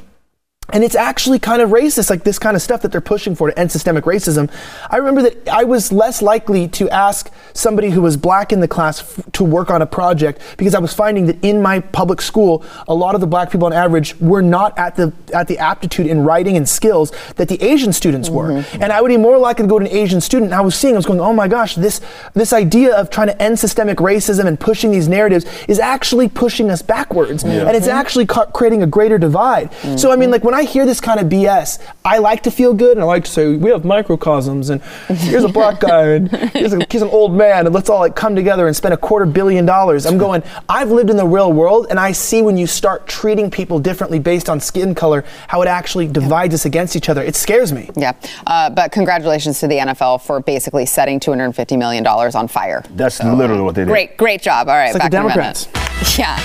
and 0.71 0.83
it's 0.85 0.95
actually 0.95 1.39
kind 1.39 1.61
of 1.61 1.71
racist, 1.71 2.09
like 2.09 2.25
this 2.25 2.39
kind 2.39 2.57
of 2.57 2.63
stuff 2.63 2.83
that 2.83 2.93
they're 2.93 3.01
pushing 3.01 3.35
for 3.35 3.51
to 3.51 3.59
end 3.59 3.71
systemic 3.71 4.05
racism. 4.05 4.51
I 4.91 4.97
remember 4.97 5.23
that 5.23 5.49
I 5.49 5.65
was 5.65 5.93
less 5.93 6.23
likely 6.23 6.67
to 6.69 6.89
ask 6.89 7.31
somebody 7.53 7.91
who 7.91 8.01
was 8.01 8.17
black 8.17 8.53
in 8.53 8.61
the 8.61 8.69
class 8.69 9.01
f- 9.01 9.33
to 9.33 9.45
work 9.45 9.71
on 9.71 9.83
a 9.83 9.87
project 9.87 10.41
because 10.57 10.75
I 10.75 10.79
was 10.79 10.95
finding 10.95 11.27
that 11.27 11.45
in 11.45 11.61
my 11.61 11.81
public 11.81 12.23
school, 12.23 12.65
a 12.89 12.95
lot 12.95 13.15
of 13.15 13.21
the 13.21 13.27
black 13.27 13.51
people 13.51 13.67
on 13.67 13.73
average 13.73 14.19
were 14.19 14.41
not 14.41 14.77
at 14.79 14.97
the 14.97 15.13
at 15.35 15.49
the 15.49 15.59
aptitude 15.59 16.07
in 16.07 16.25
writing 16.25 16.57
and 16.57 16.67
skills 16.67 17.13
that 17.37 17.49
the 17.49 17.63
Asian 17.63 17.93
students 17.93 18.31
were. 18.31 18.51
Mm-hmm. 18.51 18.83
And 18.83 18.93
I 18.93 19.01
would 19.01 19.09
be 19.09 19.17
more 19.17 19.39
likely 19.39 19.65
to 19.65 19.69
go 19.69 19.79
to 19.79 19.85
an 19.85 19.91
Asian 19.91 20.21
student. 20.21 20.53
I 20.53 20.61
was 20.61 20.75
seeing, 20.75 20.95
I 20.95 20.97
was 20.97 21.07
going, 21.07 21.21
oh 21.21 21.33
my 21.33 21.49
gosh, 21.49 21.75
this 21.75 22.01
this 22.35 22.53
idea 22.53 22.97
of 22.97 23.11
trying 23.11 23.27
to 23.27 23.43
end 23.43 23.59
systemic 23.59 23.99
racism 23.99 24.47
and 24.47 24.59
pushing 24.59 24.91
these 24.91 25.09
narratives 25.09 25.45
is 25.69 25.79
actually 25.79 26.29
pushing 26.29 26.71
us 26.71 26.81
backwards, 26.81 27.43
and 27.45 27.77
it's 27.77 27.87
mm-hmm. 27.87 27.97
actually 27.97 28.27
ca- 28.27 28.47
creating 28.47 28.83
a 28.83 28.87
greater 28.87 29.19
divide. 29.19 29.71
Mm-hmm. 29.71 29.97
So 29.99 30.11
I 30.11 30.17
mean, 30.17 30.31
like 30.31 30.45
when 30.45 30.52
I 30.55 30.65
hear 30.65 30.85
this 30.87 31.01
kind 31.01 31.21
of 31.21 31.27
BS, 31.27 31.79
I 32.05 32.19
like 32.19 32.43
to 32.45 32.51
feel 32.51 32.75
good, 32.75 32.93
and 32.97 33.01
I 33.01 33.05
like 33.05 33.25
to 33.25 33.31
say 33.31 33.57
we 33.57 33.71
have 33.71 33.85
microcosms, 33.85 34.71
and 34.71 34.83
here's 35.09 35.45
a 35.45 35.49
black 35.61 35.81
guy, 35.81 36.09
and 36.15 36.29
here's, 36.31 36.73
a, 36.73 36.87
here's 36.91 37.03
an 37.03 37.09
old 37.11 37.35
man, 37.35 37.67
and 37.67 37.75
let's 37.75 37.89
all 37.89 38.01
like 38.01 38.17
come 38.17 38.35
together 38.35 38.67
and 38.67 38.75
spend 38.77 38.95
a 38.95 38.97
quarter 38.97 39.27
billion 39.27 39.67
dollars. 39.67 40.07
I'm 40.07 40.19
going. 40.19 40.43
I've 40.69 40.91
lived 40.91 41.11
in 41.11 41.17
the 41.17 41.27
real 41.27 41.53
world, 41.53 41.87
and 41.91 41.99
I 41.99 42.13
see 42.13 42.43
when 42.43 42.57
you 42.57 42.67
start 42.67 43.07
treating 43.07 43.51
people 43.51 43.79
differently 43.79 44.19
based 44.19 44.49
on 44.49 44.61
skin 44.61 44.95
color, 44.95 45.25
how 45.49 45.63
it 45.63 45.69
actually 45.69 46.09
divides 46.09 46.55
us 46.55 46.65
against 46.65 46.97
each 46.97 47.09
other. 47.09 47.23
It 47.23 47.37
scares 47.37 47.73
me. 47.73 47.91
Yeah, 47.97 48.13
uh, 48.47 48.71
but 48.71 48.93
congratulations 48.93 49.61
to 49.61 49.69
the 49.69 49.79
NFL 49.79 50.23
for 50.23 50.41
basically 50.41 50.87
setting 50.87 51.21
$250 51.21 51.79
million 51.79 52.07
on 52.07 52.49
fire. 52.49 52.85
That's 52.91 53.23
literally 53.23 53.63
what 53.63 53.75
they 53.75 53.83
did. 53.83 53.91
Great, 53.91 54.17
great 54.17 54.43
job. 54.43 54.69
All 54.69 54.75
right, 54.75 54.91
It's 54.91 54.99
like 54.99 55.11
back 55.11 55.13
the 55.13 55.19
in 55.19 55.25
a 55.25 55.29
minute. 55.29 55.69
Democrats. 55.73 56.19
Yeah, 56.19 56.37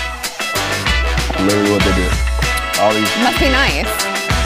Literally 1.39 1.71
what 1.71 1.83
they 1.83 1.95
did. 1.95 2.26
All 2.79 2.93
these. 2.93 3.09
must 3.17 3.39
be 3.39 3.49
nice. 3.49 3.85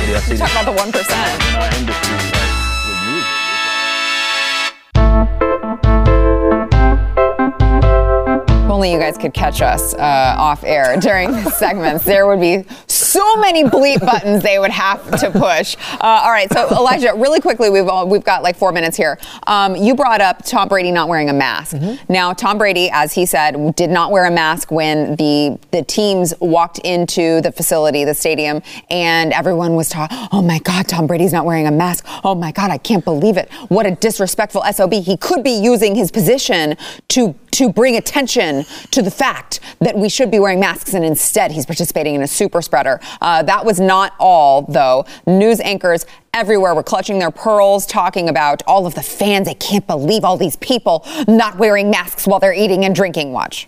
Yeah, 0.08 0.20
see 0.20 0.38
Talk 0.38 0.52
about 0.52 0.66
the 0.66 0.72
1%. 0.72 0.88
in 0.88 1.56
our 1.56 1.70
industry, 1.78 2.16
like, 2.32 2.56
with 2.88 3.00
music. 3.12 4.42
If 8.64 8.70
only 8.70 8.92
you 8.94 9.00
guys 9.00 9.18
could 9.18 9.34
catch 9.34 9.62
us 9.62 9.94
uh, 9.96 10.36
off 10.38 10.64
air 10.64 10.96
during 11.00 11.32
the 11.32 11.50
segments. 11.52 12.06
There 12.06 12.26
would 12.28 12.40
be 12.40 12.64
so 12.88 13.01
many 13.38 13.64
bleep 13.64 14.00
buttons 14.06 14.44
they 14.44 14.60
would 14.60 14.72
have 14.72 15.04
to 15.20 15.32
push. 15.32 15.76
Uh, 15.94 16.22
all 16.24 16.32
right, 16.32 16.52
so 16.52 16.68
Elijah, 16.70 17.14
really 17.16 17.40
quickly, 17.40 17.70
we've 17.70 17.88
all, 17.88 18.08
we've 18.08 18.24
got 18.24 18.44
like 18.44 18.56
four 18.56 18.72
minutes 18.72 18.98
here. 18.98 19.18
Um, 19.48 19.76
you 19.76 19.96
brought 19.96 20.22
up 20.22 20.46
Tom 20.46 20.68
Brady 20.68 20.92
not 20.92 21.08
wearing 21.08 21.30
a 21.30 21.34
mask. 21.34 21.76
Now, 22.10 22.34
Tom 22.34 22.58
Brady, 22.58 22.90
as 22.92 23.14
he 23.14 23.26
said, 23.26 23.76
did 23.76 23.90
not 23.90 24.12
wear 24.12 24.26
a 24.26 24.32
mask 24.32 24.72
when 24.72 25.16
the 25.16 25.58
the 25.72 25.84
teams 25.84 26.34
walked 26.40 26.80
into 26.80 27.42
the 27.42 27.52
facility, 27.52 28.04
the 28.06 28.14
stadium, 28.14 28.62
and 28.90 29.34
everyone 29.34 29.76
was 29.76 29.90
talking. 29.90 30.18
Oh 30.32 30.42
my 30.42 30.60
God, 30.60 30.88
Tom 30.88 31.08
Brady's 31.08 31.34
not 31.34 31.46
wearing 31.46 31.68
a 31.68 31.72
mask. 31.72 32.06
Oh 32.24 32.36
my 32.36 32.52
God, 32.52 32.72
I 32.72 32.78
can't 32.78 33.04
believe 33.04 33.38
it. 33.38 33.52
What 33.70 33.86
a 33.86 33.92
disrespectful 33.92 34.64
sob. 34.74 34.94
He 34.94 35.18
could 35.18 35.44
be 35.44 35.52
using 35.52 35.96
his 35.96 36.12
position 36.12 36.78
to 37.10 37.36
to 37.52 37.72
bring 37.72 37.98
attention 37.98 38.66
to 38.92 39.02
the 39.02 39.12
fact 39.12 39.60
that 39.80 39.98
we 39.98 40.10
should 40.10 40.32
be 40.32 40.40
wearing 40.40 40.60
masks, 40.60 40.94
and 40.94 41.04
instead 41.04 41.52
he's 41.52 41.66
participating 41.66 42.16
in 42.16 42.22
a 42.22 42.28
super 42.28 42.62
spreader. 42.62 43.00
Uh, 43.20 43.44
that 43.44 43.66
was 43.66 43.80
not 43.80 44.14
all, 44.20 44.64
though. 44.64 45.06
News 45.28 45.60
anchors 45.60 46.06
everywhere 46.34 46.74
were 46.74 46.84
clutching 46.84 47.20
their 47.20 47.32
pearls, 47.32 47.86
talking 47.86 48.30
about 48.30 48.64
all 48.66 48.86
of 48.86 48.96
the 48.96 49.04
fans. 49.04 49.48
I 49.48 49.54
can't 49.56 49.86
believe 49.86 50.24
all 50.24 50.38
these 50.38 50.56
people 50.58 51.06
not 51.28 51.58
wearing 51.58 51.90
masks 51.90 52.26
while 52.26 52.40
they're 52.40 52.54
eating 52.54 52.86
and 52.86 52.96
drinking. 52.96 53.34
Watch. 53.34 53.68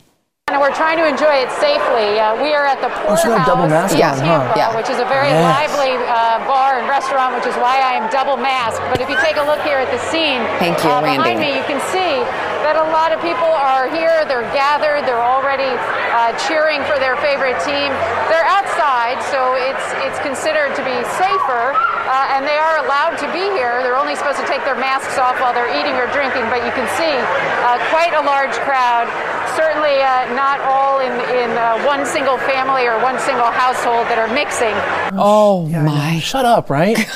And 0.51 0.59
we're 0.59 0.75
trying 0.75 0.99
to 0.99 1.07
enjoy 1.07 1.39
it 1.39 1.47
safely. 1.55 2.19
Uh, 2.19 2.35
we 2.43 2.51
are 2.51 2.67
at 2.67 2.75
the 2.83 2.91
Oh, 3.07 3.15
she 3.15 3.31
double 3.47 3.63
mask 3.63 3.95
Yeah. 3.95 4.11
on, 4.11 4.19
huh? 4.19 4.53
Yeah. 4.59 4.75
which 4.75 4.91
is 4.91 4.99
a 4.99 5.07
very 5.07 5.31
Yes. 5.31 5.39
lively 5.39 5.95
uh, 5.95 6.43
bar 6.43 6.83
and 6.83 6.85
restaurant, 6.91 7.33
which 7.39 7.47
is 7.47 7.55
why 7.63 7.79
I 7.79 7.95
am 7.95 8.11
double 8.11 8.35
masked. 8.35 8.83
But 8.91 8.99
if 8.99 9.07
you 9.09 9.15
take 9.23 9.37
a 9.39 9.45
look 9.47 9.63
here 9.63 9.79
at 9.79 9.87
the 9.89 9.97
scene 10.11 10.43
Thank 10.59 10.83
you, 10.83 10.91
uh, 10.91 10.99
Randy. 10.99 11.15
behind 11.23 11.39
me, 11.39 11.55
you 11.55 11.63
can 11.63 11.79
see 11.95 12.19
that 12.67 12.75
a 12.75 12.83
lot 12.91 13.15
of 13.15 13.23
people 13.23 13.47
are 13.55 13.87
here. 13.87 14.27
They're 14.27 14.43
gathered. 14.51 15.07
They're 15.07 15.23
already 15.23 15.71
uh, 16.11 16.35
cheering 16.43 16.83
for 16.91 16.99
their 16.99 17.15
favorite 17.23 17.55
team. 17.63 17.95
They're 18.27 18.43
outside, 18.45 19.23
so 19.31 19.55
it's 19.55 19.87
it's 20.03 20.19
considered 20.19 20.75
to 20.75 20.83
be 20.83 20.97
safer, 21.23 21.71
uh, 22.05 22.33
and 22.35 22.45
they 22.45 22.57
are 22.57 22.83
allowed 22.83 23.15
to 23.17 23.27
be 23.31 23.43
here. 23.55 23.81
They're 23.83 23.97
only 23.97 24.15
supposed 24.15 24.39
to 24.39 24.47
take 24.47 24.63
their 24.65 24.75
masks 24.75 25.17
off 25.17 25.39
while 25.39 25.53
they're 25.53 25.71
eating 25.71 25.93
or 25.95 26.07
drinking, 26.11 26.43
but 26.51 26.63
you 26.65 26.71
can 26.75 26.87
see 26.99 27.15
uh, 27.63 27.79
quite 27.89 28.13
a 28.13 28.21
large 28.21 28.53
crowd. 28.67 29.07
Certainly 29.55 30.01
uh, 30.01 30.33
not 30.35 30.59
all 30.61 30.99
in 30.99 31.13
in 31.35 31.51
uh, 31.57 31.83
one 31.85 32.05
single 32.05 32.37
family 32.39 32.87
or 32.87 32.99
one 33.01 33.19
single 33.19 33.51
household 33.51 34.07
that 34.07 34.17
are 34.17 34.27
mixing. 34.33 34.73
Oh 35.17 35.67
Yeah, 35.69 35.85
I 35.85 36.15
know. 36.15 36.19
Shut 36.19 36.45
up, 36.45 36.69
right? 36.69 36.97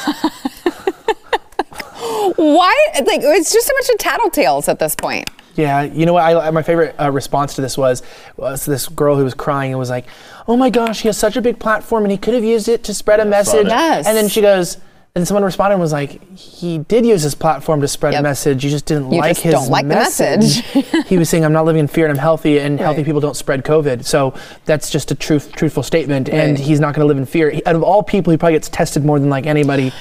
Why? 2.35 2.75
Like 3.05 3.21
it's 3.23 3.51
just 3.51 3.69
a 3.69 3.73
bunch 3.73 3.89
of 3.89 3.97
tattletales 3.97 4.67
at 4.67 4.79
this 4.79 4.95
point. 4.95 5.29
Yeah, 5.55 5.81
you 5.83 6.05
know 6.05 6.13
what? 6.13 6.23
I, 6.23 6.51
my 6.51 6.61
favorite 6.61 6.95
uh, 6.99 7.11
response 7.11 7.55
to 7.55 7.61
this 7.61 7.77
was 7.77 8.03
was 8.37 8.65
this 8.65 8.87
girl 8.87 9.15
who 9.17 9.23
was 9.23 9.33
crying 9.33 9.71
and 9.71 9.79
was 9.79 9.89
like, 9.89 10.05
"Oh 10.47 10.57
my 10.57 10.69
gosh, 10.69 11.01
he 11.01 11.07
has 11.07 11.17
such 11.17 11.35
a 11.37 11.41
big 11.41 11.59
platform 11.59 12.03
and 12.03 12.11
he 12.11 12.17
could 12.17 12.33
have 12.33 12.43
used 12.43 12.67
it 12.69 12.83
to 12.85 12.93
spread 12.93 13.19
a 13.19 13.25
message." 13.25 13.67
that. 13.67 13.97
Yes. 13.97 14.07
And 14.07 14.15
then 14.17 14.27
she 14.29 14.41
goes, 14.41 14.77
And 15.15 15.27
someone 15.27 15.43
responded 15.43 15.73
and 15.73 15.81
was 15.81 15.91
like, 15.91 16.21
he 16.37 16.77
did 16.77 17.03
use 17.03 17.23
his 17.23 17.33
platform 17.33 17.81
to 17.81 17.87
spread 17.87 18.13
Yep. 18.13 18.19
a 18.19 18.23
message. 18.23 18.63
You 18.63 18.69
just 18.69 18.85
didn't 18.85 19.11
You 19.11 19.19
like 19.21 19.31
just 19.31 19.41
his 19.41 19.53
don't 19.55 19.69
like 19.71 19.87
the 19.87 19.95
message. 19.95 20.63
he 21.07 21.17
was 21.17 21.27
saying, 21.27 21.43
I'm 21.43 21.51
not 21.53 21.65
living 21.65 21.79
in 21.79 21.87
fear 21.87 22.05
and 22.05 22.11
I'm 22.15 22.21
healthy, 22.21 22.59
and 22.59 22.79
healthy 22.79 23.03
people 23.03 23.19
don't 23.19 23.35
spread 23.35 23.63
COVID. 23.63 24.05
So 24.05 24.35
that's 24.65 24.91
just 24.91 25.09
a 25.09 25.15
truth, 25.15 25.53
truthful 25.53 25.81
statement. 25.81 26.29
And 26.29 26.55
he's 26.55 26.79
not 26.79 26.93
going 26.93 27.01
to 27.03 27.07
live 27.07 27.17
in 27.17 27.25
fear. 27.25 27.49
He- 27.49 27.65
out 27.65 27.75
of 27.75 27.81
all 27.81 28.03
people, 28.03 28.29
he 28.29 28.37
probably 28.37 28.53
gets 28.53 28.69
tested 28.69 29.03
more 29.03 29.17
than 29.19 29.31
like 29.31 29.47
anybody. 29.47 29.91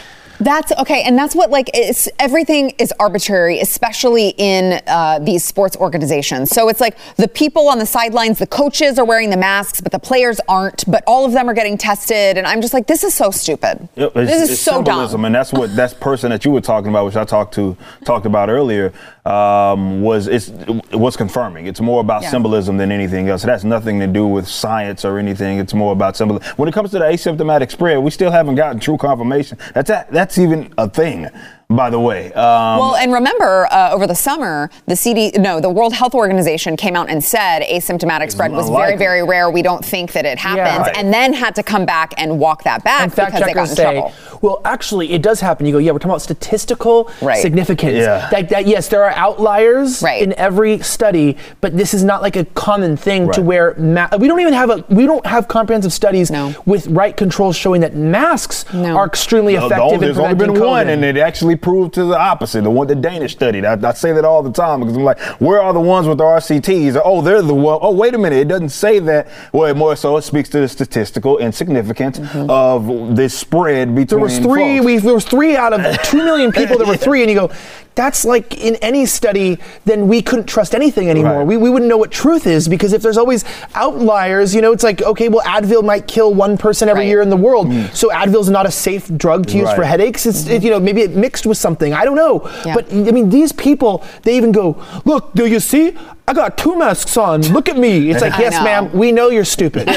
That's 0.41 0.73
okay, 0.73 1.03
and 1.03 1.17
that's 1.17 1.35
what 1.35 1.51
like 1.51 1.71
it's 1.73 2.09
everything 2.19 2.71
is 2.79 2.93
arbitrary, 3.01 3.61
especially 3.61 4.35
in 4.37 4.81
uh, 4.87 5.19
these 5.21 5.45
sports 5.45 5.77
organizations. 5.77 6.51
So 6.51 6.69
it's 6.69 6.81
like 6.81 6.97
the 7.17 7.29
people 7.29 7.69
on 7.69 7.79
the 7.79 7.87
sidelines, 7.87 8.39
the 8.39 8.47
coaches 8.47 8.99
are 8.99 9.05
wearing 9.05 9.31
the 9.31 9.37
masks, 9.37 9.81
but 9.81 9.93
the 9.93 9.99
players 9.99 10.41
aren't. 10.49 10.85
But 10.91 11.03
all 11.07 11.25
of 11.25 11.33
them 11.33 11.49
are 11.49 11.55
getting 11.55 11.79
tested, 11.79 12.37
and 12.37 12.47
I'm 12.47 12.61
just 12.61 12.75
like, 12.75 12.87
this 12.87 13.03
is 13.03 13.15
so 13.15 13.31
stupid. 13.31 13.89
Yep, 13.97 14.15
this 14.15 14.51
is 14.51 14.61
so 14.61 14.73
symbolism, 14.73 15.19
dumb. 15.19 15.25
and 15.27 15.35
that's 15.35 15.53
what 15.53 15.75
that 15.77 15.99
person 16.01 16.31
that 16.31 16.45
you 16.45 16.51
were 16.51 16.61
talking 16.61 16.91
about, 16.91 17.07
which 17.07 17.17
I 17.17 17.25
talked 17.25 17.55
to 17.55 17.77
talked 18.05 18.27
about 18.27 18.51
earlier, 18.51 18.93
um, 19.27 20.03
was 20.03 20.29
it's 20.29 20.49
what's 20.93 21.17
confirming. 21.17 21.67
It's 21.67 21.81
more 21.81 22.01
about 22.01 22.23
Yeah. 22.23 22.31
symbolism 22.31 22.77
than 22.77 22.93
anything 22.93 23.29
else. 23.29 23.43
It 23.45 23.49
has 23.49 23.65
nothing 23.65 23.99
to 24.01 24.07
do 24.07 24.27
with 24.27 24.47
science 24.47 25.05
or 25.05 25.19
anything. 25.19 25.59
It's 25.59 25.75
more 25.75 25.93
about 25.93 26.17
symbolism. 26.17 26.47
When 26.57 26.69
it 26.69 26.73
comes 26.73 26.91
to 26.93 26.99
the 27.01 27.05
asymptomatic 27.07 27.71
spread, 27.71 27.99
we 27.99 28.11
still 28.11 28.31
haven't 28.31 28.55
gotten 28.55 28.79
true 28.79 28.97
confirmation. 28.97 29.59
That's 29.75 29.91
a, 29.91 30.07
that's 30.11 30.39
even 30.39 30.73
a 30.79 30.89
thing, 30.89 31.29
by 31.69 31.91
the 31.91 31.99
way. 31.99 32.33
Um, 32.33 32.79
Well, 32.79 32.95
and 32.97 33.13
remember, 33.13 33.67
uh, 33.73 33.91
over 33.93 34.07
the 34.07 34.15
summer, 34.15 34.71
the 34.87 34.95
CD, 34.95 35.33
no, 35.37 35.59
the 35.61 35.69
World 35.71 35.93
Health 35.95 36.15
Organization 36.15 36.77
came 36.77 36.95
out 36.95 37.11
and 37.11 37.23
said 37.25 37.63
asymptomatic 37.63 38.31
spread 38.31 38.53
was 38.53 38.69
very, 38.71 38.97
very 38.97 39.25
rare. 39.25 39.51
We 39.51 39.63
don't 39.63 39.85
think 39.85 40.13
that 40.13 40.25
it 40.25 40.39
happens, 40.39 40.87
Right. 40.87 40.97
and 40.97 41.13
then 41.13 41.33
had 41.33 41.57
to 41.57 41.65
come 41.65 41.85
back 41.85 42.15
and 42.19 42.39
walk 42.39 42.63
that 42.65 42.85
back 42.85 43.11
because 43.11 43.43
they 43.43 43.53
got 43.53 43.69
in 43.69 43.75
say, 43.75 43.83
trouble. 43.83 44.13
well, 44.43 44.61
actually, 44.65 45.13
it 45.13 45.23
does 45.23 45.41
happen. 45.41 45.67
You 45.67 45.73
go, 45.73 45.79
yeah, 45.79 45.91
we're 45.91 45.99
talking 45.99 46.13
about 46.13 46.23
statistical 46.23 47.11
Right. 47.21 47.39
significance. 47.43 47.97
Yeah. 47.99 48.29
That, 48.31 48.49
that, 48.51 48.67
yes, 48.69 48.87
there 48.89 49.03
are 49.05 49.11
outliers 49.17 50.03
Right. 50.03 50.23
in 50.23 50.35
every 50.35 50.79
study, 50.81 51.37
but 51.61 51.77
this 51.77 51.95
is 51.95 52.05
not 52.05 52.23
like 52.23 52.37
a 52.37 52.45
common 52.45 52.97
thing 52.97 53.31
to 53.33 53.43
where 53.43 53.75
ma- 53.77 54.09
we 54.19 54.29
don't 54.29 54.41
even 54.41 54.55
have 54.55 54.71
a 54.71 54.85
we 54.89 55.05
don't 55.05 55.27
have 55.27 55.49
comprehensive 55.49 55.93
studies 55.93 56.31
No. 56.31 56.55
with 56.65 56.87
right 56.87 57.17
controls 57.17 57.57
showing 57.57 57.81
that 57.81 57.95
masks 57.97 58.65
No. 58.73 58.97
are 58.97 59.07
extremely 59.07 59.55
No, 59.55 59.61
the 59.61 59.67
effective 59.67 59.83
only- 59.85 59.95
in 59.95 60.01
there's 60.01 60.19
only 60.19 60.35
been 60.35 60.61
one, 60.61 60.89
and 60.89 61.05
it 61.05 61.17
actually 61.17 61.56
proved 61.57 61.95
to 61.95 62.05
the 62.05 62.19
opposite. 62.19 62.63
The 62.63 62.71
one 62.71 62.87
the 62.87 62.95
Danish 62.95 63.33
studied. 63.33 63.65
I, 63.65 63.75
I 63.89 63.93
say 63.93 64.13
that 64.13 64.25
all 64.25 64.43
the 64.43 64.53
time 64.53 64.81
because 64.81 64.97
I'm 64.97 65.03
like, 65.03 65.19
where 65.41 65.61
are 65.61 65.73
the 65.73 65.81
ones 65.81 66.07
with 66.07 66.19
the 66.19 66.25
RCTs? 66.25 67.01
Oh, 67.05 67.23
they're 67.23 67.43
the 67.43 67.55
one. 67.55 67.79
Oh, 67.83 67.93
wait 67.93 68.15
a 68.15 68.19
minute. 68.19 68.39
It 68.39 68.49
doesn't 68.49 68.71
say 68.71 68.99
that. 69.01 69.29
Well, 69.53 69.75
more 69.75 69.97
so, 69.97 70.17
it 70.17 70.23
speaks 70.23 70.49
to 70.51 70.61
the 70.61 70.69
statistical 70.69 71.39
insignificance 71.39 72.19
mm-hmm. 72.19 72.51
of 72.51 73.17
this 73.17 73.37
spread 73.37 73.95
between. 73.95 74.07
There 74.07 74.19
was 74.19 74.39
three. 74.39 74.79
folks. 74.79 74.87
We 74.87 74.99
there 74.99 75.15
was 75.15 75.25
three 75.25 75.57
out 75.57 75.73
of 75.73 76.03
two 76.03 76.19
million 76.19 76.53
people. 76.53 76.79
There 76.79 76.87
were 76.87 76.97
three, 77.07 77.23
and 77.23 77.31
you 77.31 77.37
go, 77.37 77.53
that's 77.97 78.25
like 78.25 78.57
in 78.59 78.77
any 78.77 79.05
study. 79.07 79.59
Then 79.85 80.07
we 80.07 80.23
couldn't 80.23 80.47
trust 80.47 80.75
anything 80.75 81.11
anymore. 81.11 81.39
Right. 81.39 81.47
We, 81.47 81.57
we 81.57 81.71
wouldn't 81.71 81.89
know 81.89 81.97
what 81.97 82.13
truth 82.13 82.47
is 82.47 82.69
because 82.69 82.93
if 82.93 83.03
there's 83.03 83.17
always 83.19 83.45
outliers, 83.75 84.55
you 84.55 84.61
know, 84.63 84.71
it's 84.73 84.85
like 84.85 85.03
okay, 85.03 85.29
well, 85.29 85.45
Advil 85.45 85.83
might 85.85 86.07
kill 86.07 86.33
one 86.33 86.57
person 86.57 86.89
every 86.89 87.01
Right. 87.03 87.09
year 87.09 87.23
in 87.23 87.31
the 87.31 87.37
world, 87.37 87.67
so 87.93 88.11
Advil's 88.11 88.49
not 88.51 88.67
a 88.67 88.71
safe 88.71 89.09
drug 89.17 89.47
to 89.49 89.59
use 89.59 89.73
for 89.73 89.83
headaches. 89.83 90.25
It's 90.27 90.47
it, 90.47 90.63
you 90.63 90.71
know 90.71 90.79
maybe 90.79 91.01
it 91.03 91.11
mixed 91.17 91.47
with 91.47 91.59
something. 91.59 91.93
I 91.93 92.05
don't 92.05 92.17
know, 92.17 92.49
Yeah. 92.65 92.75
but 92.75 92.93
I 92.93 93.11
mean 93.11 93.31
these 93.31 93.51
people 93.53 94.05
they 94.23 94.37
even 94.37 94.53
go, 94.53 94.81
look, 95.05 95.33
do 95.35 95.47
you 95.47 95.59
see? 95.59 95.97
I 96.29 96.33
got 96.35 96.59
two 96.59 96.77
masks 96.77 97.17
on. 97.17 97.43
Look 97.53 97.69
at 97.69 97.77
me. 97.79 98.11
It's 98.11 98.21
like, 98.21 98.37
yes, 98.39 98.55
ma'am, 98.63 98.91
we 98.93 99.13
know 99.13 99.31
you're 99.31 99.45
stupid. 99.45 99.89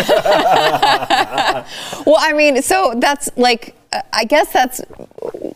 Well, 2.05 2.17
I 2.17 2.33
mean, 2.33 2.61
so 2.61 2.93
that's 2.97 3.29
like, 3.37 3.75
uh, 3.93 4.01
I 4.13 4.23
guess 4.25 4.51
that's 4.51 4.81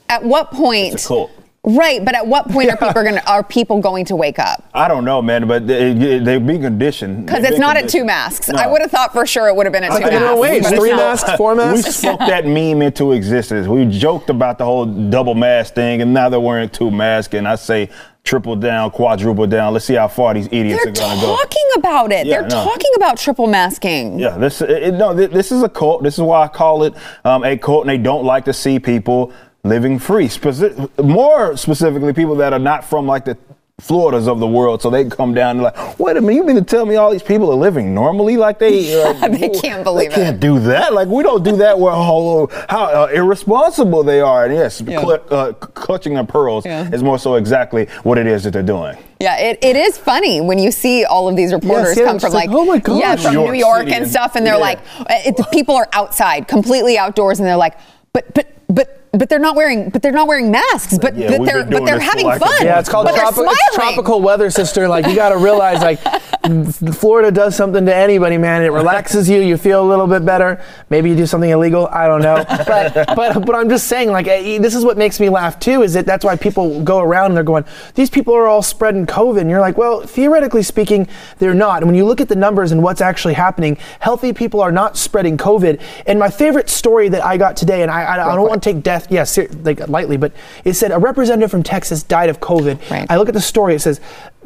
at 0.10 0.24
what 0.24 0.52
point? 0.52 0.94
It's 0.96 1.06
a 1.06 1.08
cult. 1.08 1.32
Right, 1.66 2.04
but 2.04 2.14
at 2.14 2.28
what 2.28 2.50
point 2.50 2.70
are 2.70 2.76
people 2.78 3.04
going 3.04 3.16
to 3.16 3.32
are 3.32 3.42
people 3.42 3.80
going 3.80 4.04
to 4.06 4.18
wake 4.18 4.38
up? 4.38 4.64
I 4.74 4.90
don't 4.90 5.06
know, 5.06 5.22
man, 5.22 5.48
but 5.48 5.66
they, 5.66 5.94
they 6.20 6.38
be 6.38 6.60
conditioned. 6.60 7.26
Because 7.26 7.38
They've 7.42 7.52
it's 7.52 7.54
been 7.54 7.62
not 7.62 7.78
at 7.78 7.88
two 7.88 8.04
masks. 8.04 8.50
No. 8.50 8.60
I 8.62 8.68
would 8.68 8.82
have 8.82 8.92
thought 8.92 9.14
for 9.14 9.26
sure 9.26 9.48
it 9.48 9.56
would 9.56 9.66
have 9.66 9.72
been 9.72 9.86
at 9.86 9.92
two 9.98 10.04
I 10.06 10.10
don't 10.10 10.22
know, 10.22 10.42
masks. 10.44 10.70
wait, 10.72 10.78
three 10.80 10.92
masks, 10.94 11.32
four 11.38 11.56
masks. 11.56 11.78
We 11.78 11.82
masks. 11.84 11.96
spoke 11.96 12.20
that 12.20 12.46
meme 12.46 12.82
into 12.82 13.14
existence. 13.14 13.66
We 13.68 13.86
joked 13.86 14.30
about 14.30 14.58
the 14.58 14.66
whole 14.66 14.86
double 14.86 15.36
mask 15.36 15.76
thing, 15.76 16.02
and 16.02 16.14
now 16.14 16.28
they're 16.28 16.40
wearing 16.42 16.68
two 16.68 16.92
masks. 16.92 17.34
And 17.34 17.48
I 17.48 17.56
say 17.56 17.90
triple 18.26 18.58
down, 18.58 18.92
quadruple 18.92 19.48
down. 19.48 19.72
Let's 19.72 19.86
see 19.86 19.96
how 19.96 20.10
far 20.10 20.34
these 20.34 20.48
idiots 20.48 20.84
They're 20.84 20.92
are 20.92 20.96
going 20.96 21.18
to 21.18 21.22
go. 21.26 21.28
They're 21.28 21.38
talking 21.38 21.68
about 21.78 22.12
it. 22.12 22.28
Yeah, 22.28 22.42
They're 22.42 22.50
no. 22.50 22.64
talking 22.66 22.92
about 22.98 23.18
triple 23.18 23.48
masking. 23.48 24.20
Yeah, 24.20 24.38
this 24.38 24.62
it, 24.62 24.70
it- 24.70 24.94
no, 24.96 25.16
thi- 25.16 25.28
this 25.28 25.50
is 25.54 25.64
a 25.64 25.70
cult. 25.70 26.04
This 26.04 26.16
is 26.16 26.22
why 26.22 26.44
I 26.44 26.50
call 26.50 26.84
it 26.84 26.94
um, 27.24 27.46
a 27.46 27.58
cult, 27.58 27.84
and 27.84 27.90
they 27.90 27.98
don't 28.04 28.26
like 28.26 28.44
to 28.46 28.54
see 28.54 28.80
people 28.82 29.32
living 29.64 30.00
free. 30.00 30.28
Speci- 30.28 31.04
more 31.04 31.56
specifically, 31.58 32.14
people 32.14 32.36
that 32.36 32.54
are 32.54 32.60
not 32.60 32.84
from 32.84 33.08
like 33.08 33.26
the 33.26 33.38
Floridas 33.82 34.28
of 34.28 34.40
the 34.40 34.48
world, 34.48 34.84
so 34.84 34.92
they 34.92 35.04
come 35.06 35.34
down 35.34 35.58
and 35.58 35.64
like, 35.64 36.00
wait 36.00 36.16
a 36.16 36.22
minute, 36.22 36.36
you 36.36 36.44
mean 36.44 36.56
to 36.58 36.62
tell 36.62 36.86
me 36.86 36.96
all 36.96 37.12
these 37.12 37.24
people 37.24 37.52
are 37.52 37.56
living 37.56 37.94
normally 37.94 38.38
like 38.38 38.60
they? 38.60 38.94
Like, 39.24 39.40
They 39.40 39.50
can't 39.50 39.84
believe 39.84 40.12
they 40.12 40.16
can't 40.16 40.40
do 40.40 40.60
that. 40.60 40.94
Like 40.94 41.08
we 41.08 41.24
don't 41.24 41.44
do 41.44 41.58
that. 41.58 41.80
Where 41.80 41.92
oh, 41.94 42.48
how 42.70 42.86
uh, 42.86 43.08
irresponsible 43.12 44.04
they 44.04 44.22
are, 44.22 44.46
and 44.46 44.54
yes, 44.54 44.78
cl- 44.78 45.24
uh, 45.32 45.54
clutching 45.54 46.14
their 46.14 46.24
pearls 46.24 46.66
Yeah. 46.66 46.90
is 46.92 47.02
more 47.02 47.18
so 47.18 47.36
exactly 47.36 47.86
what 48.04 48.18
it 48.18 48.28
is 48.28 48.44
that 48.44 48.52
they're 48.52 48.62
doing. 48.62 48.98
Yeah, 49.20 49.38
it, 49.40 49.60
it 49.64 49.76
is 49.76 49.98
funny 49.98 50.40
when 50.40 50.60
you 50.60 50.70
see 50.70 51.04
all 51.06 51.28
of 51.28 51.36
these 51.36 51.52
reporters 51.52 51.98
yeah, 51.98 52.06
come 52.06 52.20
from 52.20 52.34
like, 52.34 52.50
like, 52.50 52.58
oh 52.58 52.66
my 52.66 52.78
gosh. 52.78 53.00
yeah, 53.00 53.16
from 53.16 53.34
New 53.34 53.42
York 53.42 53.54
New 53.54 53.60
York 53.60 53.88
and 53.88 54.08
stuff, 54.10 54.36
and 54.36 54.46
they're 54.46 54.56
yeah. 54.56 54.60
like, 54.60 54.80
uh, 55.00 55.06
it, 55.26 55.36
the 55.38 55.48
people 55.52 55.76
are 55.76 55.88
outside, 55.94 56.48
completely 56.48 56.98
outdoors, 56.98 57.40
and 57.40 57.48
they're 57.48 57.58
like, 57.58 57.78
but 58.14 58.34
but 58.36 58.48
but. 58.68 59.00
But 59.16 59.30
they're 59.30 59.38
not 59.40 59.56
wearing. 59.56 59.90
But 59.92 60.02
they're 60.02 60.12
not 60.12 60.28
wearing 60.28 60.50
masks. 60.50 60.98
But, 60.98 61.16
Yeah, 61.16 61.38
but 61.38 61.46
they're 61.46 61.64
but 61.66 61.86
they're 61.86 62.00
having 62.00 62.26
fun. 62.40 62.66
Yeah, 62.66 62.80
it's 62.80 62.90
called 62.90 63.08
tropi- 63.08 63.46
it's 63.48 63.76
tropical 63.76 64.22
weather, 64.22 64.50
sister. 64.50 64.88
Like 64.88 65.06
you 65.06 65.16
got 65.16 65.30
to 65.30 65.38
realize, 65.38 65.82
like 65.82 66.00
Florida 66.96 67.32
does 67.32 67.56
something 67.56 67.86
to 67.86 67.96
anybody, 67.96 68.38
man. 68.40 68.64
It 68.64 68.70
relaxes 68.72 69.30
you. 69.30 69.40
You 69.40 69.56
feel 69.56 69.84
a 69.84 69.88
little 69.88 70.08
bit 70.08 70.26
better. 70.26 70.64
Maybe 70.90 71.12
you 71.12 71.16
do 71.16 71.28
something 71.28 71.50
illegal. 71.50 71.88
I 71.92 72.08
don't 72.08 72.22
know. 72.24 72.44
But 72.66 72.94
but 73.16 73.46
but 73.46 73.56
I'm 73.56 73.70
just 73.70 73.88
saying, 73.88 74.10
like 74.10 74.28
eh, 74.28 74.58
this 74.58 74.74
is 74.74 74.84
what 74.84 74.98
makes 74.98 75.20
me 75.20 75.30
laugh 75.30 75.60
too. 75.60 75.84
Is 75.84 75.94
that 75.94 76.06
that's 76.08 76.26
why 76.26 76.36
people 76.36 76.84
go 76.84 77.00
around 77.00 77.28
and 77.28 77.38
they're 77.38 77.44
going, 77.44 77.66
these 77.94 78.10
people 78.10 78.34
are 78.34 78.48
all 78.48 78.64
spreading 78.64 79.06
COVID, 79.06 79.42
and 79.42 79.50
you're 79.50 79.62
like, 79.62 79.78
well, 79.78 80.02
theoretically 80.02 80.64
speaking, 80.64 81.08
they're 81.38 81.54
not. 81.54 81.78
And 81.84 81.86
when 81.88 81.96
you 81.96 82.06
look 82.06 82.20
at 82.20 82.30
the 82.30 82.36
numbers 82.36 82.72
and 82.72 82.82
what's 82.82 83.00
actually 83.02 83.36
happening, 83.36 83.78
healthy 84.00 84.34
people 84.34 84.60
are 84.60 84.72
not 84.72 84.98
spreading 84.98 85.38
COVID. 85.38 85.80
And 86.08 86.18
my 86.18 86.30
favorite 86.30 86.70
story 86.70 87.10
that 87.10 87.24
I 87.24 87.38
got 87.38 87.56
today, 87.56 87.84
and 87.84 87.92
I 87.92 88.02
I, 88.04 88.32
I 88.32 88.36
don't 88.36 88.48
want 88.50 88.62
to 88.64 88.74
take 88.74 88.84
death, 88.84 89.03
yeah, 89.10 89.24
ser- 89.24 89.48
like 89.64 89.88
lightly, 89.88 90.18
but 90.18 90.32
it 90.66 90.74
said 90.74 90.92
a 90.92 90.98
representative 91.00 91.52
from 91.52 91.64
Texas 91.64 92.04
died 92.04 92.30
of 92.30 92.40
COVID. 92.40 92.90
Right. 92.90 93.06
I 93.10 93.18
look 93.18 93.28
at 93.28 93.34
the 93.34 93.42
story. 93.42 93.76
It 93.76 93.80
says 93.80 94.00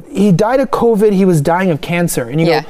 he 0.09 0.31
died 0.31 0.59
of 0.59 0.71
COVID. 0.71 1.11
He 1.13 1.25
was 1.25 1.41
dying 1.41 1.69
of 1.71 1.81
cancer, 1.81 2.23
and 2.29 2.39
you 2.39 2.47
Yeah. 2.47 2.63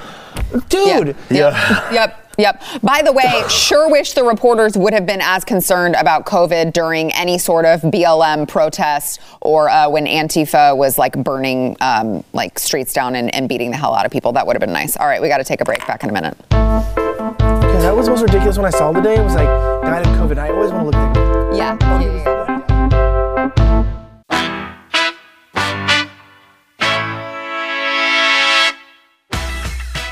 go, 0.51 0.59
dude. 1.03 1.15
Yep. 1.29 1.53
Yep. 1.91 2.23
Yep. 2.39 2.61
By 2.83 3.01
the 3.01 3.11
way, 3.11 3.43
sure 3.49 3.89
wish 3.89 4.13
the 4.13 4.23
reporters 4.23 4.77
would 4.77 4.93
have 4.93 5.07
been 5.07 5.21
as 5.21 5.43
concerned 5.43 5.95
about 5.95 6.27
COVID 6.27 6.71
during 6.71 7.11
any 7.13 7.39
sort 7.39 7.65
of 7.65 7.81
BLM 7.81 8.47
protest 8.47 9.19
or 9.41 9.69
uh, 9.71 9.89
when 9.89 10.05
Antifa 10.05 10.77
was 10.77 10.99
like 10.99 11.13
burning 11.23 11.75
um, 11.81 12.23
like 12.33 12.59
streets 12.59 12.93
down 12.93 13.15
and, 13.15 13.33
and 13.33 13.49
beating 13.49 13.71
the 13.71 13.77
hell 13.77 13.95
out 13.95 14.05
of 14.05 14.11
people. 14.11 14.33
That 14.33 14.45
would 14.45 14.55
have 14.55 14.61
been 14.61 14.71
nice. 14.71 14.95
All 14.97 15.07
right, 15.07 15.19
we 15.19 15.29
got 15.29 15.39
to 15.39 15.43
take 15.43 15.61
a 15.61 15.65
break. 15.65 15.79
Back 15.87 16.03
in 16.03 16.11
a 16.11 16.13
minute. 16.13 16.37
Okay, 16.51 17.79
that 17.81 17.95
was 17.95 18.05
the 18.05 18.11
most 18.11 18.21
ridiculous 18.21 18.57
when 18.57 18.67
I 18.67 18.69
saw 18.69 18.91
today. 18.91 19.15
It 19.15 19.23
was 19.23 19.33
like 19.33 19.47
died 19.81 20.05
of 20.05 20.13
COVID. 20.17 20.37
I 20.37 20.49
always 20.51 20.71
want 20.71 20.81
to 20.81 20.85
look 20.85 20.95
at 20.95 21.13
the 21.15 21.19
Yeah. 21.19 21.25
yeah, 21.25 21.26
yeah, 21.57 21.75
yeah. 21.99 22.36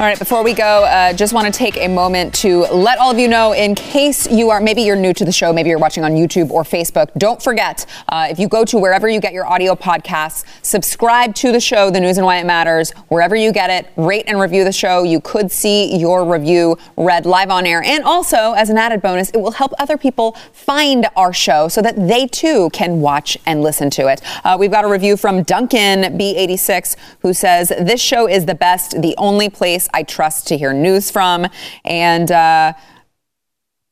All 0.06 0.12
right, 0.12 0.20
before 0.20 0.44
we 0.44 0.54
go, 0.54 0.84
uh, 0.84 1.14
just 1.14 1.34
want 1.34 1.52
to 1.52 1.52
take 1.52 1.78
a 1.78 1.88
moment 1.88 2.36
to 2.36 2.60
let 2.66 3.00
all 3.00 3.10
of 3.10 3.18
you 3.18 3.28
know, 3.28 3.54
in 3.54 3.74
case 3.74 4.30
you 4.30 4.52
are, 4.52 4.62
maybe 4.62 4.84
you're 4.84 4.96
new 4.96 5.16
to 5.16 5.26
the 5.26 5.32
show, 5.32 5.52
maybe 5.52 5.70
you're 5.70 5.80
watching 5.80 6.04
on 6.04 6.12
YouTube 6.12 6.52
or 6.52 6.62
Facebook, 6.62 7.12
don't 7.18 7.42
forget, 7.42 7.88
uh, 8.10 8.28
if 8.30 8.38
you 8.38 8.48
go 8.48 8.64
to 8.66 8.78
wherever 8.78 9.10
you 9.10 9.20
get 9.20 9.34
your 9.34 9.48
audio 9.48 9.74
podcasts, 9.74 10.44
subscribe 10.62 11.34
to 11.34 11.52
the 11.52 11.60
show, 11.60 11.90
The 11.90 12.00
News 12.00 12.20
and 12.20 12.26
Why 12.28 12.38
It 12.38 12.46
Matters, 12.46 12.92
wherever 13.08 13.36
you 13.36 13.52
get 13.52 13.72
it, 13.72 13.92
rate 13.96 14.26
and 14.28 14.40
review 14.40 14.64
the 14.64 14.72
show. 14.72 15.02
You 15.02 15.20
could 15.22 15.52
see 15.52 15.98
your 15.98 16.24
review 16.32 16.78
read 16.98 17.26
live 17.26 17.50
on 17.50 17.66
air. 17.66 17.82
And 17.82 18.04
also, 18.04 18.54
as 18.54 18.70
an 18.70 18.78
added 18.78 19.02
bonus, 19.02 19.32
it 19.32 19.38
will 19.38 19.54
help 19.54 19.74
other 19.80 19.98
people 19.98 20.34
find 20.54 21.08
our 21.16 21.34
show 21.34 21.68
so 21.68 21.82
that 21.82 21.96
they 22.08 22.28
too 22.28 22.70
can 22.74 23.02
watch 23.02 23.40
and 23.48 23.64
listen 23.64 23.90
to 23.90 24.08
it. 24.08 24.22
Uh, 24.46 24.56
we've 24.60 24.70
got 24.70 24.86
a 24.86 24.88
review 24.88 25.18
from 25.18 25.42
Duncan 25.42 26.16
B86 26.16 26.96
who 27.22 27.34
says, 27.34 27.70
This 27.70 28.00
show 28.00 28.28
is 28.28 28.46
the 28.46 28.54
best, 28.54 29.02
the 29.02 29.16
only 29.18 29.50
place 29.50 29.90
I 29.96 30.04
trust 30.04 30.48
to 30.50 30.58
hear 30.58 30.74
news 30.74 31.10
from. 31.10 31.48
And, 31.86 32.30
uh, 32.30 32.74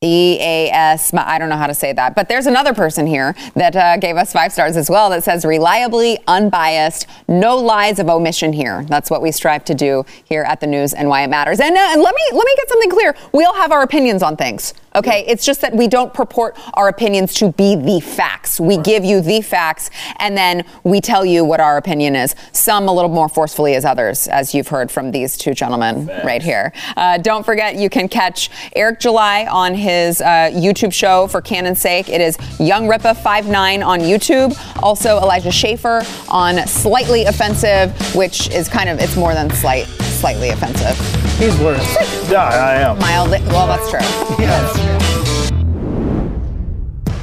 EAS, 0.04 1.14
I 1.14 1.40
don't 1.40 1.48
know 1.48 1.56
how 1.56 1.68
to 1.68 1.74
say 1.74 1.94
that, 1.94 2.14
but 2.14 2.28
there's 2.28 2.46
another 2.46 2.74
person 2.74 3.08
here 3.08 3.36
that 3.56 3.74
uh, 3.74 3.96
gave 3.96 4.18
us 4.18 4.34
five 4.34 4.52
stars 4.52 4.76
as 4.76 4.90
well 4.90 5.10
that 5.12 5.24
says 5.24 5.46
reliably 5.46 6.20
unbiased, 6.28 7.08
no 7.30 7.56
lies 7.56 8.00
of 8.00 8.10
omission 8.10 8.52
here. 8.52 8.84
That's 8.90 9.10
what 9.10 9.22
we 9.22 9.32
strive 9.32 9.64
to 9.66 9.74
do 9.74 10.06
here 10.26 10.44
at 10.44 10.60
the 10.60 10.68
news 10.68 10.94
and 10.94 11.08
why 11.08 11.24
it 11.24 11.30
matters. 11.30 11.62
And, 11.62 11.76
uh, 11.76 11.80
and 11.80 12.02
let 12.02 12.14
me 12.14 12.22
let 12.34 12.46
me 12.46 12.54
get 12.58 12.68
something 12.68 12.90
clear. 12.90 13.16
We 13.34 13.46
all 13.46 13.56
have 13.56 13.72
our 13.72 13.82
opinions 13.82 14.22
on 14.22 14.36
things. 14.36 14.74
Okay, 14.96 15.26
it's 15.28 15.46
just 15.46 15.62
that 15.62 15.76
we 15.76 15.88
don't 15.88 16.14
purport 16.14 16.58
our 16.76 16.88
opinions 16.88 17.34
to 17.36 17.52
be 17.52 17.76
the 17.76 18.00
facts. 18.00 18.60
We 18.60 18.78
give 18.78 19.04
you 19.04 19.22
the 19.22 19.42
facts 19.42 19.90
and 20.18 20.38
then 20.38 20.66
we 20.84 21.02
tell 21.02 21.26
you 21.26 21.44
what 21.44 21.60
our 21.60 21.78
opinion 21.78 22.16
is. 22.16 22.36
Some 22.52 22.88
a 22.88 22.94
little 22.94 23.10
more 23.10 23.28
forcefully 23.28 23.76
as 23.76 23.86
others, 23.86 24.28
as 24.28 24.54
you've 24.54 24.68
heard 24.68 24.92
from 24.92 25.12
these 25.12 25.38
two 25.38 25.54
gentlemen 25.54 26.08
right 26.24 26.42
here. 26.42 26.74
Uh, 26.96 27.18
don't 27.18 27.46
forget, 27.46 27.76
you 27.76 27.90
can 27.90 28.08
catch 28.08 28.50
Eric 28.76 29.00
July 29.00 29.48
on 29.50 29.74
his 29.74 30.22
uh, 30.22 30.52
YouTube 30.54 30.94
show 30.94 31.28
for 31.28 31.42
Canon's 31.42 31.82
sake. 31.82 32.10
It 32.10 32.22
is 32.22 32.38
YoungRippa59 32.38 33.86
on 33.86 34.00
YouTube. 34.00 34.58
Also, 34.84 35.18
Elijah 35.18 35.52
Schaffer 35.52 36.04
on 36.30 36.66
Slightly 36.68 37.26
Offensive, 37.26 37.94
which 38.16 38.50
is 38.50 38.70
kind 38.70 38.90
of, 38.90 39.00
it's 39.00 39.16
more 39.16 39.34
than 39.34 39.50
slight, 39.50 39.86
slightly 39.86 40.50
offensive. 40.50 40.98
He's 41.38 41.58
worse. 41.60 41.82
Yeah, 42.30 42.44
I 42.44 42.76
am. 42.76 43.00
Mildly, 43.00 43.40
well, 43.48 43.68
that's 43.68 43.90
true. 43.90 44.83